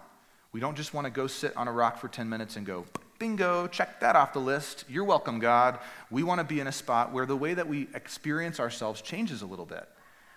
We 0.54 0.60
don't 0.60 0.78
just 0.78 0.94
want 0.94 1.06
to 1.06 1.12
go 1.12 1.28
sit 1.28 1.58
on 1.58 1.68
a 1.68 1.72
rock 1.72 1.98
for 1.98 2.08
10 2.08 2.30
minutes 2.30 2.56
and 2.56 2.66
go, 2.66 2.86
bingo, 3.18 3.68
check 3.68 4.00
that 4.02 4.16
off 4.16 4.34
the 4.34 4.40
list. 4.40 4.86
You're 4.88 5.04
welcome, 5.04 5.40
God. 5.40 5.80
We 6.12 6.22
want 6.22 6.40
to 6.40 6.44
be 6.44 6.60
in 6.60 6.68
a 6.68 6.72
spot 6.72 7.12
where 7.12 7.26
the 7.26 7.36
way 7.36 7.56
that 7.56 7.68
we 7.68 7.90
experience 7.96 8.60
ourselves 8.60 9.02
changes 9.02 9.42
a 9.42 9.48
little 9.48 9.66
bit. 9.66 9.90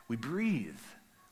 We 0.09 0.16
breathe 0.16 0.81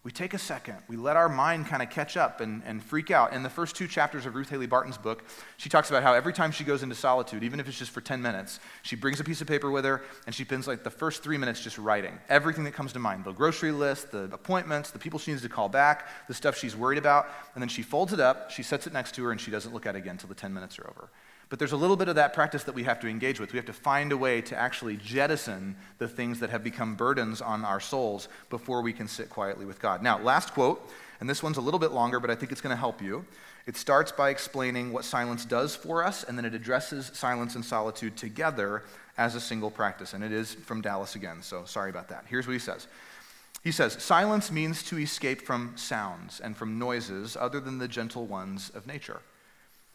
we 0.05 0.11
take 0.11 0.35
a 0.35 0.39
second, 0.39 0.77
we 0.87 0.99
let 0.99 1.17
our 1.17 1.31
mind 1.31 1.67
kind 1.67 1.83
of 1.83 1.89
catch 1.89 2.19
up 2.19 2.43
and, 2.43 2.63
and 2.67 2.85
freak 2.85 3.11
out. 3.11 3.33
In 3.33 3.43
the 3.43 3.49
first 3.49 3.75
two 3.75 3.89
chapters 3.89 4.27
of 4.27 4.35
Ruth 4.35 4.51
Haley 4.51 4.67
Barton's 4.67 4.99
book, 4.99 5.25
she 5.57 5.71
talks 5.71 5.89
about 5.89 6.03
how 6.03 6.13
every 6.13 6.35
time 6.35 6.53
she 6.53 6.63
goes 6.63 6.83
into 6.83 6.95
solitude, 6.95 7.43
even 7.43 7.59
if 7.59 7.67
it's 7.67 7.79
just 7.79 7.91
for 7.91 8.03
10 8.03 8.21
minutes, 8.21 8.61
she 8.83 8.97
brings 8.97 9.19
a 9.19 9.25
piece 9.25 9.41
of 9.41 9.47
paper 9.47 9.71
with 9.71 9.87
her 9.87 10.03
and 10.27 10.35
she 10.35 10.45
spends 10.45 10.69
like 10.69 10.85
the 10.85 10.91
first 10.91 11.23
three 11.23 11.39
minutes 11.39 11.63
just 11.63 11.79
writing 11.79 12.19
everything 12.29 12.65
that 12.65 12.75
comes 12.75 12.93
to 12.93 12.99
mind 12.99 13.25
the 13.25 13.33
grocery 13.33 13.73
list, 13.73 14.13
the 14.13 14.25
appointments, 14.25 14.91
the 14.91 14.99
people 14.99 15.19
she 15.19 15.31
needs 15.31 15.43
to 15.43 15.49
call 15.49 15.71
back, 15.71 16.07
the 16.29 16.35
stuff 16.35 16.59
she's 16.59 16.77
worried 16.77 16.99
about. 16.99 17.27
And 17.55 17.63
then 17.63 17.71
she 17.71 17.81
folds 17.83 18.13
it 18.13 18.21
up, 18.21 18.51
she 18.51 18.63
sets 18.63 18.87
it 18.87 18.93
next 18.93 19.15
to 19.15 19.25
her, 19.25 19.33
and 19.33 19.41
she 19.41 19.51
doesn't 19.51 19.73
look 19.73 19.87
at 19.87 19.97
it 19.97 20.01
again 20.01 20.13
until 20.13 20.29
the 20.29 20.35
10 20.35 20.53
minutes 20.53 20.79
are 20.79 20.87
over. 20.91 21.09
But 21.49 21.59
there's 21.59 21.73
a 21.73 21.77
little 21.77 21.97
bit 21.97 22.09
of 22.09 22.17
that 22.17 22.33
practice 22.33 22.65
that 22.65 22.75
we 22.75 22.85
have 22.85 23.01
to 23.01 23.09
engage 23.09 23.39
with. 23.39 23.53
We 23.53 23.59
have 23.59 23.67
to 23.67 23.73
find 23.73 24.13
a 24.13 24.17
way 24.17 24.41
to 24.43 24.57
actually 24.57 24.97
jettison 24.97 25.77
the 25.99 26.09
things 26.09 26.41
that 26.41 26.51
have 26.51 26.65
become 26.65 26.95
burdens 26.95 27.41
on 27.41 27.65
our 27.65 27.81
souls 27.81 28.29
before 28.51 28.81
we 28.83 28.93
can 28.93 29.09
sit 29.09 29.29
quietly 29.29 29.67
with 29.67 29.81
God. 29.81 30.03
Now, 30.03 30.19
last 30.19 30.55
quote, 30.55 30.91
and 31.21 31.29
this 31.29 31.43
one's 31.43 31.59
a 31.59 31.61
little 31.61 31.81
bit 31.81 31.93
longer, 31.93 32.19
but 32.19 32.31
I 32.31 32.35
think 32.35 32.51
it's 32.51 32.61
going 32.61 32.75
to 32.75 32.81
help 32.81 33.01
you. 33.01 33.25
It 33.67 33.77
starts 33.77 34.13
by 34.13 34.31
explaining 34.31 34.93
what 34.93 35.05
silence 35.05 35.45
does 35.45 35.75
for 35.75 36.05
us, 36.05 36.25
and 36.25 36.37
then 36.37 36.45
it 36.45 36.55
addresses 36.55 37.11
silence 37.15 37.55
and 37.55 37.65
solitude 37.65 38.17
together 38.17 38.83
as 39.17 39.35
a 39.35 39.41
single 39.41 39.71
practice. 39.71 40.13
And 40.13 40.25
it 40.25 40.33
is 40.33 40.55
from 40.55 40.81
Dallas 40.81 41.15
again, 41.15 41.43
so 41.43 41.65
sorry 41.65 41.91
about 41.91 42.09
that. 42.09 42.25
Here's 42.29 42.47
what 42.47 42.53
he 42.55 42.59
says. 42.59 42.89
He 43.63 43.73
says, 43.73 43.95
Silence 44.03 44.51
means 44.51 44.83
to 44.85 44.99
escape 44.99 45.41
from 45.41 45.73
sounds 45.77 46.41
and 46.41 46.57
from 46.57 46.79
noises 46.79 47.37
other 47.39 47.61
than 47.61 47.79
the 47.79 47.89
gentle 47.89 48.27
ones 48.27 48.71
of 48.75 48.87
nature 48.87 49.21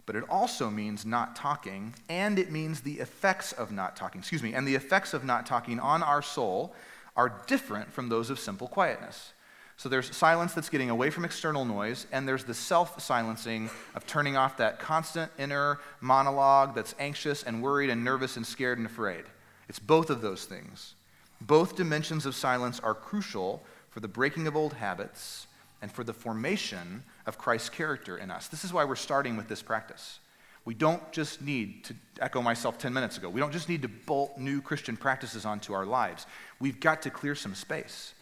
but 0.10 0.16
it 0.16 0.28
also 0.28 0.72
means 0.72 1.06
not 1.06 1.36
talking, 1.36 1.94
and 2.10 2.40
it 2.40 2.52
means 2.52 2.82
the 2.82 3.00
effects 3.00 3.52
of 3.52 3.72
not 3.72 3.96
talking, 3.96 4.18
excuse 4.18 4.42
me, 4.42 4.56
and 4.56 4.68
the 4.68 4.74
effects 4.74 5.14
of 5.14 5.24
not 5.24 5.46
talking 5.46 5.80
on 5.80 6.02
our 6.02 6.24
soul 6.24 6.74
are 7.16 7.44
different 7.46 7.94
from 7.94 8.10
those 8.10 8.32
of 8.32 8.40
simple 8.40 8.68
quietness. 8.68 9.34
So 9.78 9.88
there's 9.88 10.16
silence 10.16 10.54
that's 10.54 10.70
getting 10.70 10.90
away 10.90 11.12
from 11.12 11.26
external 11.26 11.64
noise, 11.64 12.08
and 12.12 12.28
there's 12.28 12.44
the 12.44 12.56
self 12.56 13.00
silencing 13.00 13.70
of 13.94 14.08
turning 14.08 14.36
off 14.36 14.58
that 14.58 14.80
constant 14.80 15.32
inner 15.38 15.80
monologue 16.02 16.74
that's 16.74 16.96
anxious 16.98 17.44
and 17.44 17.62
worried 17.62 17.92
and 17.92 18.04
nervous 18.04 18.36
and 18.36 18.44
scared 18.44 18.80
and 18.80 18.88
afraid. 18.88 19.26
It's 19.68 19.78
both 19.78 20.10
of 20.10 20.22
those 20.22 20.46
things. 20.46 20.96
Both 21.40 21.76
dimensions 21.76 22.26
of 22.26 22.34
silence 22.34 22.80
are 22.80 22.96
crucial 22.96 23.62
for 23.92 24.00
the 24.00 24.08
breaking 24.08 24.48
of 24.48 24.56
old 24.56 24.74
habits 24.74 25.46
and 25.84 25.92
for 25.92 26.04
the 26.04 26.14
formation 26.14 27.04
of 27.30 27.38
Christ's 27.38 27.70
character 27.70 28.18
in 28.18 28.30
us. 28.32 28.48
This 28.48 28.66
is 28.66 28.74
why 28.74 28.84
we're 28.84 28.96
starting 28.96 29.38
with 29.38 29.48
this 29.48 29.62
practice. 29.62 30.20
We 30.66 30.74
don't 30.74 31.12
just 31.14 31.42
need 31.42 31.86
to 31.86 31.96
echo 32.20 32.42
myself 32.42 32.78
10 32.78 32.92
minutes 32.92 33.18
ago. 33.18 33.30
We 33.30 33.40
don't 33.40 33.54
just 33.54 33.70
need 33.70 33.84
to 33.84 33.88
bolt 33.88 34.38
new 34.38 34.62
Christian 34.62 34.98
practices 34.98 35.46
onto 35.46 35.72
our 35.74 35.86
lives. 35.86 36.26
We've 36.60 36.80
got 36.80 37.04
to 37.04 37.10
clear 37.10 37.36
some 37.36 37.56
space. 37.56 38.14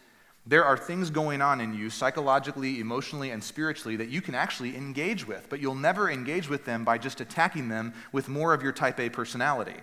There 0.46 0.64
are 0.64 0.76
things 0.76 1.10
going 1.10 1.42
on 1.42 1.60
in 1.60 1.74
you 1.74 1.90
psychologically, 1.90 2.80
emotionally, 2.80 3.30
and 3.30 3.42
spiritually 3.42 3.96
that 3.96 4.08
you 4.08 4.22
can 4.22 4.34
actually 4.34 4.76
engage 4.76 5.26
with, 5.26 5.46
but 5.50 5.60
you'll 5.60 5.74
never 5.74 6.08
engage 6.08 6.48
with 6.48 6.64
them 6.64 6.84
by 6.84 6.96
just 6.96 7.20
attacking 7.20 7.68
them 7.68 7.92
with 8.12 8.28
more 8.28 8.54
of 8.54 8.62
your 8.62 8.72
type 8.72 9.00
A 9.00 9.10
personality. 9.10 9.76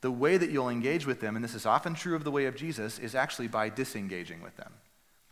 The 0.00 0.10
way 0.10 0.36
that 0.38 0.50
you'll 0.50 0.70
engage 0.70 1.06
with 1.06 1.20
them, 1.20 1.36
and 1.36 1.44
this 1.44 1.54
is 1.54 1.66
often 1.66 1.94
true 1.94 2.16
of 2.16 2.24
the 2.24 2.32
way 2.32 2.46
of 2.46 2.56
Jesus, 2.56 2.98
is 2.98 3.14
actually 3.14 3.48
by 3.48 3.68
disengaging 3.68 4.42
with 4.42 4.56
them. 4.56 4.72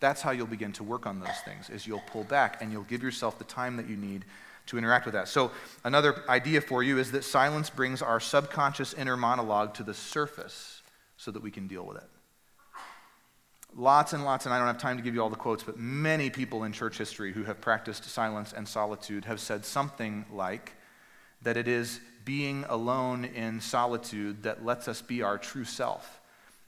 That's 0.01 0.23
how 0.23 0.31
you'll 0.31 0.47
begin 0.47 0.73
to 0.73 0.83
work 0.83 1.07
on 1.07 1.21
those 1.21 1.39
things, 1.45 1.71
is 1.71 1.87
you'll 1.87 2.03
pull 2.07 2.25
back 2.25 2.61
and 2.61 2.73
you'll 2.73 2.83
give 2.85 3.03
yourself 3.03 3.39
the 3.39 3.45
time 3.45 3.77
that 3.77 3.89
you 3.89 3.97
need 3.97 4.25
to 4.67 4.79
interact 4.79 5.05
with 5.05 5.15
that. 5.15 5.29
So 5.29 5.51
another 5.85 6.23
idea 6.29 6.61
for 6.61 6.83
you 6.83 6.99
is 6.99 7.13
that 7.13 7.25
silence 7.25 7.71
brings 7.71 8.03
our 8.03 8.21
subconscious 8.21 8.95
inner 8.95 9.17
monologue 9.17 9.75
to 9.75 9.83
the 9.83 9.95
surface 9.95 10.83
so 11.17 11.31
that 11.31 11.43
we 11.43 11.51
can 11.51 11.67
deal 11.67 11.85
with 11.85 11.99
it. 11.99 12.09
Lots 13.77 14.13
and 14.15 14.25
lots, 14.25 14.47
and 14.47 14.55
I 14.55 14.59
don't 14.59 14.67
have 14.67 14.79
time 14.79 14.97
to 14.97 15.03
give 15.03 15.15
you 15.15 15.23
all 15.23 15.31
the 15.31 15.37
quotes, 15.37 15.63
but 15.63 15.79
many 15.79 16.29
people 16.29 16.65
in 16.65 16.73
church 16.73 16.99
history 16.99 17.33
who 17.33 17.45
have 17.45 17.61
practiced 17.61 18.05
silence 18.05 18.53
and 18.53 18.67
solitude 18.67 19.27
have 19.27 19.39
said 19.39 19.65
something 19.65 20.25
like 20.33 20.73
that 21.43 21.57
it 21.57 21.69
is 21.69 22.01
being 22.25 22.65
alone 22.69 23.25
in 23.25 23.61
solitude 23.61 24.43
that 24.43 24.65
lets 24.65 24.89
us 24.89 25.03
be 25.03 25.23
our 25.23 25.39
true 25.39 25.65
self. 25.65 26.20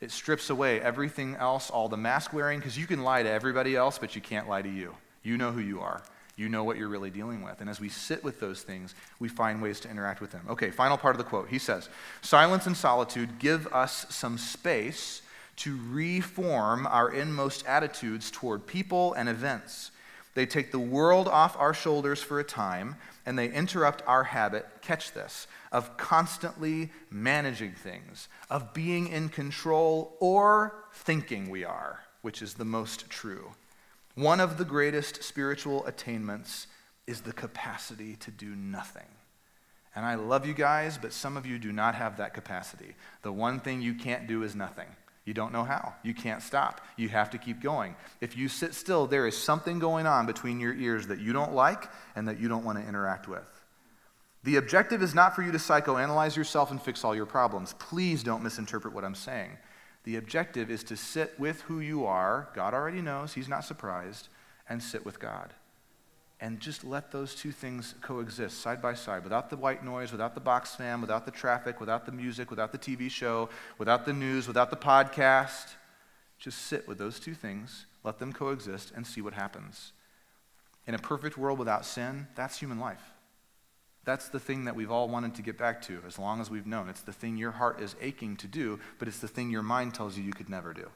It 0.03 0.11
strips 0.11 0.51
away 0.51 0.81
everything 0.81 1.37
else, 1.37 1.71
all 1.71 1.89
the 1.89 1.97
mask 1.97 2.33
wearing, 2.33 2.59
because 2.59 2.77
you 2.77 2.89
can 2.89 3.05
lie 3.05 3.23
to 3.23 3.31
everybody 3.31 3.77
else, 3.77 3.99
but 3.99 4.17
you 4.17 4.21
can't 4.21 4.49
lie 4.49 4.61
to 4.61 4.69
you. 4.69 4.97
You 5.23 5.39
know 5.39 5.53
who 5.53 5.61
you 5.61 5.81
are. 5.81 6.03
You 6.35 6.49
know 6.49 6.65
what 6.65 6.77
you're 6.77 6.89
really 6.89 7.11
dealing 7.11 7.45
with. 7.45 7.61
And 7.61 7.71
as 7.71 7.79
we 7.79 7.89
sit 7.89 8.25
with 8.25 8.41
those 8.41 8.63
things, 8.63 8.97
we 9.21 9.29
find 9.29 9.63
ways 9.63 9.79
to 9.81 9.89
interact 9.89 10.21
with 10.21 10.33
them. 10.33 10.45
Okay, 10.51 10.73
final 10.73 10.99
part 10.99 11.15
of 11.15 11.19
the 11.19 11.25
quote. 11.25 11.49
He 11.49 11.59
says 11.61 11.89
Silence 12.21 12.67
and 12.67 12.77
solitude 12.77 13.39
give 13.39 13.69
us 13.69 14.05
some 14.09 14.39
space 14.39 15.23
to 15.59 15.79
reform 15.91 16.85
our 16.89 17.13
inmost 17.13 17.65
attitudes 17.67 18.29
toward 18.33 18.67
people 18.67 19.13
and 19.13 19.29
events. 19.29 19.93
They 20.35 20.47
take 20.47 20.73
the 20.73 20.79
world 20.79 21.29
off 21.29 21.57
our 21.59 21.75
shoulders 21.75 22.23
for 22.23 22.41
a 22.41 22.45
time, 22.45 22.97
and 23.27 23.39
they 23.39 23.51
interrupt 23.51 24.03
our 24.07 24.25
habit, 24.25 24.67
catch 24.81 25.13
this, 25.13 25.47
of 25.71 25.97
constantly 25.97 26.91
managing 27.11 27.73
things, 27.73 28.29
of 28.49 28.73
being 28.73 29.09
in 29.09 29.29
control 29.29 30.17
or 30.21 30.75
thinking 30.93 31.51
we 31.51 31.65
are, 31.65 32.01
which 32.23 32.41
is 32.41 32.55
the 32.55 32.65
most 32.65 33.11
true. 33.11 33.53
One 34.15 34.41
of 34.41 34.59
the 34.59 34.65
greatest 34.65 35.23
spiritual 35.23 35.87
attainments 35.87 36.67
is 37.07 37.23
the 37.23 37.33
capacity 37.33 38.17
to 38.17 38.31
do 38.31 38.55
nothing. 38.55 39.09
And 39.95 40.07
I 40.07 40.15
love 40.15 40.47
you 40.47 40.55
guys, 40.55 40.97
but 40.97 41.13
some 41.13 41.37
of 41.37 41.45
you 41.45 41.59
do 41.59 41.73
not 41.73 41.95
have 41.95 42.17
that 42.17 42.33
capacity. 42.33 42.95
The 43.23 43.33
one 43.33 43.61
thing 43.61 43.83
you 43.83 43.95
can't 43.95 44.27
do 44.27 44.43
is 44.43 44.55
nothing. 44.55 44.89
You 45.25 45.35
don't 45.35 45.53
know 45.53 45.65
how. 45.65 45.95
You 46.03 46.15
can't 46.15 46.43
stop. 46.43 46.81
You 46.97 47.09
have 47.09 47.31
to 47.31 47.39
keep 47.39 47.61
going. 47.61 47.95
If 48.21 48.37
you 48.37 48.49
sit 48.49 48.75
still, 48.75 49.07
there 49.07 49.27
is 49.27 49.37
something 49.37 49.79
going 49.79 50.07
on 50.07 50.27
between 50.27 50.59
your 50.59 50.75
ears 50.75 51.07
that 51.07 51.21
you 51.21 51.33
don't 51.33 51.53
like 51.55 51.89
and 52.17 52.27
that 52.27 52.41
you 52.41 52.49
don't 52.49 52.65
want 52.65 52.79
to 52.79 52.87
interact 52.87 53.29
with. 53.29 53.47
The 54.45 54.57
objective 54.57 55.03
is 55.03 55.15
not 55.15 55.37
for 55.37 55.43
you 55.43 55.53
to 55.53 55.59
psychoanalyze 55.59 56.35
yourself 56.35 56.73
and 56.73 56.83
fix 56.83 57.05
all 57.05 57.15
your 57.15 57.27
problems. 57.27 57.75
Please 57.75 58.25
don't 58.25 58.43
misinterpret 58.43 58.93
what 58.93 59.05
I'm 59.05 59.15
saying. 59.15 59.57
The 60.03 60.17
objective 60.17 60.69
is 60.69 60.83
to 60.85 60.97
sit 60.97 61.39
with 61.39 61.61
who 61.63 61.79
you 61.79 62.05
are. 62.05 62.49
God 62.55 62.75
already 62.75 63.01
knows, 63.01 63.35
He's 63.35 63.49
not 63.49 63.65
surprised, 63.65 64.29
and 64.69 64.83
sit 64.83 65.07
with 65.07 65.21
God 65.21 65.55
and 66.43 66.59
just 66.59 66.83
let 66.83 67.13
those 67.13 67.37
two 67.37 67.53
things 67.53 67.95
coexist 68.01 68.61
side 68.61 68.83
by 68.83 68.95
side 68.95 69.23
without 69.23 69.49
the 69.49 69.57
white 69.57 69.85
noise, 69.85 70.11
without 70.11 70.35
the 70.35 70.41
box 70.41 70.75
fan, 70.75 71.01
without 71.01 71.25
the 71.25 71.31
traffic, 71.31 71.79
without 71.79 72.05
the 72.05 72.11
music, 72.11 72.51
without 72.51 72.73
the 72.73 72.79
TV 72.79 73.09
show, 73.09 73.49
without 73.79 74.05
the 74.05 74.13
news, 74.13 74.49
without 74.49 74.69
the 74.69 74.77
podcast. 74.77 75.77
Just 76.41 76.63
sit 76.63 76.89
with 76.89 76.99
those 76.99 77.21
two 77.21 77.35
things, 77.35 77.87
let 78.03 78.19
them 78.19 78.33
coexist, 78.33 78.91
and 78.97 79.07
see 79.07 79.21
what 79.21 79.35
happens. 79.35 79.93
In 80.85 80.97
a 80.97 80.99
perfect 80.99 81.39
world 81.39 81.61
without 81.61 81.87
sin, 81.87 82.27
that's 82.35 82.59
human 82.59 82.81
life. 82.81 83.05
That's 84.05 84.29
the 84.29 84.41
thing 84.41 84.65
that 84.65 84.75
we've 84.75 84.91
all 84.91 85.09
wanted 85.09 85.37
to 85.37 85.43
get 85.43 85.57
back 85.57 85.81
to 85.83 86.01
as 86.05 86.19
long 86.19 86.41
as 86.41 86.51
we've 86.51 86.67
known. 86.67 86.89
It's 86.89 87.03
the 87.03 87.13
thing 87.13 87.37
your 87.37 87.53
heart 87.53 87.81
is 87.81 87.95
aching 88.01 88.37
to 88.39 88.49
do, 88.49 88.81
but 88.99 89.07
it's 89.07 89.21
the 89.21 89.29
thing 89.29 89.51
your 89.51 89.63
mind 89.63 89.95
tells 89.95 90.19
you 90.19 90.25
you 90.25 90.33
could 90.33 90.51
never 90.51 90.75
do. 90.75 90.91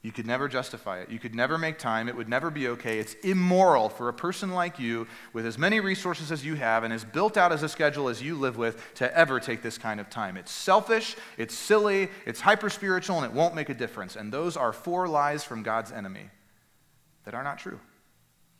You 0.00 0.12
could 0.12 0.26
never 0.26 0.46
justify 0.46 1.00
it. 1.00 1.10
You 1.10 1.18
could 1.18 1.34
never 1.34 1.58
make 1.58 1.76
time. 1.76 2.08
It 2.08 2.16
would 2.16 2.28
never 2.28 2.50
be 2.50 2.68
okay. 2.68 3.00
It's 3.00 3.14
immoral 3.24 3.88
for 3.88 4.08
a 4.08 4.12
person 4.12 4.52
like 4.52 4.78
you, 4.78 5.08
with 5.32 5.44
as 5.44 5.58
many 5.58 5.80
resources 5.80 6.30
as 6.30 6.44
you 6.44 6.54
have 6.54 6.84
and 6.84 6.92
as 6.92 7.04
built 7.04 7.36
out 7.36 7.50
as 7.50 7.64
a 7.64 7.68
schedule 7.68 8.08
as 8.08 8.22
you 8.22 8.36
live 8.36 8.56
with, 8.56 8.94
to 8.94 9.16
ever 9.16 9.40
take 9.40 9.60
this 9.60 9.76
kind 9.76 9.98
of 9.98 10.08
time. 10.08 10.36
It's 10.36 10.52
selfish, 10.52 11.16
it's 11.36 11.54
silly, 11.54 12.08
it's 12.26 12.40
hyper 12.40 12.70
spiritual, 12.70 13.16
and 13.16 13.26
it 13.26 13.32
won't 13.32 13.56
make 13.56 13.70
a 13.70 13.74
difference. 13.74 14.14
And 14.14 14.32
those 14.32 14.56
are 14.56 14.72
four 14.72 15.08
lies 15.08 15.42
from 15.42 15.64
God's 15.64 15.90
enemy 15.90 16.30
that 17.24 17.34
are 17.34 17.42
not 17.42 17.58
true. 17.58 17.80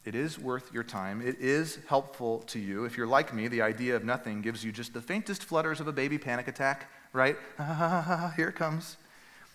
It 0.05 0.16
is 0.16 0.40
worth 0.40 0.72
your 0.72 0.85
time. 0.85 1.20
It 1.20 1.38
is 1.38 1.79
helpful 1.87 2.40
to 2.48 2.59
you. 2.59 2.85
If 2.85 2.96
you're 2.96 3.07
like 3.07 3.33
me, 3.33 3.46
the 3.46 3.62
idea 3.62 3.94
of 3.94 4.05
nothing 4.05 4.40
gives 4.40 4.64
you 4.64 4.72
just 4.72 4.92
the 4.92 5.03
faintest 5.03 5.44
flutters 5.44 5.79
of 5.79 5.87
a 5.87 5.92
baby 5.92 6.18
panic 6.18 6.48
attack, 6.48 6.90
right? 7.12 7.37
here 8.37 8.48
it 8.48 8.57
comes. 8.57 8.96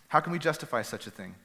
How 0.08 0.22
can 0.22 0.32
we 0.32 0.40
justify 0.40 0.82
such 0.82 1.08
a 1.08 1.12
thing? 1.12 1.36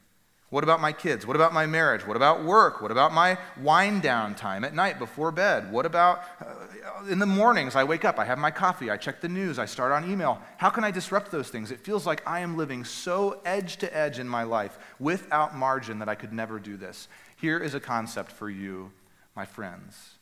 What 0.51 0.65
about 0.65 0.81
my 0.81 0.93
kids? 0.93 1.27
What 1.27 1.37
about 1.37 1.53
my 1.53 1.67
marriage? 1.67 2.07
What 2.07 2.17
about 2.17 2.43
work? 2.43 2.81
What 2.81 2.91
about 2.91 3.13
my 3.13 3.37
wind 3.61 4.01
down 4.01 4.35
time 4.35 4.65
at 4.65 4.75
night 4.75 4.99
before 4.99 5.31
bed? 5.31 5.71
What 5.71 5.85
about 5.85 6.23
uh, 6.41 7.05
in 7.11 7.19
the 7.19 7.27
mornings? 7.27 7.77
I 7.77 7.85
wake 7.85 8.07
up, 8.07 8.19
I 8.19 8.25
have 8.25 8.39
my 8.39 8.51
coffee, 8.51 8.91
I 8.91 8.97
check 8.97 9.21
the 9.21 9.29
news, 9.29 9.59
I 9.59 9.67
start 9.67 9.93
on 9.93 10.11
email. 10.11 10.41
How 10.57 10.71
can 10.71 10.85
I 10.85 10.91
disrupt 10.91 11.31
those 11.31 11.51
things? 11.51 11.71
It 11.71 11.81
feels 11.81 12.07
like 12.07 12.27
I 12.27 12.41
am 12.41 12.57
living 12.57 12.85
so 12.85 13.41
edge 13.45 13.77
to 13.79 13.95
edge 13.95 14.19
in 14.19 14.27
my 14.27 14.43
life 14.43 14.79
without 14.99 15.55
margin 15.55 15.99
that 15.99 16.09
I 16.09 16.15
could 16.15 16.33
never 16.33 16.59
do 16.59 16.79
this. 16.79 17.09
Here 17.37 17.59
is 17.59 17.75
a 17.75 17.81
concept 17.81 18.33
for 18.33 18.49
you, 18.49 18.91
my 19.37 19.45
friends. 19.45 20.15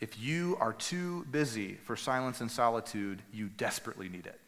If 0.00 0.18
you 0.18 0.56
are 0.58 0.72
too 0.72 1.26
busy 1.30 1.74
for 1.74 1.94
silence 1.94 2.40
and 2.40 2.50
solitude, 2.50 3.22
you 3.32 3.50
desperately 3.50 4.08
need 4.08 4.26
it 4.26 4.40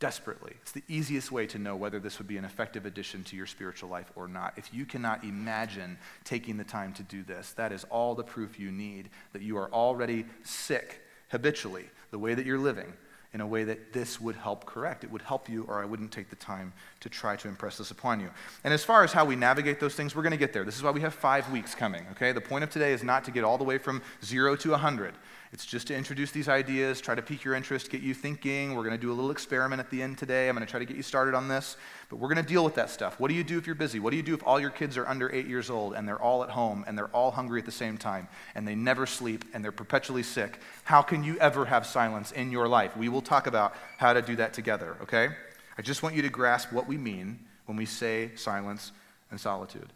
desperately. 0.00 0.54
It's 0.62 0.72
the 0.72 0.82
easiest 0.88 1.30
way 1.30 1.46
to 1.46 1.58
know 1.58 1.76
whether 1.76 2.00
this 2.00 2.18
would 2.18 2.26
be 2.26 2.38
an 2.38 2.44
effective 2.44 2.86
addition 2.86 3.22
to 3.24 3.36
your 3.36 3.46
spiritual 3.46 3.90
life 3.90 4.10
or 4.16 4.26
not. 4.26 4.54
If 4.56 4.74
you 4.74 4.86
cannot 4.86 5.22
imagine 5.22 5.98
taking 6.24 6.56
the 6.56 6.64
time 6.64 6.92
to 6.94 7.02
do 7.02 7.22
this, 7.22 7.52
that 7.52 7.70
is 7.70 7.84
all 7.84 8.14
the 8.14 8.24
proof 8.24 8.58
you 8.58 8.72
need 8.72 9.10
that 9.32 9.42
you 9.42 9.56
are 9.58 9.70
already 9.72 10.24
sick 10.42 11.02
habitually, 11.28 11.84
the 12.10 12.18
way 12.18 12.34
that 12.34 12.46
you're 12.46 12.58
living, 12.58 12.92
in 13.32 13.40
a 13.40 13.46
way 13.46 13.62
that 13.62 13.92
this 13.92 14.20
would 14.20 14.34
help 14.34 14.64
correct. 14.64 15.04
It 15.04 15.10
would 15.12 15.22
help 15.22 15.48
you, 15.48 15.64
or 15.68 15.80
I 15.80 15.84
wouldn't 15.84 16.10
take 16.10 16.30
the 16.30 16.36
time 16.36 16.72
to 17.00 17.08
try 17.08 17.34
to 17.36 17.48
impress 17.48 17.78
this 17.78 17.90
upon 17.90 18.20
you. 18.20 18.30
And 18.62 18.74
as 18.74 18.84
far 18.84 19.02
as 19.02 19.12
how 19.12 19.24
we 19.24 19.36
navigate 19.36 19.80
those 19.80 19.94
things, 19.94 20.14
we're 20.14 20.22
going 20.22 20.32
to 20.32 20.36
get 20.36 20.52
there. 20.52 20.64
This 20.64 20.76
is 20.76 20.82
why 20.82 20.90
we 20.90 21.00
have 21.00 21.14
five 21.14 21.50
weeks 21.50 21.74
coming, 21.74 22.04
okay? 22.12 22.32
The 22.32 22.40
point 22.40 22.62
of 22.62 22.70
today 22.70 22.92
is 22.92 23.02
not 23.02 23.24
to 23.24 23.30
get 23.30 23.42
all 23.42 23.58
the 23.58 23.64
way 23.64 23.78
from 23.78 24.02
zero 24.22 24.54
to 24.56 24.70
100. 24.70 25.14
It's 25.52 25.66
just 25.66 25.88
to 25.88 25.96
introduce 25.96 26.30
these 26.30 26.48
ideas, 26.48 27.00
try 27.00 27.16
to 27.16 27.22
pique 27.22 27.42
your 27.42 27.54
interest, 27.54 27.90
get 27.90 28.02
you 28.02 28.14
thinking. 28.14 28.76
We're 28.76 28.84
going 28.84 28.94
to 28.94 29.00
do 29.00 29.10
a 29.10 29.14
little 29.14 29.32
experiment 29.32 29.80
at 29.80 29.90
the 29.90 30.00
end 30.00 30.16
today. 30.16 30.48
I'm 30.48 30.54
going 30.54 30.64
to 30.64 30.70
try 30.70 30.78
to 30.78 30.86
get 30.86 30.96
you 30.96 31.02
started 31.02 31.34
on 31.34 31.48
this. 31.48 31.76
But 32.08 32.16
we're 32.16 32.28
going 32.32 32.44
to 32.44 32.48
deal 32.48 32.62
with 32.62 32.76
that 32.76 32.88
stuff. 32.88 33.18
What 33.18 33.28
do 33.28 33.34
you 33.34 33.42
do 33.42 33.58
if 33.58 33.66
you're 33.66 33.74
busy? 33.74 33.98
What 33.98 34.10
do 34.10 34.16
you 34.16 34.22
do 34.22 34.34
if 34.34 34.46
all 34.46 34.60
your 34.60 34.70
kids 34.70 34.96
are 34.96 35.08
under 35.08 35.28
eight 35.34 35.48
years 35.48 35.68
old 35.68 35.94
and 35.94 36.06
they're 36.06 36.22
all 36.22 36.44
at 36.44 36.50
home 36.50 36.84
and 36.86 36.96
they're 36.96 37.08
all 37.08 37.32
hungry 37.32 37.58
at 37.58 37.66
the 37.66 37.72
same 37.72 37.98
time 37.98 38.28
and 38.54 38.66
they 38.66 38.76
never 38.76 39.06
sleep 39.06 39.44
and 39.52 39.64
they're 39.64 39.72
perpetually 39.72 40.22
sick? 40.22 40.60
How 40.84 41.02
can 41.02 41.24
you 41.24 41.36
ever 41.38 41.64
have 41.64 41.84
silence 41.84 42.30
in 42.30 42.52
your 42.52 42.68
life? 42.68 42.96
We 42.96 43.08
will 43.08 43.22
talk 43.22 43.48
about 43.48 43.74
how 43.96 44.12
to 44.12 44.22
do 44.22 44.36
that 44.36 44.52
together, 44.52 44.96
okay? 45.02 45.30
I 45.78 45.82
just 45.82 46.02
want 46.02 46.14
you 46.14 46.22
to 46.22 46.28
grasp 46.28 46.72
what 46.72 46.86
we 46.86 46.96
mean 46.96 47.38
when 47.66 47.76
we 47.76 47.86
say 47.86 48.30
silence 48.36 48.92
and 49.30 49.40
solitude. 49.40 49.92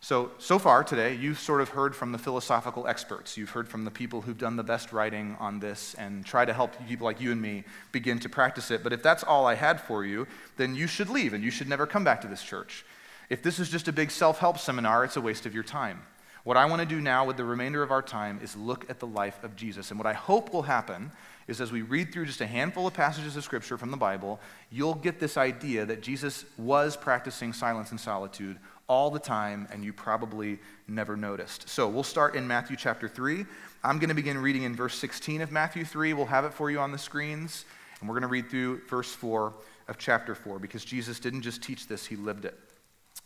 So, 0.00 0.32
so 0.38 0.58
far 0.58 0.82
today, 0.82 1.14
you've 1.14 1.38
sort 1.38 1.60
of 1.60 1.68
heard 1.68 1.94
from 1.94 2.10
the 2.10 2.18
philosophical 2.18 2.88
experts. 2.88 3.36
You've 3.36 3.50
heard 3.50 3.68
from 3.68 3.84
the 3.84 3.90
people 3.90 4.20
who've 4.20 4.36
done 4.36 4.56
the 4.56 4.64
best 4.64 4.92
writing 4.92 5.36
on 5.38 5.60
this 5.60 5.94
and 5.94 6.26
try 6.26 6.44
to 6.44 6.52
help 6.52 6.74
people 6.88 7.04
like 7.04 7.20
you 7.20 7.30
and 7.30 7.40
me 7.40 7.62
begin 7.92 8.18
to 8.18 8.28
practice 8.28 8.72
it. 8.72 8.82
But 8.82 8.92
if 8.92 9.00
that's 9.00 9.22
all 9.22 9.46
I 9.46 9.54
had 9.54 9.80
for 9.80 10.04
you, 10.04 10.26
then 10.56 10.74
you 10.74 10.88
should 10.88 11.08
leave 11.08 11.34
and 11.34 11.44
you 11.44 11.52
should 11.52 11.68
never 11.68 11.86
come 11.86 12.02
back 12.02 12.20
to 12.22 12.26
this 12.26 12.42
church. 12.42 12.84
If 13.30 13.44
this 13.44 13.60
is 13.60 13.68
just 13.68 13.86
a 13.86 13.92
big 13.92 14.10
self 14.10 14.40
help 14.40 14.58
seminar, 14.58 15.04
it's 15.04 15.16
a 15.16 15.20
waste 15.20 15.46
of 15.46 15.54
your 15.54 15.62
time. 15.62 16.02
What 16.44 16.56
I 16.56 16.64
want 16.64 16.80
to 16.80 16.86
do 16.86 17.00
now 17.00 17.24
with 17.24 17.36
the 17.36 17.44
remainder 17.44 17.84
of 17.84 17.92
our 17.92 18.02
time 18.02 18.40
is 18.42 18.56
look 18.56 18.90
at 18.90 18.98
the 18.98 19.06
life 19.06 19.42
of 19.44 19.54
Jesus. 19.54 19.90
And 19.90 20.00
what 20.00 20.08
I 20.08 20.12
hope 20.12 20.52
will 20.52 20.62
happen 20.62 21.12
is 21.46 21.60
as 21.60 21.70
we 21.70 21.82
read 21.82 22.12
through 22.12 22.26
just 22.26 22.40
a 22.40 22.46
handful 22.46 22.86
of 22.86 22.94
passages 22.94 23.36
of 23.36 23.44
Scripture 23.44 23.78
from 23.78 23.92
the 23.92 23.96
Bible, 23.96 24.40
you'll 24.70 24.94
get 24.94 25.20
this 25.20 25.36
idea 25.36 25.86
that 25.86 26.02
Jesus 26.02 26.44
was 26.58 26.96
practicing 26.96 27.52
silence 27.52 27.92
and 27.92 28.00
solitude 28.00 28.58
all 28.88 29.10
the 29.10 29.20
time, 29.20 29.68
and 29.72 29.84
you 29.84 29.92
probably 29.92 30.58
never 30.88 31.16
noticed. 31.16 31.68
So 31.68 31.88
we'll 31.88 32.02
start 32.02 32.34
in 32.34 32.46
Matthew 32.46 32.76
chapter 32.76 33.08
3. 33.08 33.46
I'm 33.84 33.98
going 33.98 34.08
to 34.08 34.14
begin 34.14 34.36
reading 34.38 34.64
in 34.64 34.74
verse 34.74 34.96
16 34.96 35.42
of 35.42 35.52
Matthew 35.52 35.84
3. 35.84 36.12
We'll 36.12 36.26
have 36.26 36.44
it 36.44 36.52
for 36.52 36.70
you 36.70 36.80
on 36.80 36.90
the 36.90 36.98
screens. 36.98 37.64
And 38.00 38.08
we're 38.08 38.14
going 38.14 38.22
to 38.22 38.28
read 38.28 38.50
through 38.50 38.80
verse 38.88 39.12
4 39.14 39.54
of 39.86 39.96
chapter 39.96 40.34
4 40.34 40.58
because 40.58 40.84
Jesus 40.84 41.20
didn't 41.20 41.42
just 41.42 41.62
teach 41.62 41.86
this, 41.86 42.04
he 42.04 42.16
lived 42.16 42.44
it. 42.44 42.58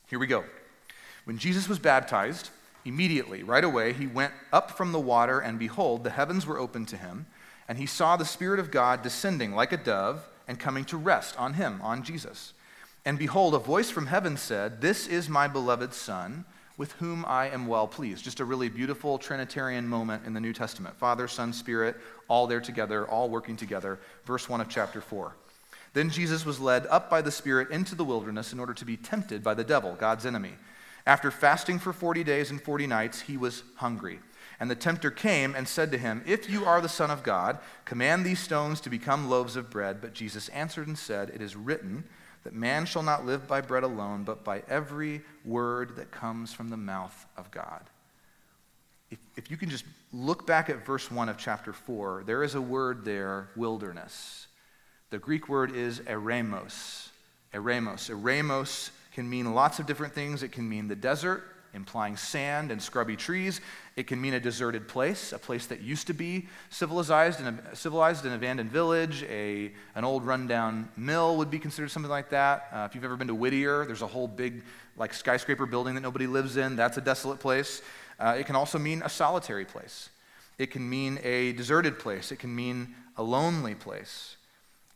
Here 0.08 0.18
we 0.18 0.26
go. 0.26 0.44
When 1.24 1.38
Jesus 1.38 1.66
was 1.66 1.78
baptized, 1.78 2.50
immediately, 2.86 3.42
right 3.42 3.64
away, 3.64 3.92
he 3.92 4.06
went 4.06 4.32
up 4.52 4.70
from 4.70 4.92
the 4.92 5.00
water, 5.00 5.40
and 5.40 5.58
behold, 5.58 6.04
the 6.04 6.10
heavens 6.10 6.46
were 6.46 6.58
opened 6.58 6.88
to 6.88 6.96
him, 6.96 7.26
and 7.68 7.78
he 7.78 7.86
saw 7.86 8.16
the 8.16 8.24
Spirit 8.24 8.60
of 8.60 8.70
God 8.70 9.02
descending 9.02 9.52
like 9.54 9.72
a 9.72 9.76
dove 9.76 10.26
and 10.48 10.58
coming 10.58 10.84
to 10.86 10.96
rest 10.96 11.38
on 11.38 11.54
him, 11.54 11.80
on 11.82 12.02
Jesus. 12.02 12.52
And 13.04 13.18
behold, 13.18 13.54
a 13.54 13.58
voice 13.58 13.90
from 13.90 14.06
heaven 14.06 14.36
said, 14.36 14.80
This 14.80 15.06
is 15.06 15.28
my 15.28 15.48
beloved 15.48 15.94
Son, 15.94 16.44
with 16.76 16.92
whom 16.92 17.24
I 17.26 17.48
am 17.48 17.66
well 17.66 17.86
pleased. 17.86 18.24
Just 18.24 18.40
a 18.40 18.44
really 18.44 18.68
beautiful 18.68 19.18
Trinitarian 19.18 19.86
moment 19.88 20.26
in 20.26 20.34
the 20.34 20.40
New 20.40 20.52
Testament. 20.52 20.96
Father, 20.96 21.26
Son, 21.26 21.52
Spirit, 21.52 21.96
all 22.28 22.46
there 22.46 22.60
together, 22.60 23.06
all 23.08 23.30
working 23.30 23.56
together. 23.56 23.98
Verse 24.24 24.48
1 24.48 24.60
of 24.60 24.68
chapter 24.68 25.00
4. 25.00 25.32
Then 25.94 26.10
Jesus 26.10 26.44
was 26.44 26.60
led 26.60 26.86
up 26.88 27.08
by 27.08 27.22
the 27.22 27.30
Spirit 27.30 27.70
into 27.70 27.94
the 27.94 28.04
wilderness 28.04 28.52
in 28.52 28.60
order 28.60 28.74
to 28.74 28.84
be 28.84 28.96
tempted 28.96 29.42
by 29.42 29.54
the 29.54 29.64
devil, 29.64 29.96
God's 29.98 30.26
enemy. 30.26 30.52
After 31.06 31.30
fasting 31.30 31.78
for 31.78 31.92
40 31.92 32.24
days 32.24 32.50
and 32.50 32.60
40 32.60 32.86
nights, 32.86 33.20
he 33.20 33.36
was 33.36 33.62
hungry. 33.76 34.18
And 34.58 34.70
the 34.70 34.74
tempter 34.74 35.10
came 35.10 35.54
and 35.54 35.68
said 35.68 35.92
to 35.92 35.98
him, 35.98 36.22
If 36.26 36.50
you 36.50 36.64
are 36.64 36.80
the 36.80 36.88
Son 36.88 37.10
of 37.10 37.22
God, 37.22 37.58
command 37.84 38.24
these 38.24 38.40
stones 38.40 38.80
to 38.80 38.90
become 38.90 39.28
loaves 39.28 39.54
of 39.54 39.70
bread. 39.70 40.00
But 40.00 40.14
Jesus 40.14 40.48
answered 40.48 40.88
and 40.88 40.98
said, 40.98 41.30
It 41.30 41.42
is 41.42 41.54
written, 41.54 42.04
that 42.46 42.54
man 42.54 42.86
shall 42.86 43.02
not 43.02 43.26
live 43.26 43.48
by 43.48 43.60
bread 43.60 43.82
alone, 43.82 44.22
but 44.22 44.44
by 44.44 44.62
every 44.68 45.20
word 45.44 45.96
that 45.96 46.12
comes 46.12 46.52
from 46.52 46.68
the 46.68 46.76
mouth 46.76 47.26
of 47.36 47.50
God. 47.50 47.82
If, 49.10 49.18
if 49.36 49.50
you 49.50 49.56
can 49.56 49.68
just 49.68 49.84
look 50.12 50.46
back 50.46 50.70
at 50.70 50.86
verse 50.86 51.10
1 51.10 51.28
of 51.28 51.38
chapter 51.38 51.72
4, 51.72 52.22
there 52.24 52.44
is 52.44 52.54
a 52.54 52.60
word 52.60 53.04
there, 53.04 53.48
wilderness. 53.56 54.46
The 55.10 55.18
Greek 55.18 55.48
word 55.48 55.74
is 55.74 55.98
eremos. 56.00 57.08
Eremos. 57.52 58.10
Eremos 58.10 58.90
can 59.16 59.30
mean 59.30 59.54
lots 59.54 59.78
of 59.78 59.86
different 59.86 60.12
things. 60.12 60.42
It 60.42 60.52
can 60.52 60.68
mean 60.68 60.88
the 60.88 60.94
desert, 60.94 61.42
implying 61.72 62.18
sand 62.18 62.70
and 62.70 62.82
scrubby 62.82 63.16
trees. 63.16 63.62
It 63.96 64.06
can 64.06 64.20
mean 64.20 64.34
a 64.34 64.40
deserted 64.40 64.88
place, 64.88 65.32
a 65.32 65.38
place 65.38 65.64
that 65.68 65.80
used 65.80 66.08
to 66.08 66.12
be 66.12 66.48
civilized 66.68 67.40
and 67.40 67.58
civilized 67.72 68.26
an 68.26 68.34
abandoned 68.34 68.70
village. 68.70 69.22
A, 69.22 69.72
an 69.94 70.04
old 70.04 70.26
rundown 70.26 70.90
mill 70.98 71.38
would 71.38 71.50
be 71.50 71.58
considered 71.58 71.90
something 71.90 72.10
like 72.10 72.28
that. 72.28 72.68
Uh, 72.70 72.86
if 72.90 72.94
you've 72.94 73.04
ever 73.04 73.16
been 73.16 73.28
to 73.28 73.34
Whittier, 73.34 73.86
there's 73.86 74.02
a 74.02 74.06
whole 74.06 74.28
big 74.28 74.62
like 74.98 75.14
skyscraper 75.14 75.64
building 75.64 75.94
that 75.94 76.02
nobody 76.02 76.26
lives 76.26 76.58
in. 76.58 76.76
That's 76.76 76.98
a 76.98 77.00
desolate 77.00 77.40
place. 77.40 77.80
Uh, 78.20 78.36
it 78.38 78.44
can 78.44 78.54
also 78.54 78.78
mean 78.78 79.00
a 79.02 79.08
solitary 79.08 79.64
place. 79.64 80.10
It 80.58 80.70
can 80.70 80.86
mean 80.86 81.20
a 81.24 81.52
deserted 81.52 81.98
place. 81.98 82.32
It 82.32 82.38
can 82.38 82.54
mean 82.54 82.94
a 83.16 83.22
lonely 83.22 83.74
place. 83.74 84.36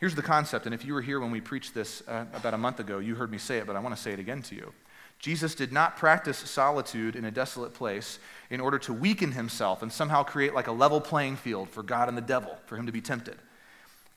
Here's 0.01 0.14
the 0.14 0.22
concept, 0.22 0.64
and 0.64 0.74
if 0.74 0.82
you 0.82 0.94
were 0.94 1.03
here 1.03 1.20
when 1.20 1.30
we 1.30 1.42
preached 1.42 1.74
this 1.74 2.03
uh, 2.09 2.24
about 2.32 2.55
a 2.55 2.59
month 2.59 2.80
ago, 2.80 3.01
you 3.01 3.14
heard 3.14 3.30
me 3.30 3.36
say 3.36 3.59
it, 3.59 3.66
but 3.66 3.76
I 3.76 3.80
want 3.80 3.94
to 3.94 4.01
say 4.01 4.12
it 4.12 4.18
again 4.18 4.40
to 4.44 4.55
you. 4.55 4.72
Jesus 5.18 5.55
did 5.55 5.72
not 5.72 5.98
practice 5.98 6.38
solitude 6.38 7.14
in 7.14 7.26
a 7.26 7.30
desolate 7.30 7.74
place 7.74 8.18
in 8.48 8.61
order 8.61 8.78
to 8.78 8.94
weaken 8.94 9.32
himself 9.32 9.82
and 9.82 9.92
somehow 9.92 10.22
create 10.22 10.55
like 10.55 10.68
a 10.68 10.72
level 10.72 11.03
playing 11.03 11.36
field 11.36 11.68
for 11.68 11.82
God 11.82 12.09
and 12.09 12.16
the 12.16 12.22
devil, 12.22 12.57
for 12.64 12.78
him 12.78 12.86
to 12.86 12.92
be 12.92 13.03
tempted. 13.03 13.36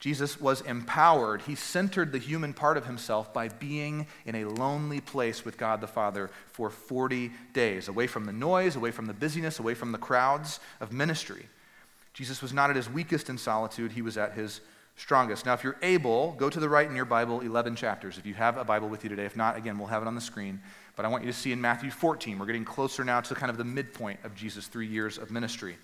Jesus 0.00 0.40
was 0.40 0.62
empowered. 0.62 1.42
He 1.42 1.54
centered 1.54 2.12
the 2.12 2.18
human 2.18 2.54
part 2.54 2.78
of 2.78 2.86
himself 2.86 3.34
by 3.34 3.48
being 3.48 4.06
in 4.24 4.34
a 4.36 4.46
lonely 4.46 5.02
place 5.02 5.44
with 5.44 5.58
God 5.58 5.82
the 5.82 5.86
Father 5.86 6.30
for 6.46 6.70
40 6.70 7.30
days, 7.52 7.88
away 7.88 8.06
from 8.06 8.24
the 8.24 8.32
noise, 8.32 8.74
away 8.74 8.90
from 8.90 9.04
the 9.04 9.12
busyness, 9.12 9.58
away 9.58 9.74
from 9.74 9.92
the 9.92 9.98
crowds 9.98 10.60
of 10.80 10.92
ministry. 10.92 11.44
Jesus 12.14 12.40
was 12.40 12.54
not 12.54 12.70
at 12.70 12.76
his 12.76 12.88
weakest 12.88 13.28
in 13.28 13.36
solitude, 13.36 13.92
he 13.92 14.02
was 14.02 14.16
at 14.16 14.32
his 14.32 14.62
strongest. 14.96 15.46
Now, 15.46 15.54
if 15.54 15.64
you're 15.64 15.76
able, 15.82 16.32
go 16.32 16.48
to 16.48 16.60
the 16.60 16.68
right 16.68 16.88
in 16.88 16.96
your 16.96 17.04
Bible, 17.04 17.40
11 17.40 17.76
chapters. 17.76 18.18
If 18.18 18.26
you 18.26 18.34
have 18.34 18.56
a 18.56 18.64
Bible 18.64 18.88
with 18.88 19.02
you 19.02 19.10
today, 19.10 19.24
if 19.24 19.36
not, 19.36 19.56
again, 19.56 19.78
we'll 19.78 19.88
have 19.88 20.02
it 20.02 20.08
on 20.08 20.14
the 20.14 20.20
screen. 20.20 20.60
But 20.96 21.04
I 21.04 21.08
want 21.08 21.24
you 21.24 21.32
to 21.32 21.36
see 21.36 21.52
in 21.52 21.60
Matthew 21.60 21.90
14, 21.90 22.38
we're 22.38 22.46
getting 22.46 22.64
closer 22.64 23.04
now 23.04 23.20
to 23.20 23.34
kind 23.34 23.50
of 23.50 23.58
the 23.58 23.64
midpoint 23.64 24.20
of 24.24 24.34
Jesus' 24.34 24.66
three 24.66 24.86
years 24.86 25.18
of 25.18 25.30
ministry. 25.30 25.76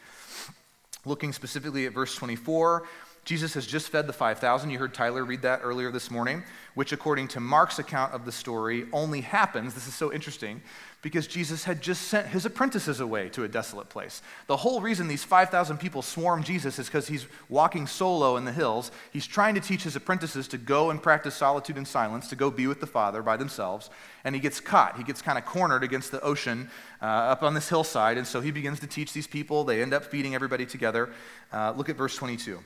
Looking 1.04 1.32
specifically 1.32 1.86
at 1.86 1.92
verse 1.92 2.14
24, 2.14 2.86
Jesus 3.24 3.54
has 3.54 3.66
just 3.66 3.88
fed 3.88 4.06
the 4.06 4.12
5,000. 4.12 4.70
You 4.70 4.78
heard 4.78 4.94
Tyler 4.94 5.24
read 5.24 5.42
that 5.42 5.61
earlier 5.62 5.90
this 5.90 6.11
morning, 6.11 6.42
which, 6.74 6.92
according 6.92 7.28
to 7.28 7.40
Mark's 7.40 7.78
account 7.78 8.14
of 8.14 8.24
the 8.24 8.32
story, 8.32 8.86
only 8.92 9.20
happens. 9.20 9.74
This 9.74 9.86
is 9.86 9.94
so 9.94 10.12
interesting 10.12 10.62
because 11.03 11.26
Jesus 11.26 11.64
had 11.64 11.80
just 11.80 12.03
sent 12.03 12.26
his 12.26 12.44
apprentices 12.44 13.01
away 13.01 13.30
to 13.30 13.44
a 13.44 13.48
desolate 13.48 13.88
place. 13.88 14.20
The 14.48 14.59
whole 14.59 14.82
reason 14.82 15.09
these 15.09 15.24
5,000 15.24 15.78
people 15.78 16.03
swarm 16.03 16.42
Jesus 16.42 16.78
is 16.78 16.86
because 16.86 17.09
he's 17.09 17.26
walking 17.48 17.86
solo 17.86 18.36
in 18.36 18.44
the 18.44 18.53
hills. 18.53 18.90
He's 19.11 19.26
trying 19.26 19.55
to 19.55 19.61
teach 19.61 19.82
his 19.82 19.96
apprentices 19.96 20.46
to 20.48 20.59
go 20.59 20.90
and 20.90 21.03
practice 21.03 21.34
solitude 21.34 21.78
and 21.78 21.88
silence, 21.88 22.28
to 22.28 22.36
go 22.36 22.51
be 22.51 22.66
with 22.66 22.80
the 22.80 22.86
Father 22.86 23.22
by 23.22 23.38
themselves. 23.38 23.88
And 24.24 24.34
he 24.34 24.40
gets 24.40 24.61
caught. 24.61 24.98
He 24.98 25.05
gets 25.05 25.22
kind 25.22 25.38
of 25.38 25.46
cornered 25.46 25.82
against 25.82 26.11
the 26.11 26.20
ocean 26.20 26.68
uh, 27.01 27.07
up 27.07 27.42
on 27.42 27.55
this 27.55 27.70
hillside. 27.70 28.18
And 28.18 28.26
so 28.26 28.42
he 28.42 28.51
begins 28.51 28.80
to 28.80 28.86
teach 28.86 29.14
these 29.14 29.26
people. 29.26 29.64
They 29.64 29.80
end 29.80 29.94
up 29.94 30.05
feeding 30.05 30.34
everybody 30.34 30.66
together. 30.66 31.11
Uh, 31.51 31.72
look 31.74 31.88
at 31.88 31.96
verse 31.96 32.14
22. 32.16 32.59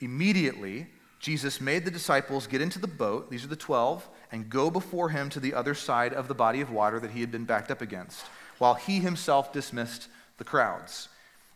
Immediately, 0.00 0.86
Jesus 1.22 1.60
made 1.60 1.84
the 1.84 1.90
disciples 1.90 2.48
get 2.48 2.60
into 2.60 2.80
the 2.80 2.88
boat, 2.88 3.30
these 3.30 3.44
are 3.44 3.48
the 3.48 3.54
12, 3.54 4.08
and 4.32 4.48
go 4.48 4.70
before 4.70 5.10
him 5.10 5.28
to 5.28 5.38
the 5.38 5.54
other 5.54 5.74
side 5.74 6.14
of 6.14 6.26
the 6.26 6.34
body 6.34 6.60
of 6.62 6.70
water 6.70 6.98
that 6.98 7.10
he 7.10 7.20
had 7.20 7.30
been 7.30 7.44
backed 7.44 7.70
up 7.70 7.82
against, 7.82 8.24
while 8.58 8.74
he 8.74 8.98
himself 8.98 9.52
dismissed 9.52 10.08
the 10.38 10.44
crowds. 10.44 11.08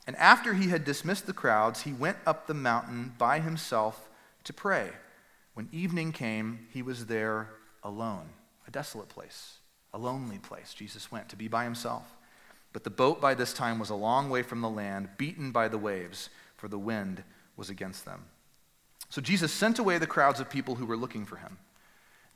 And 0.06 0.14
after 0.16 0.54
he 0.54 0.68
had 0.68 0.84
dismissed 0.84 1.26
the 1.26 1.32
crowds, 1.32 1.82
he 1.82 1.92
went 1.92 2.18
up 2.26 2.46
the 2.46 2.54
mountain 2.54 3.14
by 3.18 3.40
himself 3.40 4.08
to 4.44 4.52
pray. 4.52 4.90
When 5.54 5.68
evening 5.72 6.12
came, 6.12 6.68
he 6.70 6.82
was 6.82 7.06
there 7.06 7.48
alone, 7.82 8.28
a 8.68 8.70
desolate 8.70 9.08
place, 9.08 9.58
a 9.94 9.98
lonely 9.98 10.38
place. 10.38 10.74
Jesus 10.74 11.10
went 11.10 11.28
to 11.30 11.36
be 11.36 11.48
by 11.48 11.64
himself. 11.64 12.04
But 12.72 12.84
the 12.84 12.90
boat 12.90 13.22
by 13.22 13.32
this 13.32 13.54
time 13.54 13.78
was 13.78 13.88
a 13.88 13.94
long 13.94 14.28
way 14.28 14.42
from 14.42 14.60
the 14.60 14.68
land, 14.68 15.08
beaten 15.16 15.50
by 15.50 15.68
the 15.68 15.78
waves, 15.78 16.28
for 16.56 16.68
the 16.68 16.78
wind 16.78 17.24
was 17.56 17.70
against 17.70 18.04
them. 18.04 18.26
So 19.08 19.22
Jesus 19.22 19.50
sent 19.50 19.78
away 19.78 19.96
the 19.96 20.06
crowds 20.06 20.40
of 20.40 20.50
people 20.50 20.74
who 20.74 20.84
were 20.84 20.96
looking 20.96 21.24
for 21.24 21.36
him. 21.36 21.56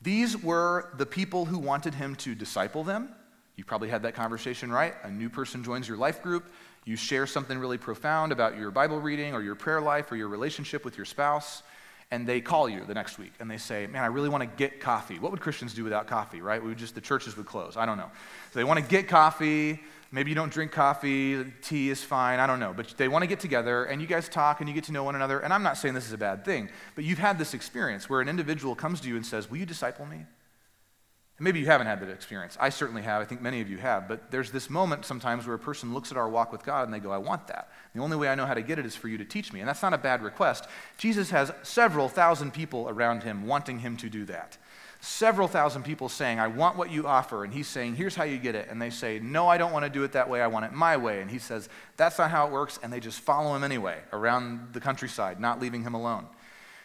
These 0.02 0.36
were 0.36 0.90
the 0.96 1.06
people 1.06 1.44
who 1.44 1.58
wanted 1.58 1.94
him 1.94 2.16
to 2.16 2.34
disciple 2.34 2.84
them. 2.84 3.10
You 3.56 3.64
probably 3.64 3.90
had 3.90 4.02
that 4.04 4.14
conversation, 4.14 4.72
right? 4.72 4.94
A 5.02 5.10
new 5.10 5.28
person 5.28 5.62
joins 5.62 5.86
your 5.86 5.98
life 5.98 6.22
group. 6.22 6.50
You 6.86 6.96
share 6.96 7.26
something 7.26 7.58
really 7.58 7.76
profound 7.76 8.32
about 8.32 8.56
your 8.56 8.70
Bible 8.70 9.00
reading 9.00 9.34
or 9.34 9.42
your 9.42 9.54
prayer 9.54 9.80
life 9.80 10.10
or 10.10 10.16
your 10.16 10.28
relationship 10.28 10.84
with 10.84 10.96
your 10.96 11.04
spouse, 11.04 11.62
and 12.10 12.26
they 12.26 12.40
call 12.40 12.68
you 12.68 12.84
the 12.86 12.94
next 12.94 13.18
week 13.18 13.32
and 13.38 13.50
they 13.50 13.58
say, 13.58 13.86
Man, 13.86 14.02
I 14.02 14.06
really 14.06 14.30
want 14.30 14.42
to 14.42 14.56
get 14.56 14.80
coffee. 14.80 15.18
What 15.18 15.30
would 15.30 15.40
Christians 15.40 15.74
do 15.74 15.84
without 15.84 16.06
coffee, 16.06 16.40
right? 16.40 16.62
We 16.62 16.70
would 16.70 16.78
just, 16.78 16.94
the 16.94 17.00
churches 17.00 17.36
would 17.36 17.46
close. 17.46 17.76
I 17.76 17.84
don't 17.84 17.98
know. 17.98 18.10
So 18.52 18.58
they 18.58 18.64
want 18.64 18.80
to 18.80 18.86
get 18.86 19.08
coffee. 19.08 19.80
Maybe 20.12 20.30
you 20.30 20.34
don't 20.34 20.52
drink 20.52 20.72
coffee, 20.72 21.44
tea 21.62 21.88
is 21.88 22.02
fine, 22.02 22.40
I 22.40 22.46
don't 22.48 22.58
know. 22.58 22.72
But 22.76 22.94
they 22.96 23.06
want 23.06 23.22
to 23.22 23.28
get 23.28 23.38
together 23.38 23.84
and 23.84 24.00
you 24.00 24.08
guys 24.08 24.28
talk 24.28 24.60
and 24.60 24.68
you 24.68 24.74
get 24.74 24.84
to 24.84 24.92
know 24.92 25.04
one 25.04 25.14
another. 25.14 25.38
And 25.38 25.52
I'm 25.52 25.62
not 25.62 25.76
saying 25.76 25.94
this 25.94 26.06
is 26.06 26.12
a 26.12 26.18
bad 26.18 26.44
thing, 26.44 26.68
but 26.96 27.04
you've 27.04 27.18
had 27.18 27.38
this 27.38 27.54
experience 27.54 28.10
where 28.10 28.20
an 28.20 28.28
individual 28.28 28.74
comes 28.74 29.00
to 29.02 29.08
you 29.08 29.16
and 29.16 29.24
says, 29.24 29.48
Will 29.48 29.58
you 29.58 29.66
disciple 29.66 30.06
me? 30.06 30.16
And 30.16 31.44
maybe 31.44 31.60
you 31.60 31.66
haven't 31.66 31.86
had 31.86 32.00
that 32.00 32.10
experience. 32.10 32.58
I 32.60 32.70
certainly 32.70 33.02
have. 33.02 33.22
I 33.22 33.24
think 33.24 33.40
many 33.40 33.60
of 33.60 33.70
you 33.70 33.78
have. 33.78 34.08
But 34.08 34.32
there's 34.32 34.50
this 34.50 34.68
moment 34.68 35.06
sometimes 35.06 35.46
where 35.46 35.54
a 35.54 35.58
person 35.58 35.94
looks 35.94 36.10
at 36.10 36.18
our 36.18 36.28
walk 36.28 36.50
with 36.52 36.64
God 36.64 36.84
and 36.84 36.92
they 36.92 36.98
go, 36.98 37.12
I 37.12 37.18
want 37.18 37.46
that. 37.46 37.70
The 37.94 38.02
only 38.02 38.16
way 38.16 38.28
I 38.28 38.34
know 38.34 38.46
how 38.46 38.52
to 38.52 38.62
get 38.62 38.78
it 38.78 38.84
is 38.84 38.96
for 38.96 39.08
you 39.08 39.16
to 39.16 39.24
teach 39.24 39.52
me. 39.52 39.60
And 39.60 39.68
that's 39.68 39.80
not 39.80 39.94
a 39.94 39.98
bad 39.98 40.22
request. 40.22 40.66
Jesus 40.98 41.30
has 41.30 41.50
several 41.62 42.08
thousand 42.08 42.52
people 42.52 42.88
around 42.90 43.22
him 43.22 43.46
wanting 43.46 43.78
him 43.78 43.96
to 43.98 44.10
do 44.10 44.24
that 44.26 44.58
several 45.00 45.48
thousand 45.48 45.84
people 45.84 46.08
saying, 46.08 46.38
I 46.38 46.46
want 46.46 46.76
what 46.76 46.90
you 46.90 47.06
offer. 47.06 47.44
And 47.44 47.52
he's 47.52 47.66
saying, 47.66 47.96
Here's 47.96 48.14
how 48.14 48.24
you 48.24 48.38
get 48.38 48.54
it. 48.54 48.68
And 48.70 48.80
they 48.80 48.90
say, 48.90 49.18
No, 49.18 49.48
I 49.48 49.58
don't 49.58 49.72
want 49.72 49.84
to 49.84 49.90
do 49.90 50.04
it 50.04 50.12
that 50.12 50.28
way. 50.28 50.40
I 50.40 50.46
want 50.46 50.64
it 50.66 50.72
my 50.72 50.96
way. 50.96 51.20
And 51.20 51.30
he 51.30 51.38
says, 51.38 51.68
That's 51.96 52.18
not 52.18 52.30
how 52.30 52.46
it 52.46 52.52
works. 52.52 52.78
And 52.82 52.92
they 52.92 53.00
just 53.00 53.20
follow 53.20 53.54
him 53.54 53.64
anyway 53.64 53.98
around 54.12 54.72
the 54.72 54.80
countryside, 54.80 55.40
not 55.40 55.60
leaving 55.60 55.82
him 55.82 55.94
alone. 55.94 56.26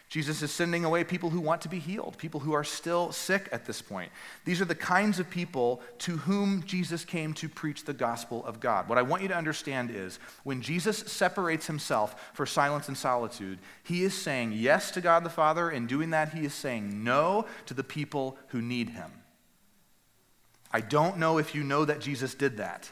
Jesus 0.07 0.43
is 0.43 0.51
sending 0.51 0.85
away 0.85 1.03
people 1.03 1.31
who 1.31 1.41
want 1.41 1.61
to 1.61 1.69
be 1.69 1.79
healed, 1.79 2.17
people 2.17 2.39
who 2.39 2.53
are 2.53 2.63
still 2.63 3.11
sick 3.11 3.49
at 3.51 3.65
this 3.65 3.81
point. 3.81 4.11
These 4.45 4.61
are 4.61 4.65
the 4.65 4.75
kinds 4.75 5.19
of 5.19 5.29
people 5.29 5.81
to 5.99 6.17
whom 6.17 6.63
Jesus 6.63 7.03
came 7.03 7.33
to 7.33 7.49
preach 7.49 7.83
the 7.83 7.93
gospel 7.93 8.45
of 8.45 8.59
God. 8.59 8.87
What 8.87 8.99
I 8.99 9.01
want 9.01 9.23
you 9.23 9.27
to 9.29 9.37
understand 9.37 9.89
is 9.89 10.19
when 10.43 10.61
Jesus 10.61 10.99
separates 10.99 11.65
himself 11.65 12.31
for 12.33 12.45
silence 12.45 12.87
and 12.87 12.97
solitude, 12.97 13.57
he 13.83 14.03
is 14.03 14.13
saying 14.13 14.53
yes 14.53 14.91
to 14.91 15.01
God 15.01 15.23
the 15.23 15.29
Father. 15.29 15.71
In 15.71 15.87
doing 15.87 16.11
that, 16.11 16.33
he 16.33 16.45
is 16.45 16.53
saying 16.53 17.03
no 17.03 17.45
to 17.65 17.73
the 17.73 17.83
people 17.83 18.37
who 18.49 18.61
need 18.61 18.91
him. 18.91 19.11
I 20.71 20.81
don't 20.81 21.17
know 21.17 21.39
if 21.39 21.55
you 21.55 21.63
know 21.63 21.83
that 21.83 21.99
Jesus 21.99 22.35
did 22.35 22.57
that. 22.57 22.91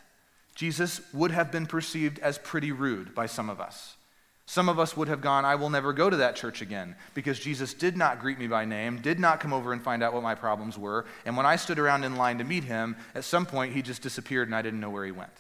Jesus 0.55 1.01
would 1.14 1.32
have 1.32 1.51
been 1.51 1.66
perceived 1.66 2.20
as 2.20 2.38
pretty 2.38 2.72
rude 2.72 3.14
by 3.14 3.28
some 3.28 3.49
of 3.49 3.59
us. 3.59 3.97
Some 4.45 4.67
of 4.67 4.77
us 4.77 4.97
would 4.97 5.07
have 5.07 5.21
gone, 5.21 5.45
I 5.45 5.55
will 5.55 5.69
never 5.69 5.93
go 5.93 6.09
to 6.09 6.17
that 6.17 6.35
church 6.35 6.61
again 6.61 6.95
because 7.13 7.39
Jesus 7.39 7.73
did 7.73 7.95
not 7.95 8.19
greet 8.19 8.37
me 8.37 8.47
by 8.47 8.65
name, 8.65 8.99
did 8.99 9.19
not 9.19 9.39
come 9.39 9.53
over 9.53 9.71
and 9.71 9.81
find 9.81 10.03
out 10.03 10.13
what 10.13 10.23
my 10.23 10.35
problems 10.35 10.77
were. 10.77 11.05
And 11.25 11.37
when 11.37 11.45
I 11.45 11.55
stood 11.55 11.79
around 11.79 12.03
in 12.03 12.17
line 12.17 12.39
to 12.39 12.43
meet 12.43 12.65
him, 12.65 12.97
at 13.15 13.23
some 13.23 13.45
point 13.45 13.73
he 13.73 13.81
just 13.81 14.01
disappeared 14.01 14.49
and 14.49 14.55
I 14.55 14.61
didn't 14.61 14.81
know 14.81 14.89
where 14.89 15.05
he 15.05 15.11
went. 15.11 15.31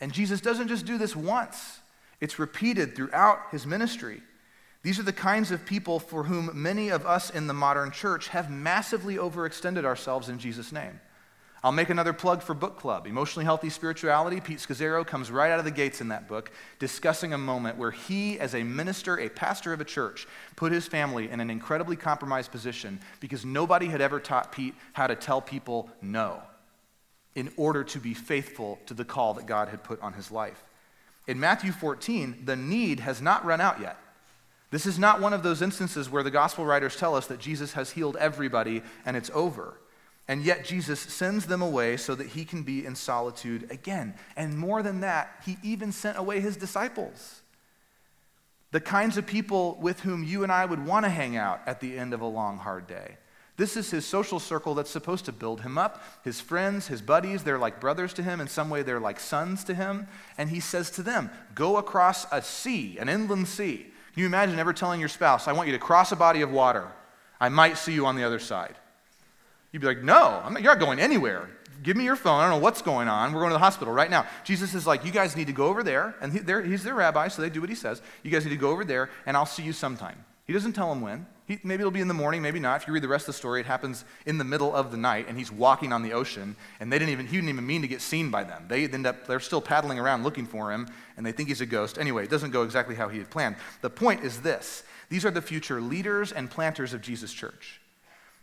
And 0.00 0.12
Jesus 0.12 0.40
doesn't 0.40 0.68
just 0.68 0.86
do 0.86 0.98
this 0.98 1.16
once, 1.16 1.80
it's 2.20 2.38
repeated 2.38 2.94
throughout 2.94 3.40
his 3.50 3.66
ministry. 3.66 4.20
These 4.82 4.98
are 4.98 5.04
the 5.04 5.12
kinds 5.12 5.50
of 5.50 5.66
people 5.66 5.98
for 5.98 6.24
whom 6.24 6.50
many 6.54 6.88
of 6.88 7.06
us 7.06 7.30
in 7.30 7.46
the 7.46 7.54
modern 7.54 7.90
church 7.90 8.28
have 8.28 8.50
massively 8.50 9.16
overextended 9.16 9.84
ourselves 9.84 10.28
in 10.28 10.38
Jesus' 10.38 10.72
name. 10.72 11.00
I'll 11.62 11.72
make 11.72 11.90
another 11.90 12.14
plug 12.14 12.42
for 12.42 12.54
book 12.54 12.78
club. 12.78 13.06
Emotionally 13.06 13.44
Healthy 13.44 13.68
Spirituality. 13.68 14.40
Pete 14.40 14.58
Scazzero 14.58 15.06
comes 15.06 15.30
right 15.30 15.50
out 15.50 15.58
of 15.58 15.66
the 15.66 15.70
gates 15.70 16.00
in 16.00 16.08
that 16.08 16.26
book, 16.26 16.50
discussing 16.78 17.34
a 17.34 17.38
moment 17.38 17.76
where 17.76 17.90
he, 17.90 18.38
as 18.38 18.54
a 18.54 18.62
minister, 18.62 19.18
a 19.18 19.28
pastor 19.28 19.74
of 19.74 19.80
a 19.80 19.84
church, 19.84 20.26
put 20.56 20.72
his 20.72 20.86
family 20.86 21.28
in 21.28 21.38
an 21.38 21.50
incredibly 21.50 21.96
compromised 21.96 22.50
position 22.50 22.98
because 23.20 23.44
nobody 23.44 23.86
had 23.86 24.00
ever 24.00 24.18
taught 24.18 24.52
Pete 24.52 24.74
how 24.94 25.06
to 25.06 25.14
tell 25.14 25.42
people 25.42 25.90
no 26.00 26.40
in 27.34 27.52
order 27.56 27.84
to 27.84 27.98
be 27.98 28.14
faithful 28.14 28.78
to 28.86 28.94
the 28.94 29.04
call 29.04 29.34
that 29.34 29.46
God 29.46 29.68
had 29.68 29.84
put 29.84 30.00
on 30.00 30.14
his 30.14 30.30
life. 30.30 30.64
In 31.26 31.38
Matthew 31.38 31.72
14, 31.72 32.42
the 32.44 32.56
need 32.56 33.00
has 33.00 33.20
not 33.20 33.44
run 33.44 33.60
out 33.60 33.80
yet. 33.80 33.98
This 34.70 34.86
is 34.86 34.98
not 34.98 35.20
one 35.20 35.32
of 35.32 35.42
those 35.42 35.62
instances 35.62 36.08
where 36.08 36.22
the 36.22 36.30
gospel 36.30 36.64
writers 36.64 36.96
tell 36.96 37.14
us 37.14 37.26
that 37.26 37.38
Jesus 37.38 37.74
has 37.74 37.90
healed 37.90 38.16
everybody 38.16 38.82
and 39.04 39.16
it's 39.16 39.30
over. 39.34 39.74
And 40.30 40.44
yet 40.44 40.64
Jesus 40.64 41.00
sends 41.00 41.46
them 41.46 41.60
away 41.60 41.96
so 41.96 42.14
that 42.14 42.28
he 42.28 42.44
can 42.44 42.62
be 42.62 42.86
in 42.86 42.94
solitude 42.94 43.66
again. 43.68 44.14
And 44.36 44.56
more 44.56 44.80
than 44.80 45.00
that, 45.00 45.42
he 45.44 45.56
even 45.64 45.90
sent 45.90 46.16
away 46.16 46.38
his 46.38 46.56
disciples. 46.56 47.42
The 48.70 48.78
kinds 48.78 49.16
of 49.16 49.26
people 49.26 49.76
with 49.80 49.98
whom 49.98 50.22
you 50.22 50.44
and 50.44 50.52
I 50.52 50.66
would 50.66 50.86
want 50.86 51.04
to 51.04 51.10
hang 51.10 51.36
out 51.36 51.62
at 51.66 51.80
the 51.80 51.98
end 51.98 52.14
of 52.14 52.20
a 52.20 52.26
long, 52.26 52.58
hard 52.58 52.86
day. 52.86 53.16
This 53.56 53.76
is 53.76 53.90
his 53.90 54.06
social 54.06 54.38
circle 54.38 54.76
that's 54.76 54.88
supposed 54.88 55.24
to 55.24 55.32
build 55.32 55.62
him 55.62 55.76
up. 55.76 56.00
His 56.22 56.40
friends, 56.40 56.86
his 56.86 57.02
buddies, 57.02 57.42
they're 57.42 57.58
like 57.58 57.80
brothers 57.80 58.12
to 58.12 58.22
him. 58.22 58.40
In 58.40 58.46
some 58.46 58.70
way, 58.70 58.84
they're 58.84 59.00
like 59.00 59.18
sons 59.18 59.64
to 59.64 59.74
him. 59.74 60.06
And 60.38 60.48
he 60.48 60.60
says 60.60 60.92
to 60.92 61.02
them, 61.02 61.32
Go 61.56 61.76
across 61.76 62.24
a 62.30 62.40
sea, 62.40 62.98
an 62.98 63.08
inland 63.08 63.48
sea. 63.48 63.78
Can 64.14 64.20
you 64.20 64.26
imagine 64.26 64.60
ever 64.60 64.74
telling 64.74 65.00
your 65.00 65.08
spouse, 65.08 65.48
I 65.48 65.52
want 65.54 65.66
you 65.66 65.74
to 65.74 65.80
cross 65.80 66.12
a 66.12 66.16
body 66.16 66.42
of 66.42 66.52
water? 66.52 66.86
I 67.40 67.48
might 67.48 67.78
see 67.78 67.94
you 67.94 68.06
on 68.06 68.14
the 68.14 68.22
other 68.22 68.38
side. 68.38 68.76
You'd 69.72 69.80
be 69.80 69.86
like, 69.86 70.02
no, 70.02 70.42
not, 70.48 70.62
you're 70.62 70.72
not 70.72 70.80
going 70.80 70.98
anywhere. 70.98 71.48
Give 71.82 71.96
me 71.96 72.04
your 72.04 72.16
phone. 72.16 72.40
I 72.40 72.48
don't 72.48 72.58
know 72.58 72.62
what's 72.62 72.82
going 72.82 73.08
on. 73.08 73.32
We're 73.32 73.40
going 73.40 73.50
to 73.50 73.54
the 73.54 73.58
hospital 73.58 73.94
right 73.94 74.10
now. 74.10 74.26
Jesus 74.44 74.74
is 74.74 74.86
like, 74.86 75.04
you 75.04 75.12
guys 75.12 75.36
need 75.36 75.46
to 75.46 75.52
go 75.52 75.66
over 75.66 75.82
there. 75.82 76.14
And 76.20 76.32
he, 76.32 76.68
he's 76.68 76.82
their 76.82 76.94
rabbi, 76.94 77.28
so 77.28 77.40
they 77.40 77.48
do 77.48 77.60
what 77.60 77.70
he 77.70 77.76
says. 77.76 78.02
You 78.22 78.30
guys 78.30 78.44
need 78.44 78.50
to 78.50 78.56
go 78.56 78.70
over 78.70 78.84
there, 78.84 79.08
and 79.24 79.36
I'll 79.36 79.46
see 79.46 79.62
you 79.62 79.72
sometime. 79.72 80.24
He 80.44 80.52
doesn't 80.52 80.72
tell 80.72 80.90
them 80.90 81.00
when. 81.00 81.26
He, 81.46 81.58
maybe 81.62 81.80
it'll 81.80 81.90
be 81.90 82.00
in 82.00 82.08
the 82.08 82.14
morning, 82.14 82.42
maybe 82.42 82.60
not. 82.60 82.82
If 82.82 82.88
you 82.88 82.92
read 82.92 83.02
the 83.02 83.08
rest 83.08 83.22
of 83.22 83.34
the 83.34 83.38
story, 83.38 83.60
it 83.60 83.66
happens 83.66 84.04
in 84.26 84.36
the 84.36 84.44
middle 84.44 84.74
of 84.74 84.90
the 84.90 84.96
night, 84.96 85.26
and 85.28 85.38
he's 85.38 85.50
walking 85.50 85.92
on 85.92 86.02
the 86.02 86.12
ocean, 86.12 86.54
and 86.80 86.92
they 86.92 86.98
didn't 86.98 87.12
even, 87.12 87.26
he 87.26 87.36
didn't 87.36 87.48
even 87.48 87.66
mean 87.66 87.82
to 87.82 87.88
get 87.88 88.00
seen 88.00 88.30
by 88.30 88.44
them. 88.44 88.66
They 88.68 88.84
end 88.86 89.06
up, 89.06 89.26
they're 89.26 89.40
still 89.40 89.60
paddling 89.60 89.98
around 89.98 90.22
looking 90.22 90.46
for 90.46 90.70
him, 90.70 90.86
and 91.16 91.24
they 91.24 91.32
think 91.32 91.48
he's 91.48 91.60
a 91.60 91.66
ghost. 91.66 91.98
Anyway, 91.98 92.24
it 92.24 92.30
doesn't 92.30 92.50
go 92.50 92.62
exactly 92.62 92.94
how 92.94 93.08
he 93.08 93.18
had 93.18 93.30
planned. 93.30 93.56
The 93.80 93.90
point 93.90 94.22
is 94.22 94.42
this 94.42 94.82
these 95.08 95.24
are 95.24 95.30
the 95.30 95.42
future 95.42 95.80
leaders 95.80 96.30
and 96.30 96.48
planters 96.48 96.92
of 96.94 97.00
Jesus' 97.00 97.32
church. 97.32 97.79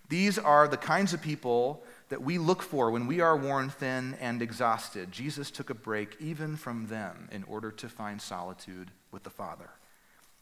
These 0.10 0.38
are 0.38 0.68
the 0.68 0.78
kinds 0.78 1.14
of 1.14 1.22
people 1.22 1.84
that 2.10 2.22
we 2.22 2.38
look 2.38 2.62
for 2.62 2.90
when 2.92 3.08
we 3.08 3.20
are 3.20 3.36
worn 3.36 3.70
thin 3.70 4.16
and 4.22 4.42
exhausted. 4.42 5.12
Jesus 5.12 5.52
took 5.52 5.70
a 5.70 5.74
break 5.74 6.16
even 6.20 6.56
from 6.56 6.88
them 6.88 7.28
in 7.32 7.44
order 7.44 7.72
to 7.72 7.90
find 7.90 8.22
solitude 8.22 8.92
with 9.12 9.24
the 9.24 9.30
Father. 9.30 9.70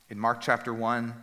In 0.10 0.20
Mark 0.20 0.42
chapter 0.42 0.72
1, 0.74 1.14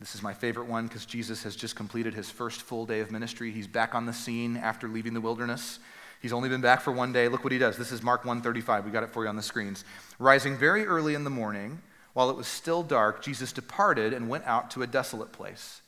this 0.00 0.14
is 0.14 0.22
my 0.22 0.32
favorite 0.32 0.68
one 0.68 0.86
because 0.86 1.04
Jesus 1.04 1.42
has 1.42 1.56
just 1.56 1.76
completed 1.76 2.14
his 2.14 2.30
first 2.30 2.62
full 2.62 2.86
day 2.86 3.00
of 3.00 3.10
ministry. 3.10 3.50
He's 3.50 3.66
back 3.66 3.94
on 3.94 4.06
the 4.06 4.12
scene 4.12 4.56
after 4.56 4.88
leaving 4.88 5.12
the 5.12 5.20
wilderness. 5.20 5.80
He's 6.22 6.32
only 6.32 6.48
been 6.48 6.60
back 6.60 6.80
for 6.80 6.92
one 6.92 7.12
day. 7.12 7.28
Look 7.28 7.44
what 7.44 7.52
he 7.52 7.58
does. 7.58 7.76
This 7.76 7.92
is 7.92 8.02
Mark 8.02 8.24
135. 8.24 8.84
We 8.84 8.90
got 8.90 9.02
it 9.02 9.10
for 9.10 9.24
you 9.24 9.28
on 9.28 9.36
the 9.36 9.42
screens. 9.42 9.84
Rising 10.18 10.56
very 10.56 10.86
early 10.86 11.14
in 11.14 11.24
the 11.24 11.30
morning, 11.30 11.82
while 12.14 12.30
it 12.30 12.36
was 12.36 12.46
still 12.46 12.82
dark, 12.82 13.22
Jesus 13.22 13.52
departed 13.52 14.12
and 14.12 14.28
went 14.28 14.46
out 14.46 14.70
to 14.72 14.82
a 14.82 14.86
desolate 14.86 15.32
place. 15.32 15.82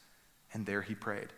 And 0.53 0.66
there 0.66 0.83
he 0.83 0.95
prayed. 0.95 1.28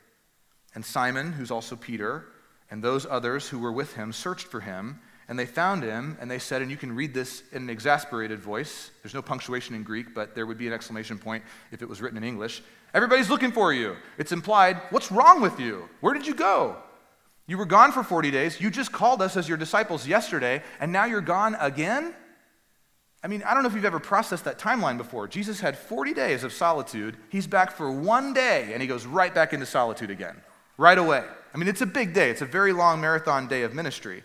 And 0.75 0.85
Simon, 0.85 1.33
who's 1.33 1.51
also 1.51 1.77
Peter, 1.77 2.27
and 2.71 2.83
those 2.83 3.07
others 3.07 3.49
who 3.49 3.59
were 3.59 3.73
with 3.73 3.95
him 3.95 4.13
searched 4.13 4.47
for 4.47 4.61
him 4.61 5.01
and 5.29 5.39
they 5.39 5.47
found 5.47 5.83
him, 5.83 6.19
and 6.21 6.31
they 6.31 6.39
said, 6.39 6.63
and 6.63 6.71
you 6.71 6.77
can 6.77 6.95
read 6.95 7.15
this 7.15 7.43
in 7.53 7.63
an 7.63 7.71
exasperated 7.71 8.41
voice. 8.41 8.91
There's 9.03 9.15
no 9.15 9.23
punctuation 9.23 9.75
in 9.75 9.83
Greek, 9.83 10.15
but 10.15 10.35
there 10.35 10.47
would 10.47 10.59
be 10.59 10.67
an 10.67 10.73
exclamation 10.73 11.19
point 11.19 11.45
if 11.71 11.81
it 11.81 11.89
was 11.89 12.03
written 12.03 12.19
in 12.19 12.25
English. 12.25 12.63
Everybody's 12.93 13.31
looking 13.31 13.53
for 13.53 13.73
you. 13.73 13.97
It's 14.19 14.33
implied, 14.33 14.79
what's 14.91 15.13
wrong 15.13 15.41
with 15.41 15.59
you? 15.59 15.89
Where 16.01 16.13
did 16.13 16.27
you 16.27 16.35
go? 16.35 16.77
You 17.47 17.57
were 17.57 17.65
gone 17.65 17.93
for 17.93 18.03
40 18.03 18.31
days. 18.31 18.61
You 18.61 18.71
just 18.71 18.93
called 18.93 19.23
us 19.23 19.37
as 19.37 19.49
your 19.49 19.57
disciples 19.57 20.07
yesterday, 20.07 20.63
and 20.81 20.93
now 20.93 21.05
you're 21.05 21.21
gone 21.21 21.57
again? 21.61 22.15
I 23.25 23.29
mean, 23.29 23.43
I 23.45 23.55
don't 23.55 23.63
know 23.63 23.69
if 23.69 23.75
you've 23.75 23.85
ever 23.85 24.01
processed 24.01 24.45
that 24.45 24.59
timeline 24.59 24.99
before. 24.99 25.29
Jesus 25.29 25.61
had 25.61 25.79
40 25.79 26.13
days 26.13 26.45
of 26.45 26.53
solitude. 26.53 27.17
He's 27.31 27.47
back 27.47 27.71
for 27.71 27.91
one 27.91 28.35
day, 28.35 28.73
and 28.73 28.83
he 28.83 28.89
goes 28.89 29.07
right 29.07 29.33
back 29.33 29.53
into 29.53 29.65
solitude 29.65 30.11
again, 30.11 30.37
right 30.83 30.99
away. 30.99 31.25
I 31.55 31.59
mean, 31.59 31.69
it's 31.69 31.81
a 31.81 31.87
big 31.87 32.13
day. 32.13 32.29
It's 32.29 32.43
a 32.43 32.47
very 32.47 32.73
long 32.73 33.01
marathon 33.01 33.47
day 33.47 33.63
of 33.63 33.73
ministry. 33.73 34.25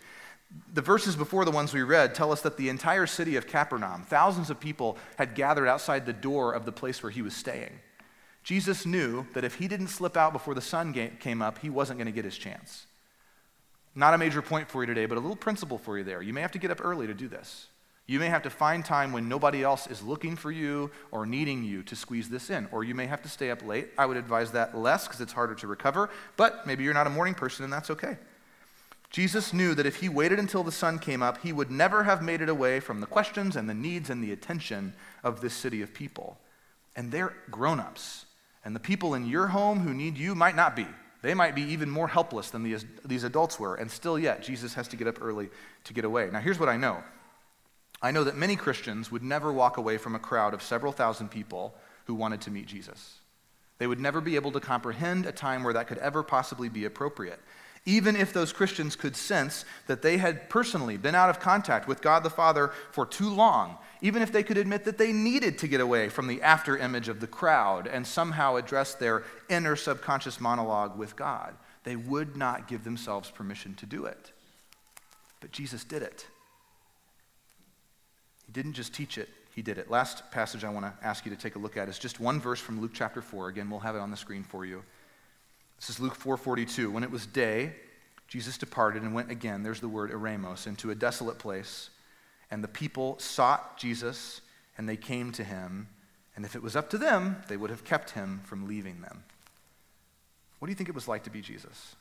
The 0.74 0.82
verses 0.82 1.16
before 1.16 1.45
the 1.45 1.51
ones 1.51 1.72
we 1.72 1.84
read 1.84 2.16
tell 2.16 2.32
us 2.32 2.41
that 2.41 2.58
the 2.58 2.70
entire 2.70 3.05
city 3.05 3.36
of 3.36 3.45
Capernaum, 3.45 4.01
thousands 4.01 4.49
of 4.49 4.60
people, 4.60 4.97
had 5.18 5.36
gathered 5.36 5.68
outside 5.68 6.05
the 6.05 6.14
door 6.14 6.53
of 6.53 6.66
the 6.66 6.72
place 6.72 7.03
where 7.03 7.12
he 7.12 7.22
was 7.22 7.36
staying. 7.36 7.80
Jesus 8.43 8.88
knew 8.88 9.28
that 9.36 9.43
if 9.43 9.55
he 9.55 9.68
didn't 9.68 9.89
slip 9.89 10.18
out 10.18 10.34
before 10.34 10.55
the 10.55 10.62
sun 10.62 10.93
came 11.20 11.41
up, 11.43 11.60
he 11.60 11.70
wasn't 11.70 11.99
going 11.99 12.08
to 12.08 12.12
get 12.14 12.26
his 12.26 12.38
chance. 12.38 12.88
Not 13.93 14.16
a 14.16 14.18
major 14.18 14.41
point 14.41 14.68
for 14.68 14.82
you 14.82 14.88
today, 14.88 15.05
but 15.05 15.18
a 15.18 15.22
little 15.22 15.36
principle 15.36 15.78
for 15.78 15.97
you 15.97 16.03
there. 16.03 16.24
You 16.24 16.34
may 16.34 16.41
have 16.41 16.53
to 16.53 16.60
get 16.60 16.72
up 16.72 16.84
early 16.84 17.05
to 17.05 17.14
do 17.14 17.28
this. 17.28 17.68
You 18.10 18.20
may 18.20 18.30
have 18.30 18.43
to 18.43 18.49
find 18.49 18.86
time 18.86 19.12
when 19.12 19.28
nobody 19.28 19.64
else 19.64 19.86
is 19.86 20.01
looking 20.01 20.38
for 20.38 20.49
you 20.49 20.89
or 21.12 21.26
needing 21.26 21.66
you 21.66 21.84
to 21.84 21.95
squeeze 21.95 22.30
this 22.30 22.49
in. 22.49 22.68
Or 22.72 22.86
you 22.86 22.95
may 22.95 23.05
have 23.05 23.22
to 23.24 23.30
stay 23.30 23.51
up 23.51 23.62
late. 23.66 23.89
I 23.97 24.05
would 24.05 24.16
advise 24.16 24.51
that 24.53 24.78
less 24.78 25.05
because 25.05 25.20
it's 25.20 25.34
harder 25.34 25.55
to 25.55 25.68
recover, 25.68 26.10
but 26.38 26.66
maybe 26.66 26.86
you're 26.86 26.93
not 26.93 27.05
a 27.05 27.12
morning 27.12 27.34
person 27.34 27.66
and 27.66 27.74
that's 27.74 27.89
okay. 27.89 28.18
Jesus 29.10 29.53
knew 29.53 29.74
that 29.76 29.86
if 29.86 29.97
he 29.97 30.10
waited 30.10 30.39
until 30.39 30.64
the 30.64 30.72
sun 30.72 30.99
came 30.99 31.22
up, 31.22 31.39
he 31.41 31.51
would 31.51 31.70
never 31.70 32.03
have 32.03 32.22
made 32.22 32.41
it 32.41 32.49
away 32.49 32.80
from 32.80 33.01
the 33.01 33.08
questions 33.08 33.55
and 33.58 33.70
the 33.70 33.74
needs 33.74 34.10
and 34.10 34.24
the 34.24 34.32
attention 34.32 34.93
of 35.24 35.41
this 35.41 35.53
city 35.53 35.82
of 35.82 35.93
people. 35.93 36.38
And 36.95 37.12
they're 37.12 37.34
grown 37.51 37.80
ups. 37.80 38.26
And 38.64 38.76
the 38.76 38.80
people 38.80 39.16
in 39.16 39.26
your 39.26 39.47
home 39.47 39.80
who 39.80 39.93
need 39.93 40.18
you 40.18 40.34
might 40.34 40.55
not 40.55 40.76
be. 40.76 40.88
They 41.22 41.34
might 41.34 41.55
be 41.55 41.64
even 41.64 41.89
more 41.89 42.08
helpless 42.08 42.51
than 42.51 42.64
these, 42.64 42.86
these 43.03 43.24
adults 43.24 43.60
were. 43.60 43.76
And 43.76 43.89
still, 43.89 44.20
yet, 44.20 44.43
Jesus 44.43 44.74
has 44.76 44.88
to 44.89 44.95
get 44.95 45.08
up 45.08 45.22
early 45.22 45.49
to 45.86 45.93
get 45.93 46.05
away. 46.05 46.30
Now, 46.32 46.39
here's 46.39 46.60
what 46.60 46.70
I 46.70 46.78
know 46.78 47.03
I 48.02 48.12
know 48.12 48.24
that 48.24 48.36
many 48.38 48.56
Christians 48.56 49.12
would 49.12 49.24
never 49.24 49.52
walk 49.52 49.78
away 49.78 49.98
from 49.98 50.16
a 50.16 50.20
crowd 50.20 50.54
of 50.54 50.62
several 50.62 50.91
thousand 50.91 51.30
people 51.30 51.76
who 52.06 52.16
wanted 52.16 52.41
to 52.41 52.52
meet 52.52 52.68
Jesus. 52.68 53.20
They 53.80 53.88
would 53.88 54.00
never 54.00 54.22
be 54.22 54.36
able 54.36 54.52
to 54.52 54.60
comprehend 54.60 55.26
a 55.26 55.32
time 55.32 55.64
where 55.64 55.74
that 55.74 55.88
could 55.88 55.98
ever 56.00 56.24
possibly 56.24 56.70
be 56.70 56.86
appropriate 56.86 57.39
even 57.88 58.18
if 58.18 58.34
those 58.34 58.52
Christians 58.52 58.98
could 58.98 59.16
sense 59.16 59.64
that 59.88 60.02
they 60.02 60.18
had 60.18 60.50
personally 60.50 60.98
been 60.98 61.16
out 61.16 61.30
of 61.30 61.39
contact 61.39 61.88
with 61.88 62.02
God 62.02 62.22
the 62.22 62.30
Father 62.30 62.72
for 62.91 63.06
too 63.06 63.30
long, 63.30 63.78
even 64.02 64.22
if 64.22 64.30
they 64.30 64.43
could 64.43 64.58
admit 64.58 64.84
that 64.84 64.98
they 64.98 65.14
needed 65.14 65.58
to 65.60 65.70
get 65.70 65.80
away 65.80 66.10
from 66.10 66.28
the 66.28 66.41
after 66.41 66.78
image 66.78 67.08
of 67.08 67.22
the 67.22 67.28
crowd 67.28 67.88
and 67.88 68.06
somehow 68.06 68.58
address 68.58 68.93
their 68.93 69.24
inner 69.48 69.78
subconscious 69.78 70.41
monologue 70.41 70.98
with 70.98 71.16
God, 71.16 71.56
they 71.86 71.95
would 71.95 72.36
not 72.36 72.68
give 72.68 72.84
themselves 72.84 73.32
permission 73.32 73.74
to 73.76 73.86
do 73.86 74.04
it. 74.04 74.34
But 75.39 75.54
Jesus 75.54 75.86
did 75.86 76.02
it. 76.02 76.28
He 78.48 78.54
didn't 78.54 78.74
just 78.74 78.93
teach 78.93 79.18
it, 79.18 79.30
he 79.54 79.62
did 79.62 79.78
it. 79.78 79.91
Last 79.91 80.32
passage 80.32 80.64
I 80.64 80.70
want 80.70 80.86
to 80.86 81.06
ask 81.06 81.26
you 81.26 81.32
to 81.36 81.38
take 81.38 81.56
a 81.56 81.60
look 81.60 81.78
at 81.78 81.89
is 81.89 82.00
just 82.00 82.20
one 82.20 82.39
verse 82.39 82.60
from 82.60 82.82
Luke 82.82 82.91
chapter 82.93 83.22
4. 83.22 83.50
Again, 83.50 83.70
we'll 83.70 83.82
have 83.82 83.95
it 83.95 84.00
on 84.00 84.10
the 84.10 84.18
screen 84.18 84.43
for 84.43 84.66
you. 84.66 84.84
This 85.80 85.89
is 85.89 86.00
Luke 86.00 86.16
4:42. 86.16 86.91
When 86.91 87.04
it 87.04 87.12
was 87.12 87.26
day, 87.28 87.76
Jesus 88.28 88.58
departed 88.58 89.04
and 89.04 89.14
went 89.14 89.32
again, 89.32 89.64
there's 89.64 89.80
the 89.80 89.88
word 89.88 90.12
eremos, 90.12 90.68
into 90.68 90.91
a 90.91 90.95
desolate 90.95 91.39
place. 91.39 91.89
And 92.50 92.64
the 92.64 92.68
people 92.68 93.20
sought 93.20 93.78
Jesus, 93.78 94.41
and 94.78 94.88
they 94.88 94.98
came 94.98 95.32
to 95.34 95.43
him. 95.43 95.89
And 96.36 96.45
if 96.45 96.56
it 96.56 96.64
was 96.64 96.76
up 96.76 96.89
to 96.91 96.98
them, 96.98 97.43
they 97.48 97.58
would 97.58 97.70
have 97.70 97.84
kept 97.84 98.12
him 98.12 98.41
from 98.45 98.68
leaving 98.68 99.02
them. 99.02 99.24
What 100.60 100.68
do 100.68 100.72
you 100.72 100.76
think 100.76 100.89
it 100.89 100.95
was 100.95 101.08
like 101.08 101.24
to 101.24 101.30
be 101.30 101.41
Jesus? 101.41 101.95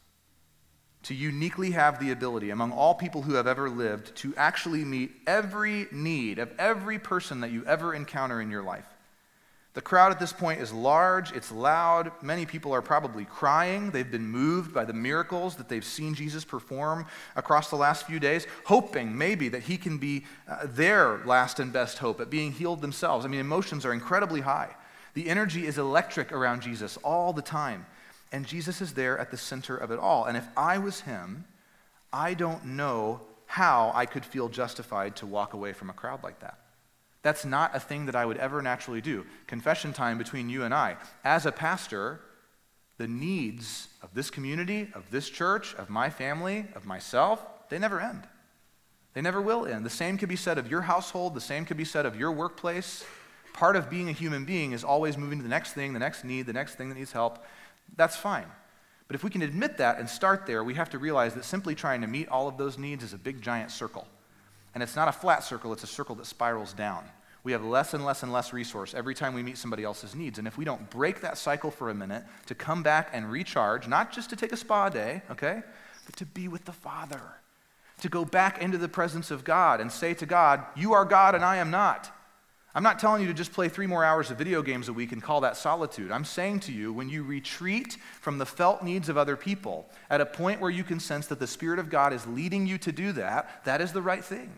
To 1.07 1.15
uniquely 1.15 1.71
have 1.71 2.01
the 2.01 2.11
ability 2.11 2.51
among 2.51 2.73
all 2.73 2.93
people 2.93 3.23
who 3.23 3.35
have 3.35 3.47
ever 3.47 3.71
lived 3.71 4.17
to 4.17 4.35
actually 4.37 4.85
meet 4.85 5.13
every 5.25 5.87
need 5.93 6.41
of 6.41 6.51
every 6.59 6.99
person 6.99 7.43
that 7.43 7.53
you 7.53 7.65
ever 7.65 7.95
encounter 7.95 8.41
in 8.41 8.51
your 8.51 8.65
life. 8.65 8.87
The 9.75 9.83
crowd 9.83 10.11
at 10.11 10.19
this 10.19 10.33
point 10.33 10.61
is 10.61 10.73
large, 10.73 11.31
it's 11.31 11.53
loud. 11.53 12.11
Many 12.23 12.45
people 12.45 12.73
are 12.73 12.83
probably 12.83 13.25
crying. 13.25 13.93
They've 13.93 14.11
been 14.11 14.27
moved 14.27 14.75
by 14.75 14.85
the 14.85 14.93
miracles 14.95 15.55
that 15.57 15.69
they've 15.69 15.85
seen 15.85 16.15
Jesus 16.15 16.45
perform 16.45 17.07
across 17.37 17.71
the 17.71 17.77
last 17.77 18.05
few 18.09 18.19
days, 18.19 18.45
hoping 18.65 19.17
maybe 19.17 19.49
that 19.51 19.63
he 19.63 19.77
can 19.77 19.99
be 19.99 20.25
uh, 20.49 20.63
their 20.65 21.19
last 21.25 21.61
and 21.61 21.73
best 21.73 21.99
hope 21.99 22.21
at 22.21 22.31
being 22.31 22.51
healed 22.51 22.81
themselves. 22.81 23.25
I 23.25 23.29
mean, 23.29 23.39
emotions 23.39 23.87
are 23.87 23.93
incredibly 23.93 24.41
high. 24.41 24.75
The 25.15 25.29
energy 25.29 25.67
is 25.69 25.79
electric 25.79 26.33
around 26.33 26.63
Jesus 26.63 26.97
all 27.05 27.33
the 27.33 27.43
time. 27.43 27.87
And 28.37 28.47
Jesus 28.47 28.83
is 28.83 28.93
there 28.93 29.17
at 29.17 29.31
the 29.31 29.39
center 29.39 29.79
of 29.79 29.91
it 29.91 29.99
all. 29.99 30.27
And 30.27 30.37
if 30.37 30.47
I 30.59 30.77
was 30.77 31.01
him, 31.01 31.47
I 32.13 32.35
don't 32.35 32.67
know 32.67 33.23
how 33.47 33.93
I 33.95 34.05
could 34.05 34.27
feel 34.27 34.51
justified 34.51 35.17
to 35.17 35.27
walk 35.27 35.55
away 35.55 35.73
from 35.73 35.89
a 35.89 35.95
crowd 35.95 36.23
like 36.23 36.41
that. 36.41 36.59
That's 37.23 37.47
not 37.47 37.75
a 37.75 37.81
thing 37.81 38.05
that 38.05 38.15
I 38.15 38.27
would 38.27 38.37
ever 38.37 38.61
naturally 38.61 39.01
do. 39.01 39.25
Confession 39.47 39.95
time 39.95 40.19
between 40.19 40.51
you 40.51 40.65
and 40.65 40.75
I. 40.75 40.99
As 41.25 41.47
a 41.47 41.51
pastor, 41.51 42.21
the 42.99 43.09
needs 43.09 43.89
of 44.03 44.13
this 44.13 44.29
community, 44.29 44.91
of 44.93 45.11
this 45.11 45.31
church, 45.31 45.75
of 45.77 45.89
my 45.89 46.11
family, 46.11 46.67
of 46.75 46.85
myself, 46.85 47.43
they 47.71 47.79
never 47.79 48.03
end. 48.03 48.25
They 49.15 49.23
never 49.23 49.41
will 49.41 49.65
end. 49.65 49.87
The 49.87 49.89
same 49.89 50.19
could 50.19 50.29
be 50.29 50.37
said 50.37 50.59
of 50.59 50.71
your 50.71 50.83
household, 50.83 51.33
the 51.33 51.41
same 51.41 51.65
could 51.65 51.79
be 51.79 51.87
said 51.87 52.05
of 52.05 52.17
your 52.17 52.33
workplace. 52.33 53.03
Part 53.55 53.77
of 53.77 53.89
being 53.89 54.11
a 54.11 54.13
human 54.13 54.45
being 54.45 54.73
is 54.73 54.85
always 54.85 55.17
moving 55.17 55.39
to 55.39 55.43
the 55.43 55.49
next 55.49 55.73
thing, 55.73 55.95
the 55.95 55.99
next 55.99 56.23
need, 56.23 56.45
the 56.45 56.53
next 56.53 56.75
thing 56.75 56.91
that 56.91 56.97
needs 56.97 57.13
help. 57.13 57.43
That's 57.95 58.17
fine. 58.17 58.47
But 59.09 59.15
if 59.15 59.23
we 59.23 59.31
can 59.31 59.43
admit 59.43 59.79
that 59.79 59.99
and 59.99 60.09
start 60.09 60.47
there, 60.47 60.65
we 60.65 60.75
have 60.75 60.91
to 60.91 60.99
realize 60.99 61.35
that 61.35 61.45
simply 61.45 61.75
trying 61.75 62.01
to 62.01 62.07
meet 62.09 62.29
all 62.29 62.49
of 62.49 62.57
those 62.57 62.77
needs 62.79 63.05
is 63.05 63.13
a 63.13 63.19
big 63.19 63.41
giant 63.41 63.71
circle. 63.71 64.07
And 64.75 64.83
it's 64.83 64.97
not 64.97 65.09
a 65.09 65.13
flat 65.13 65.45
circle, 65.45 65.73
it's 65.73 65.85
a 65.85 65.87
circle 65.87 66.17
that 66.17 66.27
spirals 66.27 66.73
down 66.73 67.05
we 67.47 67.53
have 67.53 67.65
less 67.65 67.95
and 67.95 68.05
less 68.05 68.25
and 68.25 68.33
less 68.33 68.53
resource 68.53 68.93
every 68.93 69.15
time 69.15 69.33
we 69.33 69.41
meet 69.41 69.57
somebody 69.57 69.85
else's 69.85 70.17
needs. 70.17 70.41
And 70.41 70.49
if 70.49 70.59
we 70.59 70.65
don't 70.65 70.91
break 70.91 71.21
that 71.21 71.39
cycle 71.39 71.71
for 71.71 71.91
a 71.91 71.95
minute 71.95 72.25
to 72.47 72.57
come 72.57 72.83
back 72.83 73.11
and 73.13 73.31
recharge, 73.31 73.87
not 73.87 74.13
just 74.13 74.31
to 74.31 74.37
take 74.37 74.51
a 74.51 74.57
spa 74.57 74.89
day, 74.89 75.23
okay, 75.31 75.63
but 76.07 76.17
to 76.17 76.27
be 76.27 76.49
with 76.49 76.65
the 76.65 76.73
Father, 76.73 77.21
to 78.01 78.09
go 78.09 78.25
back 78.25 78.61
into 78.61 78.79
the 78.79 78.89
presence 78.89 79.31
of 79.31 79.45
God 79.45 79.81
and 79.81 79.93
say 79.93 80.13
to 80.15 80.27
God, 80.27 80.65
You 80.75 80.93
are 80.93 81.05
God 81.05 81.37
and 81.37 81.45
I 81.45 81.59
am 81.59 81.71
not. 81.71 82.11
I'm 82.77 82.83
not 82.83 82.99
telling 82.99 83.23
you 83.23 83.29
to 83.29 83.35
just 83.35 83.55
play 83.55 83.71
three 83.71 83.87
more 83.87 84.05
hours 84.05 84.31
of 84.31 84.37
video 84.37 84.61
games 84.61 84.91
a 84.91 84.93
week 84.93 85.13
and 85.13 85.23
call 85.23 85.41
that 85.41 85.57
solitude. 85.57 86.13
I'm 86.13 86.27
saying 86.27 86.61
to 86.61 86.73
you, 86.73 86.93
when 86.93 87.09
you 87.09 87.23
retreat 87.23 87.97
from 88.21 88.37
the 88.37 88.45
felt 88.45 88.83
needs 88.83 89.09
of 89.09 89.17
other 89.17 89.35
people 89.35 89.89
at 90.11 90.21
a 90.21 90.27
point 90.27 90.61
where 90.61 90.71
you 90.71 90.85
can 90.85 91.01
sense 91.01 91.27
that 91.29 91.39
the 91.39 91.47
Spirit 91.47 91.79
of 91.79 91.89
God 91.89 92.13
is 92.13 92.27
leading 92.27 92.67
you 92.67 92.77
to 92.77 92.93
do 92.93 93.13
that, 93.13 93.65
that 93.65 93.81
is 93.81 93.95
the 93.95 94.03
right 94.03 94.23
thing. 94.23 94.53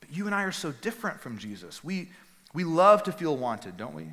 But 0.00 0.12
you 0.12 0.26
and 0.26 0.34
I 0.34 0.42
are 0.42 0.50
so 0.50 0.72
different 0.72 1.20
from 1.20 1.38
Jesus. 1.38 1.84
We, 1.84 2.08
we 2.52 2.64
love 2.64 3.04
to 3.04 3.12
feel 3.12 3.36
wanted, 3.36 3.76
don't 3.76 3.94
we? 3.94 4.08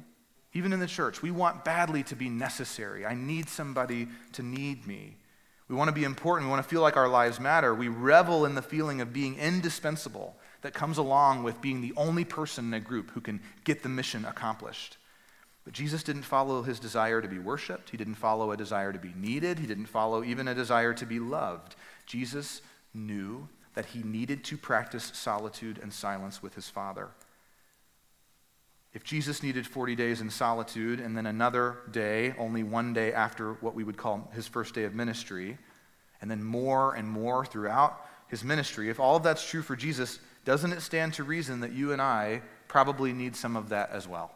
Even 0.54 0.72
in 0.72 0.80
the 0.80 0.86
church, 0.86 1.24
we 1.24 1.32
want 1.32 1.66
badly 1.66 2.04
to 2.04 2.16
be 2.16 2.30
necessary. 2.30 3.04
I 3.04 3.16
need 3.16 3.49
somebody 3.49 4.10
to 4.34 4.43
need 4.43 4.86
me. 4.86 5.18
We 5.68 5.76
want 5.76 5.88
to 5.88 5.91
be 5.91 6.04
important. 6.04 6.49
We 6.49 6.52
want 6.52 6.62
to 6.62 6.70
feel 6.70 6.82
like 6.82 6.97
our 6.97 7.10
lives 7.10 7.39
matter. 7.39 7.74
We 7.74 7.88
revel 7.88 8.45
in 8.45 8.54
the 8.54 8.62
feeling 8.62 9.02
of 9.02 9.12
being 9.12 9.39
indispensable 9.39 10.36
that 10.62 10.74
comes 10.74 10.97
along 10.97 11.43
with 11.43 11.62
being 11.62 11.82
the 11.82 11.93
only 11.97 12.24
person 12.24 12.68
in 12.68 12.74
a 12.74 12.80
group 12.80 13.12
who 13.12 13.22
can 13.22 13.41
get 13.64 13.84
the 13.84 13.89
mission 13.89 14.26
accomplished. 14.26 14.97
But 15.64 15.74
Jesus 15.74 16.03
didn't 16.03 16.24
follow 16.24 16.64
his 16.64 16.80
desire 16.80 17.22
to 17.22 17.28
be 17.28 17.39
worshiped. 17.39 17.91
He 17.91 17.97
didn't 17.97 18.16
follow 18.16 18.51
a 18.51 18.57
desire 18.57 18.91
to 18.91 18.99
be 18.99 19.14
needed. 19.16 19.59
He 19.59 19.68
didn't 19.68 19.86
follow 19.86 20.24
even 20.24 20.47
a 20.47 20.55
desire 20.55 20.93
to 20.95 21.05
be 21.05 21.20
loved. 21.20 21.76
Jesus 22.05 22.62
knew 22.93 23.47
that 23.74 23.86
he 23.86 24.03
needed 24.03 24.43
to 24.45 24.57
practice 24.57 25.12
solitude 25.14 25.80
and 25.82 25.93
silence 25.93 26.41
with 26.41 26.55
his 26.55 26.70
Father. 26.70 27.09
If 28.93 29.03
Jesus 29.03 29.41
needed 29.41 29.66
40 29.66 29.95
days 29.95 30.20
in 30.20 30.30
solitude 30.30 30.99
and 30.99 31.16
then 31.16 31.26
another 31.26 31.78
day, 31.91 32.34
only 32.38 32.64
one 32.64 32.93
day 32.93 33.14
after 33.14 33.53
what 33.53 33.74
we 33.74 33.86
would 33.86 33.95
call 33.95 34.30
his 34.34 34.47
first 34.47 34.74
day 34.74 34.84
of 34.84 34.93
ministry, 34.93 35.57
and 36.22 36.30
then 36.30 36.43
more 36.43 36.95
and 36.95 37.07
more 37.07 37.45
throughout 37.45 38.05
his 38.28 38.43
ministry, 38.43 38.89
if 38.89 38.99
all 38.99 39.16
of 39.16 39.24
that's 39.24 39.47
true 39.47 39.62
for 39.62 39.78
Jesus, 39.78 40.20
doesn't 40.46 40.74
it 40.74 40.82
stand 40.82 41.14
to 41.16 41.24
reason 41.24 41.60
that 41.62 41.74
you 41.74 41.92
and 41.92 42.02
I 42.02 42.42
probably 42.68 43.14
need 43.14 43.36
some 43.36 43.56
of 43.56 43.70
that 43.70 43.92
as 43.92 44.08
well? 44.08 44.32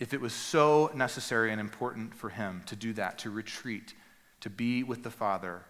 If 0.00 0.14
it 0.14 0.20
was 0.20 0.32
so 0.32 0.90
necessary 0.94 1.50
and 1.50 1.60
important 1.60 2.14
for 2.14 2.28
him 2.28 2.62
to 2.66 2.76
do 2.76 2.92
that, 2.94 3.18
to 3.18 3.30
retreat, 3.30 3.94
to 4.40 4.50
be 4.50 4.82
with 4.82 5.02
the 5.02 5.10
Father, 5.10 5.62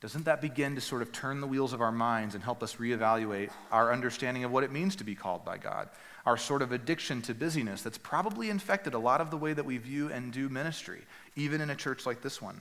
doesn't 0.00 0.26
that 0.26 0.40
begin 0.40 0.76
to 0.76 0.80
sort 0.80 1.02
of 1.02 1.10
turn 1.10 1.40
the 1.40 1.46
wheels 1.46 1.72
of 1.72 1.80
our 1.80 1.90
minds 1.90 2.36
and 2.36 2.44
help 2.44 2.62
us 2.62 2.76
reevaluate 2.76 3.50
our 3.72 3.92
understanding 3.92 4.44
of 4.44 4.52
what 4.52 4.62
it 4.62 4.70
means 4.70 4.94
to 4.96 5.04
be 5.04 5.16
called 5.16 5.44
by 5.44 5.58
God? 5.58 5.88
Our 6.24 6.36
sort 6.36 6.62
of 6.62 6.70
addiction 6.70 7.20
to 7.22 7.34
busyness 7.34 7.82
that's 7.82 7.98
probably 7.98 8.48
infected 8.48 8.94
a 8.94 8.98
lot 8.98 9.20
of 9.20 9.30
the 9.30 9.36
way 9.36 9.54
that 9.54 9.64
we 9.64 9.76
view 9.78 10.08
and 10.12 10.32
do 10.32 10.48
ministry, 10.48 11.02
even 11.34 11.60
in 11.60 11.70
a 11.70 11.74
church 11.74 12.06
like 12.06 12.22
this 12.22 12.40
one. 12.40 12.60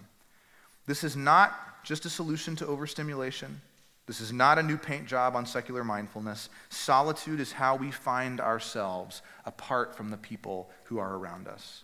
This 0.87 1.03
is 1.03 1.15
not 1.15 1.83
just 1.83 2.05
a 2.05 2.09
solution 2.09 2.55
to 2.55 2.65
overstimulation. 2.65 3.61
This 4.07 4.21
is 4.21 4.31
not 4.31 4.57
a 4.57 4.63
new 4.63 4.77
paint 4.77 5.05
job 5.05 5.35
on 5.35 5.45
secular 5.45 5.83
mindfulness. 5.83 6.49
Solitude 6.69 7.41
is 7.41 7.51
how 7.51 7.75
we 7.75 7.91
find 7.91 8.39
ourselves 8.39 9.21
apart 9.45 9.95
from 9.95 10.09
the 10.09 10.17
people 10.17 10.69
who 10.85 10.97
are 10.97 11.17
around 11.17 11.47
us. 11.47 11.83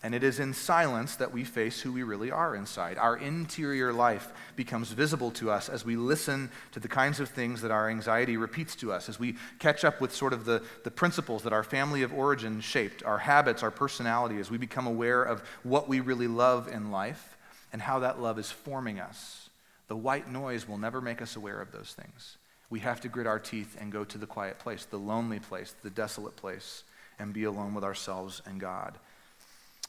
And 0.00 0.14
it 0.14 0.22
is 0.22 0.38
in 0.38 0.54
silence 0.54 1.16
that 1.16 1.32
we 1.32 1.42
face 1.42 1.80
who 1.80 1.92
we 1.92 2.04
really 2.04 2.30
are 2.30 2.54
inside. 2.54 2.98
Our 2.98 3.16
interior 3.16 3.92
life 3.92 4.28
becomes 4.54 4.92
visible 4.92 5.32
to 5.32 5.50
us 5.50 5.68
as 5.68 5.84
we 5.84 5.96
listen 5.96 6.50
to 6.70 6.78
the 6.78 6.86
kinds 6.86 7.18
of 7.18 7.28
things 7.28 7.62
that 7.62 7.72
our 7.72 7.90
anxiety 7.90 8.36
repeats 8.36 8.76
to 8.76 8.92
us, 8.92 9.08
as 9.08 9.18
we 9.18 9.34
catch 9.58 9.84
up 9.84 10.00
with 10.00 10.14
sort 10.14 10.32
of 10.32 10.44
the, 10.44 10.62
the 10.84 10.92
principles 10.92 11.42
that 11.42 11.52
our 11.52 11.64
family 11.64 12.02
of 12.02 12.14
origin 12.14 12.60
shaped, 12.60 13.02
our 13.02 13.18
habits, 13.18 13.64
our 13.64 13.72
personality, 13.72 14.38
as 14.38 14.52
we 14.52 14.58
become 14.58 14.86
aware 14.86 15.24
of 15.24 15.42
what 15.64 15.88
we 15.88 15.98
really 15.98 16.28
love 16.28 16.68
in 16.68 16.92
life 16.92 17.36
and 17.72 17.82
how 17.82 17.98
that 17.98 18.20
love 18.20 18.38
is 18.38 18.52
forming 18.52 19.00
us. 19.00 19.47
The 19.88 19.96
white 19.96 20.30
noise 20.30 20.68
will 20.68 20.78
never 20.78 21.00
make 21.00 21.20
us 21.20 21.36
aware 21.36 21.60
of 21.60 21.72
those 21.72 21.94
things. 21.96 22.36
We 22.70 22.80
have 22.80 23.00
to 23.00 23.08
grit 23.08 23.26
our 23.26 23.38
teeth 23.38 23.76
and 23.80 23.90
go 23.90 24.04
to 24.04 24.18
the 24.18 24.26
quiet 24.26 24.58
place, 24.58 24.84
the 24.84 24.98
lonely 24.98 25.40
place, 25.40 25.74
the 25.82 25.90
desolate 25.90 26.36
place, 26.36 26.84
and 27.18 27.32
be 27.32 27.44
alone 27.44 27.74
with 27.74 27.84
ourselves 27.84 28.42
and 28.46 28.60
God. 28.60 28.98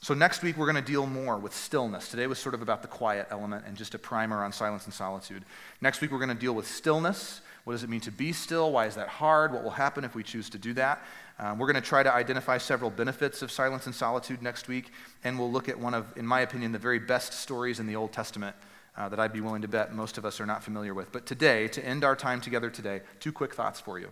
So, 0.02 0.14
next 0.14 0.42
week, 0.44 0.56
we're 0.56 0.72
going 0.72 0.82
to 0.84 0.92
deal 0.92 1.06
more 1.06 1.38
with 1.38 1.54
stillness. 1.54 2.10
Today 2.10 2.26
was 2.26 2.40
sort 2.40 2.56
of 2.56 2.62
about 2.62 2.82
the 2.82 2.88
quiet 2.88 3.28
element 3.32 3.66
and 3.68 3.76
just 3.76 3.94
a 3.96 4.00
primer 4.00 4.46
on 4.46 4.54
silence 4.54 4.86
and 4.86 4.94
solitude. 4.94 5.44
Next 5.82 6.00
week, 6.00 6.12
we're 6.12 6.20
going 6.20 6.30
to 6.30 6.36
deal 6.36 6.56
with 6.56 6.66
stillness. 6.66 7.42
What 7.66 7.74
does 7.74 7.84
it 7.84 7.90
mean 7.90 8.00
to 8.02 8.12
be 8.12 8.32
still? 8.32 8.72
Why 8.72 8.86
is 8.86 8.96
that 8.96 9.10
hard? 9.10 9.52
What 9.52 9.62
will 9.62 9.72
happen 9.72 10.06
if 10.06 10.16
we 10.16 10.24
choose 10.24 10.50
to 10.52 10.58
do 10.58 10.74
that? 10.76 11.04
Um, 11.38 11.60
we're 11.60 11.70
going 11.70 11.82
to 11.82 11.88
try 11.88 12.02
to 12.02 12.14
identify 12.14 12.58
several 12.58 12.90
benefits 12.90 13.42
of 13.42 13.52
silence 13.52 13.88
and 13.88 13.94
solitude 13.94 14.42
next 14.42 14.70
week, 14.70 14.92
and 15.26 15.38
we'll 15.38 15.52
look 15.52 15.68
at 15.68 15.78
one 15.78 15.94
of, 15.94 16.18
in 16.18 16.26
my 16.26 16.40
opinion, 16.42 16.72
the 16.72 16.80
very 16.80 17.00
best 17.00 17.34
stories 17.34 17.82
in 17.82 17.86
the 17.86 17.98
Old 17.98 18.14
Testament 18.14 18.56
uh, 18.98 19.10
that 19.10 19.20
I'd 19.20 19.34
be 19.34 19.42
willing 19.42 19.62
to 19.62 19.68
bet 19.68 19.94
most 19.94 20.18
of 20.18 20.26
us 20.26 20.40
are 20.40 20.46
not 20.46 20.64
familiar 20.64 20.94
with. 20.94 21.12
But 21.12 21.26
today, 21.26 21.68
to 21.70 21.86
end 21.86 22.04
our 22.04 22.16
time 22.16 22.42
together 22.42 22.70
today, 22.70 23.02
two 23.20 23.32
quick 23.32 23.54
thoughts 23.54 23.80
for 23.80 24.00
you. 24.00 24.10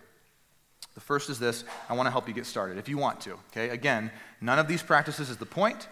The 0.94 1.00
first 1.00 1.30
is 1.30 1.38
this 1.38 1.64
I 1.88 1.94
want 1.94 2.06
to 2.06 2.10
help 2.10 2.26
you 2.26 2.34
get 2.34 2.46
started 2.46 2.78
if 2.78 2.88
you 2.88 2.98
want 2.98 3.20
to. 3.22 3.32
Okay, 3.52 3.68
again, 3.70 4.10
none 4.40 4.58
of 4.58 4.68
these 4.68 4.82
practices 4.82 5.30
is 5.30 5.36
the 5.36 5.46
point. 5.46 5.88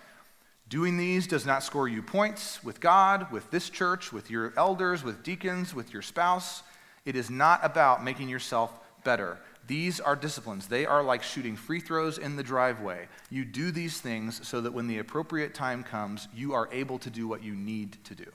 Doing 0.68 0.96
these 0.96 1.28
does 1.28 1.46
not 1.46 1.62
score 1.62 1.86
you 1.86 2.02
points 2.02 2.62
with 2.64 2.80
God, 2.80 3.30
with 3.30 3.48
this 3.52 3.70
church, 3.70 4.12
with 4.12 4.30
your 4.30 4.52
elders, 4.56 5.04
with 5.04 5.22
deacons, 5.22 5.72
with 5.72 5.92
your 5.92 6.02
spouse. 6.02 6.64
It 7.04 7.14
is 7.14 7.30
not 7.30 7.60
about 7.62 8.02
making 8.02 8.28
yourself 8.28 8.72
better. 9.04 9.38
These 9.68 10.00
are 10.00 10.16
disciplines. 10.16 10.66
They 10.66 10.84
are 10.86 11.02
like 11.02 11.22
shooting 11.22 11.56
free 11.56 11.80
throws 11.80 12.18
in 12.18 12.34
the 12.34 12.42
driveway. 12.42 13.06
You 13.30 13.44
do 13.44 13.70
these 13.70 14.00
things 14.00 14.46
so 14.46 14.60
that 14.60 14.72
when 14.72 14.88
the 14.88 14.98
appropriate 14.98 15.54
time 15.54 15.84
comes, 15.84 16.26
you 16.34 16.52
are 16.52 16.68
able 16.72 16.98
to 17.00 17.10
do 17.10 17.28
what 17.28 17.44
you 17.44 17.54
need 17.54 17.98
to 18.04 18.14
do. 18.14 18.26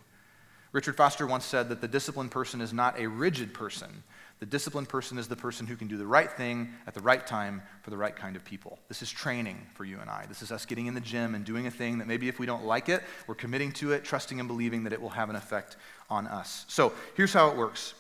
Richard 0.72 0.96
Foster 0.96 1.28
once 1.28 1.46
said 1.46 1.70
that 1.70 1.82
the 1.82 1.88
disciplined 1.88 2.32
person 2.32 2.62
is 2.62 2.72
not 2.72 3.00
a 3.00 3.08
rigid 3.08 3.54
person, 3.54 4.04
the 4.42 4.48
disciplined 4.48 4.90
person 4.90 5.20
is 5.20 5.28
the 5.28 5.36
person 5.36 5.68
who 5.68 5.76
can 5.76 5.88
do 5.88 5.98
the 5.98 6.06
right 6.08 6.32
thing 6.32 6.74
at 6.88 6.96
the 6.96 7.00
right 7.00 7.28
time 7.28 7.62
for 7.84 7.92
the 7.92 7.98
right 7.98 8.16
kind 8.16 8.36
of 8.36 8.44
people. 8.44 8.80
This 8.88 9.04
is 9.04 9.12
training 9.12 9.68
for 9.76 9.86
you 9.86 10.00
and 10.00 10.10
I. 10.10 10.26
This 10.28 10.42
is 10.42 10.52
us 10.52 10.66
getting 10.66 10.88
in 10.88 10.96
the 10.96 11.00
gym 11.00 11.36
and 11.36 11.46
doing 11.46 11.68
a 11.68 11.72
thing 11.72 12.00
that 12.00 12.08
maybe 12.08 12.28
if 12.28 12.40
we 12.40 12.48
don't 12.48 12.66
like 12.66 12.90
it, 12.90 13.04
we're 13.28 13.36
committing 13.36 13.72
to 13.74 13.92
it, 13.92 14.04
trusting 14.04 14.40
and 14.40 14.48
believing 14.48 14.84
that 14.86 14.94
it 14.94 15.02
will 15.02 15.10
have 15.10 15.30
an 15.30 15.36
effect 15.36 15.78
on 16.10 16.26
us. 16.26 16.66
So 16.68 16.92
here's 17.16 17.34
how 17.34 17.52
it 17.52 17.56
works. 17.56 17.94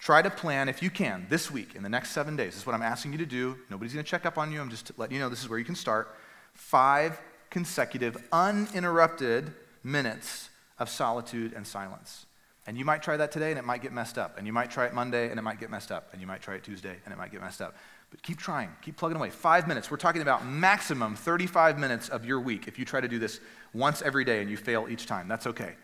Try 0.00 0.22
to 0.22 0.30
plan, 0.30 0.70
if 0.70 0.82
you 0.82 0.88
can, 0.88 1.26
this 1.28 1.50
week, 1.50 1.74
in 1.74 1.82
the 1.82 1.90
next 1.90 2.12
seven 2.12 2.36
days. 2.36 2.54
This 2.54 2.62
is 2.62 2.66
what 2.66 2.74
I'm 2.74 2.82
asking 2.82 3.12
you 3.12 3.18
to 3.18 3.26
do. 3.26 3.58
Nobody's 3.68 3.92
going 3.92 4.04
to 4.04 4.10
check 4.10 4.24
up 4.24 4.38
on 4.38 4.50
you. 4.50 4.62
I'm 4.62 4.70
just 4.70 4.98
letting 4.98 5.14
you 5.14 5.20
know 5.20 5.28
this 5.28 5.42
is 5.42 5.48
where 5.50 5.58
you 5.58 5.64
can 5.66 5.74
start. 5.74 6.16
Five 6.54 7.20
consecutive, 7.50 8.16
uninterrupted 8.32 9.52
minutes 9.84 10.48
of 10.82 10.88
solitude 10.88 11.52
and 11.54 11.66
silence. 11.66 12.26
And 12.66 12.78
you 12.78 12.84
might 12.84 13.02
try 13.02 13.16
that 13.16 13.32
today 13.32 13.50
and 13.50 13.58
it 13.58 13.64
might 13.64 13.82
get 13.82 13.92
messed 13.92 14.18
up. 14.18 14.38
And 14.38 14.46
you 14.46 14.52
might 14.52 14.70
try 14.70 14.86
it 14.86 14.94
Monday 14.94 15.30
and 15.30 15.38
it 15.38 15.42
might 15.42 15.58
get 15.58 15.70
messed 15.70 15.90
up. 15.90 16.08
And 16.12 16.20
you 16.20 16.26
might 16.26 16.42
try 16.42 16.54
it 16.54 16.62
Tuesday 16.62 16.96
and 17.04 17.12
it 17.12 17.16
might 17.16 17.32
get 17.32 17.40
messed 17.40 17.60
up. 17.60 17.74
But 18.10 18.22
keep 18.22 18.38
trying, 18.38 18.68
keep 18.82 18.96
plugging 18.96 19.16
away. 19.16 19.30
Five 19.30 19.66
minutes. 19.66 19.90
We're 19.90 19.96
talking 19.96 20.22
about 20.22 20.46
maximum 20.46 21.16
35 21.16 21.78
minutes 21.78 22.08
of 22.08 22.24
your 22.24 22.40
week. 22.40 22.68
If 22.68 22.78
you 22.78 22.84
try 22.84 23.00
to 23.00 23.08
do 23.08 23.18
this 23.18 23.40
once 23.72 24.02
every 24.02 24.24
day 24.24 24.42
and 24.42 24.50
you 24.50 24.56
fail 24.56 24.86
each 24.88 25.06
time, 25.06 25.28
that's 25.28 25.46
okay. 25.46 25.74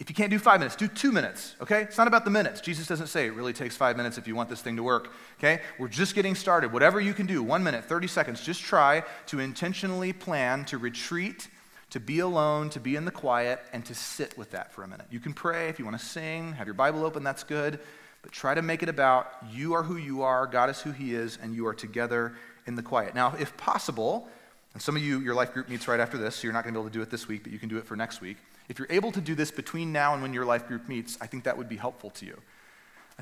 If 0.00 0.10
you 0.10 0.16
can't 0.16 0.30
do 0.30 0.38
five 0.40 0.58
minutes, 0.58 0.74
do 0.74 0.88
two 0.88 1.12
minutes, 1.12 1.54
okay? 1.60 1.82
It's 1.82 1.96
not 1.96 2.08
about 2.08 2.24
the 2.24 2.30
minutes. 2.30 2.60
Jesus 2.60 2.88
doesn't 2.88 3.06
say 3.06 3.26
it 3.26 3.34
really 3.34 3.52
takes 3.52 3.76
five 3.76 3.96
minutes 3.96 4.18
if 4.18 4.26
you 4.26 4.34
want 4.34 4.48
this 4.48 4.60
thing 4.60 4.74
to 4.74 4.82
work, 4.82 5.12
okay? 5.38 5.62
We're 5.78 5.86
just 5.86 6.16
getting 6.16 6.34
started. 6.34 6.72
Whatever 6.72 7.00
you 7.00 7.14
can 7.14 7.26
do, 7.26 7.40
one 7.40 7.62
minute, 7.62 7.84
30 7.84 8.08
seconds, 8.08 8.44
just 8.44 8.60
try 8.60 9.04
to 9.26 9.38
intentionally 9.38 10.12
plan 10.12 10.64
to 10.64 10.78
retreat 10.78 11.46
to 11.92 12.00
be 12.00 12.20
alone, 12.20 12.70
to 12.70 12.80
be 12.80 12.96
in 12.96 13.04
the 13.04 13.10
quiet, 13.10 13.60
and 13.74 13.84
to 13.84 13.94
sit 13.94 14.36
with 14.38 14.50
that 14.52 14.72
for 14.72 14.82
a 14.82 14.88
minute. 14.88 15.06
You 15.10 15.20
can 15.20 15.34
pray 15.34 15.68
if 15.68 15.78
you 15.78 15.84
want 15.84 15.98
to 15.98 16.04
sing, 16.04 16.54
have 16.54 16.66
your 16.66 16.72
Bible 16.74 17.04
open, 17.04 17.22
that's 17.22 17.44
good. 17.44 17.78
But 18.22 18.32
try 18.32 18.54
to 18.54 18.62
make 18.62 18.82
it 18.82 18.88
about 18.88 19.26
you 19.50 19.74
are 19.74 19.82
who 19.82 19.96
you 19.96 20.22
are, 20.22 20.46
God 20.46 20.70
is 20.70 20.80
who 20.80 20.90
He 20.90 21.14
is, 21.14 21.38
and 21.42 21.54
you 21.54 21.66
are 21.66 21.74
together 21.74 22.34
in 22.66 22.76
the 22.76 22.82
quiet. 22.82 23.14
Now, 23.14 23.34
if 23.38 23.54
possible, 23.58 24.26
and 24.72 24.80
some 24.80 24.96
of 24.96 25.02
you, 25.02 25.20
your 25.20 25.34
life 25.34 25.52
group 25.52 25.68
meets 25.68 25.86
right 25.86 26.00
after 26.00 26.16
this, 26.16 26.36
so 26.36 26.44
you're 26.44 26.54
not 26.54 26.64
going 26.64 26.72
to 26.72 26.80
be 26.80 26.82
able 26.82 26.90
to 26.90 26.98
do 26.98 27.02
it 27.02 27.10
this 27.10 27.28
week, 27.28 27.42
but 27.42 27.52
you 27.52 27.58
can 27.58 27.68
do 27.68 27.76
it 27.76 27.84
for 27.84 27.94
next 27.94 28.22
week. 28.22 28.38
If 28.70 28.78
you're 28.78 28.88
able 28.90 29.12
to 29.12 29.20
do 29.20 29.34
this 29.34 29.50
between 29.50 29.92
now 29.92 30.14
and 30.14 30.22
when 30.22 30.32
your 30.32 30.46
life 30.46 30.66
group 30.66 30.88
meets, 30.88 31.18
I 31.20 31.26
think 31.26 31.44
that 31.44 31.58
would 31.58 31.68
be 31.68 31.76
helpful 31.76 32.08
to 32.10 32.24
you. 32.24 32.40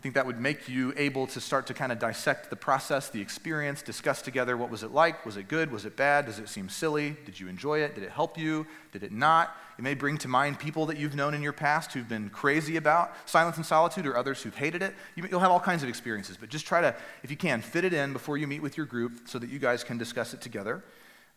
I 0.01 0.03
think 0.03 0.15
that 0.15 0.25
would 0.25 0.41
make 0.41 0.67
you 0.67 0.95
able 0.97 1.27
to 1.27 1.43
start 1.43 1.67
to 1.67 1.75
kind 1.75 1.93
of 1.93 1.99
dissect 1.99 2.49
the 2.49 2.57
process, 2.57 3.11
the 3.11 3.21
experience, 3.21 3.83
discuss 3.83 4.23
together 4.23 4.57
what 4.57 4.71
was 4.71 4.83
it 4.83 4.93
like? 4.93 5.27
Was 5.27 5.37
it 5.37 5.47
good? 5.47 5.71
Was 5.71 5.85
it 5.85 5.95
bad? 5.95 6.25
Does 6.25 6.39
it 6.39 6.49
seem 6.49 6.71
silly? 6.71 7.19
Did 7.27 7.39
you 7.39 7.49
enjoy 7.49 7.81
it? 7.81 7.95
Did 7.97 8.05
it 8.05 8.11
help 8.11 8.39
you? 8.39 8.67
Did 8.93 9.03
it 9.03 9.13
not? 9.13 9.55
It 9.79 9.83
may 9.83 9.93
bring 9.93 10.17
to 10.17 10.27
mind 10.27 10.59
people 10.59 10.87
that 10.87 10.97
you've 10.97 11.15
known 11.15 11.35
in 11.35 11.43
your 11.43 11.53
past 11.53 11.93
who've 11.93 12.09
been 12.09 12.31
crazy 12.31 12.79
about 12.79 13.13
silence 13.27 13.59
and 13.59 13.67
solitude 13.67 14.07
or 14.07 14.17
others 14.17 14.41
who've 14.41 14.57
hated 14.57 14.81
it. 14.81 14.95
You'll 15.17 15.39
have 15.39 15.51
all 15.51 15.61
kinds 15.61 15.83
of 15.83 15.91
experiences, 15.91 16.39
but 16.41 16.49
just 16.49 16.67
try 16.67 16.81
to, 16.81 16.97
if 17.23 17.31
you 17.31 17.37
can, 17.37 17.61
fit 17.61 17.85
it 17.85 17.93
in 17.93 18.15
before 18.15 18.39
you 18.39 18.47
meet 18.47 18.63
with 18.63 18.79
your 18.79 18.87
group 18.87 19.29
so 19.29 19.39
that 19.39 19.51
you 19.51 19.59
guys 19.59 19.85
can 19.85 19.99
discuss 19.99 20.33
it 20.33 20.41
together. 20.41 20.83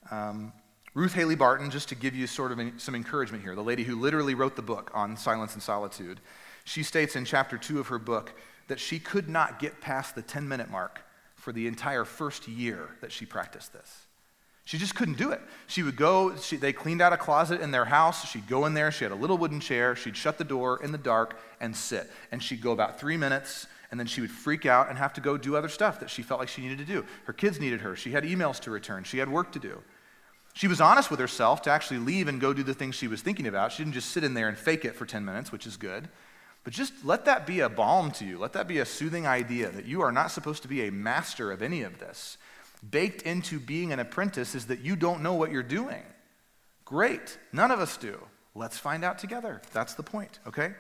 Um, 0.10 0.54
Ruth 0.94 1.16
Haley 1.16 1.36
Barton, 1.36 1.70
just 1.70 1.90
to 1.90 1.96
give 1.96 2.16
you 2.16 2.28
sort 2.28 2.54
of 2.54 2.62
some 2.78 2.96
encouragement 2.96 3.44
here, 3.44 3.56
the 3.56 3.62
lady 3.62 3.84
who 3.84 4.00
literally 4.00 4.36
wrote 4.36 4.56
the 4.56 4.62
book 4.62 4.90
on 4.94 5.18
silence 5.18 5.54
and 5.54 5.62
solitude. 5.62 6.22
She 6.64 6.82
states 6.82 7.18
in 7.18 7.26
chapter 7.26 7.58
two 7.58 7.82
of 7.82 7.88
her 7.88 8.00
book 8.00 8.34
that 8.68 8.80
she 8.80 9.00
could 9.00 9.30
not 9.30 9.60
get 9.60 9.82
past 9.82 10.16
the 10.16 10.22
10 10.22 10.48
minute 10.48 10.70
mark 10.70 11.02
for 11.36 11.52
the 11.52 11.68
entire 11.68 12.06
first 12.06 12.48
year 12.48 12.90
that 13.02 13.12
she 13.12 13.26
practiced 13.26 13.74
this. 13.74 14.06
She 14.66 14.78
just 14.78 14.96
couldn't 14.96 15.18
do 15.18 15.32
it. 15.32 15.42
She 15.68 15.84
would 15.84 15.98
go, 15.98 16.38
she, 16.38 16.56
they 16.56 16.72
cleaned 16.72 17.02
out 17.02 17.12
a 17.12 17.18
closet 17.18 17.60
in 17.60 17.72
their 17.72 17.84
house. 17.84 18.30
She'd 18.30 18.48
go 18.48 18.66
in 18.66 18.74
there, 18.74 18.92
she 18.92 19.04
had 19.04 19.12
a 19.12 19.16
little 19.16 19.38
wooden 19.38 19.60
chair, 19.60 19.94
she'd 19.96 20.16
shut 20.16 20.38
the 20.38 20.46
door 20.46 20.80
in 20.82 20.94
the 20.94 20.98
dark 20.98 21.38
and 21.60 21.76
sit. 21.76 22.10
And 22.32 22.42
she'd 22.42 22.62
go 22.62 22.72
about 22.72 22.98
three 22.98 23.18
minutes, 23.18 23.68
and 23.92 24.00
then 24.00 24.08
she 24.08 24.22
would 24.22 24.32
freak 24.32 24.66
out 24.66 24.88
and 24.88 24.98
have 24.98 25.14
to 25.14 25.22
go 25.22 25.38
do 25.38 25.58
other 25.58 25.68
stuff 25.68 26.00
that 26.00 26.10
she 26.10 26.22
felt 26.22 26.40
like 26.40 26.48
she 26.48 26.62
needed 26.62 26.78
to 26.78 26.86
do. 26.86 27.06
Her 27.26 27.34
kids 27.34 27.60
needed 27.60 27.82
her, 27.82 27.96
she 27.98 28.12
had 28.12 28.24
emails 28.24 28.60
to 28.62 28.72
return, 28.72 29.04
she 29.04 29.18
had 29.18 29.30
work 29.30 29.52
to 29.52 29.60
do. 29.60 29.84
She 30.54 30.68
was 30.68 30.80
honest 30.80 31.12
with 31.12 31.20
herself 31.20 31.64
to 31.64 31.72
actually 31.72 32.00
leave 32.00 32.28
and 32.28 32.40
go 32.40 32.54
do 32.54 32.64
the 32.64 32.76
things 32.76 32.96
she 32.96 33.08
was 33.08 33.22
thinking 33.22 33.48
about. 33.48 33.72
She 33.72 33.84
didn't 33.84 33.96
just 33.96 34.12
sit 34.12 34.24
in 34.24 34.34
there 34.34 34.48
and 34.48 34.58
fake 34.58 34.86
it 34.86 34.96
for 34.96 35.06
10 35.06 35.26
minutes, 35.26 35.52
which 35.52 35.66
is 35.66 35.78
good. 35.78 36.08
But 36.64 36.74
just 36.74 36.94
let 37.04 37.26
that 37.26 37.46
be 37.46 37.60
a 37.60 37.70
balm 37.70 38.12
to 38.12 38.26
you. 38.26 38.38
Let 38.38 38.54
that 38.54 38.68
be 38.68 38.80
a 38.80 38.86
soothing 38.86 39.28
idea 39.28 39.70
that 39.70 39.86
you 39.86 40.02
are 40.02 40.12
not 40.12 40.32
supposed 40.32 40.62
to 40.62 40.68
be 40.68 40.88
a 40.88 40.92
master 40.92 41.52
of 41.52 41.62
any 41.62 41.82
of 41.84 42.00
this. 42.00 42.38
Baked 42.90 43.22
into 43.24 43.60
being 43.60 43.92
an 43.92 44.00
apprentice 44.00 44.56
is 44.56 44.68
that 44.68 44.80
you 44.80 44.96
don't 44.96 45.22
know 45.22 45.34
what 45.34 45.52
you're 45.52 45.64
doing. 45.64 46.04
Great. 46.86 47.38
None 47.52 47.72
of 47.72 47.80
us 47.80 47.98
do. 47.98 48.20
Let's 48.56 48.78
find 48.78 49.04
out 49.04 49.20
together. 49.20 49.62
That's 49.74 49.94
the 49.96 50.04
point, 50.04 50.40
okay? 50.48 50.74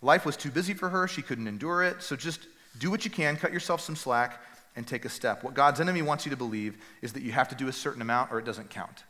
Life 0.00 0.24
was 0.24 0.36
too 0.36 0.50
busy 0.50 0.74
for 0.74 0.88
her. 0.88 1.08
She 1.08 1.22
couldn't 1.22 1.48
endure 1.48 1.82
it. 1.82 2.02
So 2.02 2.16
just 2.16 2.46
do 2.78 2.90
what 2.90 3.04
you 3.04 3.10
can, 3.10 3.36
cut 3.36 3.52
yourself 3.52 3.80
some 3.80 3.96
slack, 3.96 4.40
and 4.76 4.86
take 4.86 5.04
a 5.04 5.08
step. 5.08 5.42
What 5.42 5.54
God's 5.54 5.80
enemy 5.80 6.02
wants 6.02 6.24
you 6.24 6.30
to 6.30 6.36
believe 6.36 6.76
is 7.02 7.12
that 7.14 7.22
you 7.22 7.32
have 7.32 7.48
to 7.48 7.54
do 7.54 7.68
a 7.68 7.72
certain 7.72 8.00
amount 8.00 8.30
or 8.30 8.38
it 8.38 8.44
doesn't 8.44 8.70
count. 8.70 9.04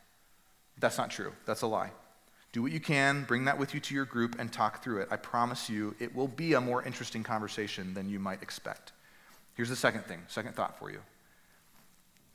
That's 0.79 0.97
not 0.97 1.11
true. 1.11 1.33
That's 1.45 1.63
a 1.63 1.67
lie. 1.67 1.91
Do 2.53 2.63
what 2.63 2.73
you 2.73 2.81
can, 2.81 3.25
bring 3.25 3.45
that 3.45 3.59
with 3.59 3.75
you 3.75 3.81
to 3.81 3.95
your 3.95 4.07
group, 4.07 4.37
and 4.39 4.51
talk 4.51 4.83
through 4.83 5.03
it. 5.03 5.09
I 5.11 5.17
promise 5.17 5.69
you, 5.69 5.95
it 5.99 6.15
will 6.15 6.29
be 6.29 6.55
a 6.55 6.61
more 6.61 6.83
interesting 6.83 7.23
conversation 7.23 7.93
than 7.95 8.09
you 8.09 8.19
might 8.19 8.43
expect. 8.43 8.93
Here's 9.55 9.69
the 9.69 9.77
second 9.77 10.05
thing, 10.07 10.23
second 10.29 10.55
thought 10.55 10.79
for 10.79 10.91
you. 10.91 11.01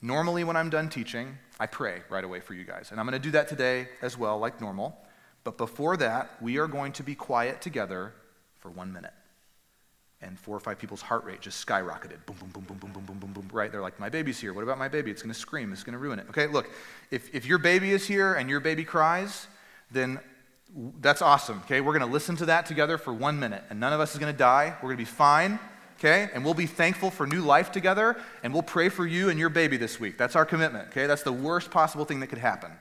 Normally, 0.01 0.43
when 0.43 0.57
I'm 0.57 0.69
done 0.69 0.89
teaching, 0.89 1.37
I 1.59 1.65
pray 1.65 2.01
right 2.09 2.23
away 2.23 2.41
for 2.41 2.53
you 2.53 2.65
guys. 2.65 2.91
And 2.91 2.99
I'm 2.99 3.05
going 3.05 3.19
to 3.19 3.25
do 3.25 3.31
that 3.31 3.47
today 3.47 3.87
as 4.01 4.17
well, 4.17 4.37
like 4.37 4.59
normal. 4.59 4.97
But 5.45 5.57
before 5.57 5.95
that, 5.97 6.31
we 6.41 6.57
are 6.57 6.67
going 6.67 6.91
to 6.93 7.03
be 7.03 7.15
quiet 7.15 7.61
together 7.61 8.13
for 8.59 8.69
one 8.69 8.91
minute. 8.91 9.13
And 10.21 10.37
four 10.37 10.55
or 10.55 10.59
five 10.59 10.77
people's 10.77 11.01
heart 11.01 11.23
rate 11.23 11.41
just 11.41 11.65
skyrocketed. 11.65 12.25
Boom, 12.25 12.35
boom, 12.39 12.49
boom, 12.49 12.63
boom, 12.65 12.77
boom, 12.79 12.91
boom, 12.91 13.03
boom, 13.05 13.17
boom, 13.19 13.31
boom. 13.31 13.49
Right? 13.51 13.71
They're 13.71 13.81
like, 13.81 13.99
my 13.99 14.09
baby's 14.09 14.39
here. 14.39 14.53
What 14.53 14.63
about 14.63 14.77
my 14.77 14.89
baby? 14.89 15.09
It's 15.09 15.21
going 15.21 15.33
to 15.33 15.39
scream. 15.39 15.71
It's 15.71 15.83
going 15.83 15.93
to 15.93 15.99
ruin 15.99 16.19
it. 16.19 16.27
Okay, 16.29 16.47
look, 16.47 16.69
if, 17.09 17.33
if 17.33 17.45
your 17.45 17.57
baby 17.57 17.91
is 17.91 18.05
here 18.05 18.33
and 18.33 18.49
your 18.49 18.59
baby 18.59 18.83
cries, 18.83 19.47
then 19.93 20.19
that's 20.99 21.21
awesome. 21.21 21.59
Okay, 21.65 21.81
we're 21.81 21.97
going 21.97 22.05
to 22.05 22.11
listen 22.11 22.35
to 22.37 22.45
that 22.47 22.65
together 22.65 22.97
for 22.97 23.13
one 23.13 23.39
minute. 23.39 23.63
And 23.69 23.79
none 23.79 23.93
of 23.93 23.99
us 23.99 24.13
is 24.13 24.19
going 24.19 24.33
to 24.33 24.37
die. 24.37 24.75
We're 24.81 24.89
going 24.89 24.97
to 24.97 25.01
be 25.03 25.05
fine 25.05 25.59
okay? 26.03 26.29
And 26.33 26.43
we'll 26.43 26.53
be 26.53 26.65
thankful 26.65 27.09
for 27.09 27.25
new 27.25 27.41
life 27.41 27.71
together, 27.71 28.17
and 28.43 28.53
we'll 28.53 28.63
pray 28.63 28.89
for 28.89 29.05
you 29.05 29.29
and 29.29 29.39
your 29.39 29.49
baby 29.49 29.77
this 29.77 29.99
week. 29.99 30.17
That's 30.17 30.35
our 30.35 30.45
commitment, 30.45 30.89
okay? 30.89 31.07
That's 31.07 31.23
the 31.23 31.31
worst 31.31 31.71
possible 31.71 32.05
thing 32.05 32.19
that 32.19 32.27
could 32.27 32.39
happen. 32.39 32.71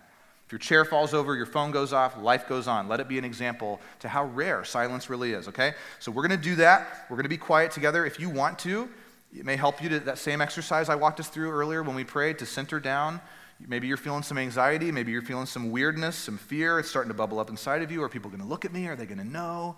If 0.46 0.52
your 0.52 0.58
chair 0.58 0.84
falls 0.84 1.14
over, 1.14 1.34
your 1.34 1.46
phone 1.46 1.70
goes 1.70 1.92
off, 1.92 2.18
life 2.18 2.48
goes 2.48 2.66
on. 2.66 2.88
Let 2.88 3.00
it 3.00 3.08
be 3.08 3.18
an 3.18 3.24
example 3.24 3.80
to 4.00 4.08
how 4.08 4.24
rare 4.26 4.64
silence 4.64 5.08
really 5.08 5.32
is, 5.32 5.48
okay? 5.48 5.74
So 5.98 6.10
we're 6.10 6.26
going 6.26 6.38
to 6.38 6.44
do 6.44 6.56
that. 6.56 7.06
We're 7.08 7.16
going 7.16 7.24
to 7.24 7.30
be 7.30 7.38
quiet 7.38 7.70
together. 7.70 8.04
If 8.04 8.18
you 8.18 8.28
want 8.28 8.58
to, 8.60 8.88
it 9.34 9.46
may 9.46 9.56
help 9.56 9.82
you 9.82 9.88
to 9.90 10.00
that 10.00 10.18
same 10.18 10.40
exercise 10.40 10.88
I 10.88 10.96
walked 10.96 11.20
us 11.20 11.28
through 11.28 11.50
earlier 11.50 11.82
when 11.82 11.94
we 11.94 12.04
prayed 12.04 12.38
to 12.40 12.46
center 12.46 12.80
down. 12.80 13.20
Maybe 13.66 13.86
you're 13.86 13.96
feeling 13.96 14.22
some 14.22 14.38
anxiety. 14.38 14.92
Maybe 14.92 15.12
you're 15.12 15.22
feeling 15.22 15.46
some 15.46 15.70
weirdness, 15.70 16.16
some 16.16 16.38
fear. 16.38 16.78
It's 16.78 16.88
starting 16.88 17.10
to 17.10 17.14
bubble 17.14 17.38
up 17.38 17.50
inside 17.50 17.82
of 17.82 17.90
you. 17.90 18.02
Are 18.02 18.08
people 18.08 18.30
going 18.30 18.42
to 18.42 18.48
look 18.48 18.64
at 18.64 18.72
me? 18.72 18.86
Are 18.88 18.96
they 18.96 19.06
going 19.06 19.18
to 19.18 19.26
know? 19.26 19.76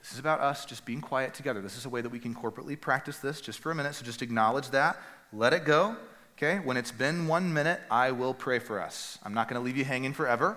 This 0.00 0.12
is 0.12 0.18
about 0.18 0.40
us 0.40 0.64
just 0.64 0.84
being 0.84 1.00
quiet 1.00 1.34
together. 1.34 1.60
This 1.60 1.76
is 1.76 1.84
a 1.84 1.88
way 1.88 2.00
that 2.00 2.08
we 2.08 2.18
can 2.18 2.34
corporately 2.34 2.80
practice 2.80 3.18
this 3.18 3.40
just 3.40 3.58
for 3.58 3.70
a 3.70 3.74
minute. 3.74 3.94
So 3.94 4.04
just 4.04 4.22
acknowledge 4.22 4.70
that. 4.70 4.96
Let 5.32 5.52
it 5.52 5.64
go. 5.64 5.96
Okay? 6.36 6.58
When 6.58 6.76
it's 6.76 6.92
been 6.92 7.26
one 7.26 7.52
minute, 7.52 7.80
I 7.90 8.12
will 8.12 8.32
pray 8.32 8.58
for 8.58 8.80
us. 8.80 9.18
I'm 9.22 9.34
not 9.34 9.48
going 9.48 9.60
to 9.60 9.64
leave 9.64 9.76
you 9.76 9.84
hanging 9.84 10.14
forever. 10.14 10.56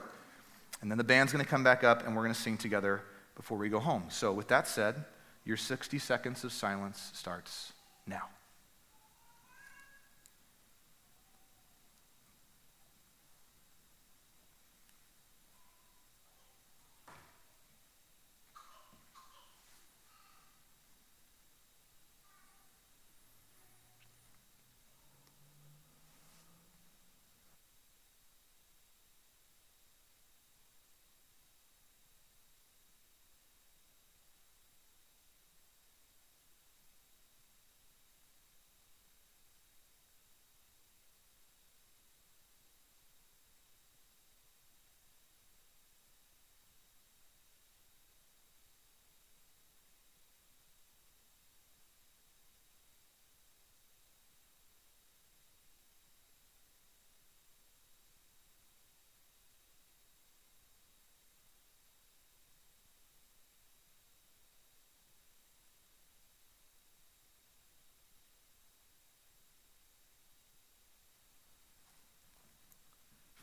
And 0.81 0.89
then 0.89 0.97
the 0.97 1.03
band's 1.03 1.33
going 1.33 1.43
to 1.43 1.49
come 1.49 1.63
back 1.63 1.83
up 1.83 2.05
and 2.05 2.15
we're 2.15 2.23
going 2.23 2.33
to 2.33 2.39
sing 2.39 2.57
together 2.57 3.01
before 3.35 3.57
we 3.57 3.69
go 3.69 3.79
home. 3.79 4.03
So, 4.09 4.31
with 4.31 4.47
that 4.49 4.67
said, 4.67 5.03
your 5.45 5.57
60 5.57 5.99
seconds 5.99 6.43
of 6.43 6.51
silence 6.51 7.11
starts 7.13 7.73
now. 8.07 8.23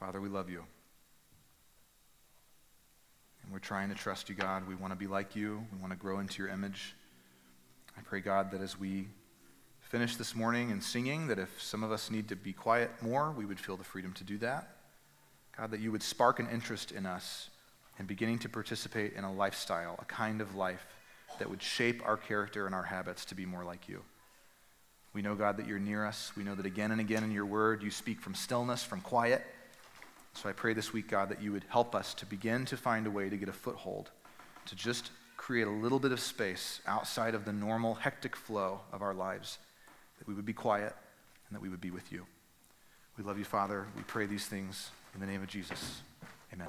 Father, 0.01 0.19
we 0.19 0.31
love 0.31 0.49
you. 0.49 0.65
And 3.43 3.53
we're 3.53 3.59
trying 3.59 3.91
to 3.91 3.95
trust 3.95 4.31
you, 4.31 4.35
God. 4.35 4.67
We 4.67 4.75
want 4.75 4.95
to 4.95 4.99
be 4.99 5.07
like 5.07 5.37
you, 5.37 5.63
we 5.71 5.79
want 5.79 5.93
to 5.93 5.99
grow 5.99 6.21
into 6.21 6.43
your 6.43 6.51
image. 6.51 6.95
I 7.99 8.01
pray, 8.01 8.21
God, 8.21 8.51
that 8.53 8.63
as 8.63 8.81
we 8.81 9.09
finish 9.81 10.17
this 10.17 10.35
morning 10.35 10.71
in 10.71 10.81
singing, 10.81 11.27
that 11.27 11.39
if 11.39 11.63
some 11.63 11.85
of 11.85 11.93
us 11.93 12.11
need 12.11 12.29
to 12.29 12.37
be 12.37 12.55
quiet 12.55 12.91
more, 13.03 13.31
we 13.31 13.45
would 13.45 13.61
feel 13.61 13.77
the 13.77 13.85
freedom 13.85 14.15
to 14.15 14.25
do 14.25 14.39
that. 14.39 14.69
God, 15.59 15.71
that 15.73 15.81
you 15.81 15.93
would 15.93 16.03
spark 16.03 16.41
an 16.41 16.49
interest 16.51 16.93
in 16.93 17.05
us 17.05 17.51
in 17.99 18.07
beginning 18.07 18.39
to 18.39 18.49
participate 18.49 19.13
in 19.13 19.25
a 19.25 19.33
lifestyle, 19.33 19.97
a 19.99 20.07
kind 20.07 20.41
of 20.41 20.55
life 20.55 20.87
that 21.39 21.51
would 21.51 21.61
shape 21.61 22.01
our 22.07 22.17
character 22.17 22.65
and 22.65 22.75
our 22.75 22.85
habits 22.85 23.27
to 23.27 23.35
be 23.35 23.45
more 23.45 23.65
like 23.65 23.87
you. 23.87 24.01
We 25.13 25.21
know, 25.21 25.35
God, 25.35 25.59
that 25.59 25.67
you're 25.67 25.79
near 25.79 26.07
us. 26.07 26.33
We 26.39 26.43
know 26.43 26.55
that 26.55 26.65
again 26.65 26.91
and 26.91 27.03
again 27.03 27.23
in 27.23 27.33
your 27.33 27.45
word 27.45 27.83
you 27.83 27.91
speak 27.91 28.23
from 28.23 28.35
stillness, 28.35 28.83
from 28.83 29.03
quiet. 29.03 29.45
So 30.35 30.49
I 30.49 30.53
pray 30.53 30.75
this 30.75 30.93
week, 30.93 31.09
God, 31.09 31.29
that 31.29 31.43
you 31.43 31.53
would 31.53 31.65
help 31.69 31.95
us 31.95 32.15
to 32.15 32.27
begin 32.27 32.65
to 32.67 32.77
find 32.77 33.07
a 33.07 33.11
way 33.11 33.29
to 33.29 33.37
get 33.37 33.49
a 33.49 33.53
foothold, 33.53 34.11
to 34.67 34.75
just 34.75 35.11
create 35.37 35.67
a 35.67 35.71
little 35.71 35.99
bit 35.99 36.13
of 36.13 36.21
space 36.21 36.81
outside 36.87 37.35
of 37.35 37.45
the 37.45 37.53
normal, 37.53 37.95
hectic 37.95 38.37
flow 38.37 38.81
of 38.93 39.03
our 39.03 39.15
lives, 39.15 39.59
that 40.19 40.29
we 40.29 40.35
would 40.35 40.47
be 40.47 40.53
quiet 40.53 40.95
and 41.49 41.57
that 41.57 41.63
we 41.63 41.69
would 41.69 41.81
be 41.81 41.91
with 41.91 42.13
you. 42.13 42.27
We 43.19 43.25
love 43.25 43.39
you, 43.39 43.45
Father. 43.45 43.87
We 43.97 44.03
pray 44.03 44.27
these 44.27 44.47
things 44.47 44.91
in 45.15 45.21
the 45.21 45.27
name 45.27 45.43
of 45.43 45.49
Jesus. 45.49 46.03
Amen. 46.53 46.69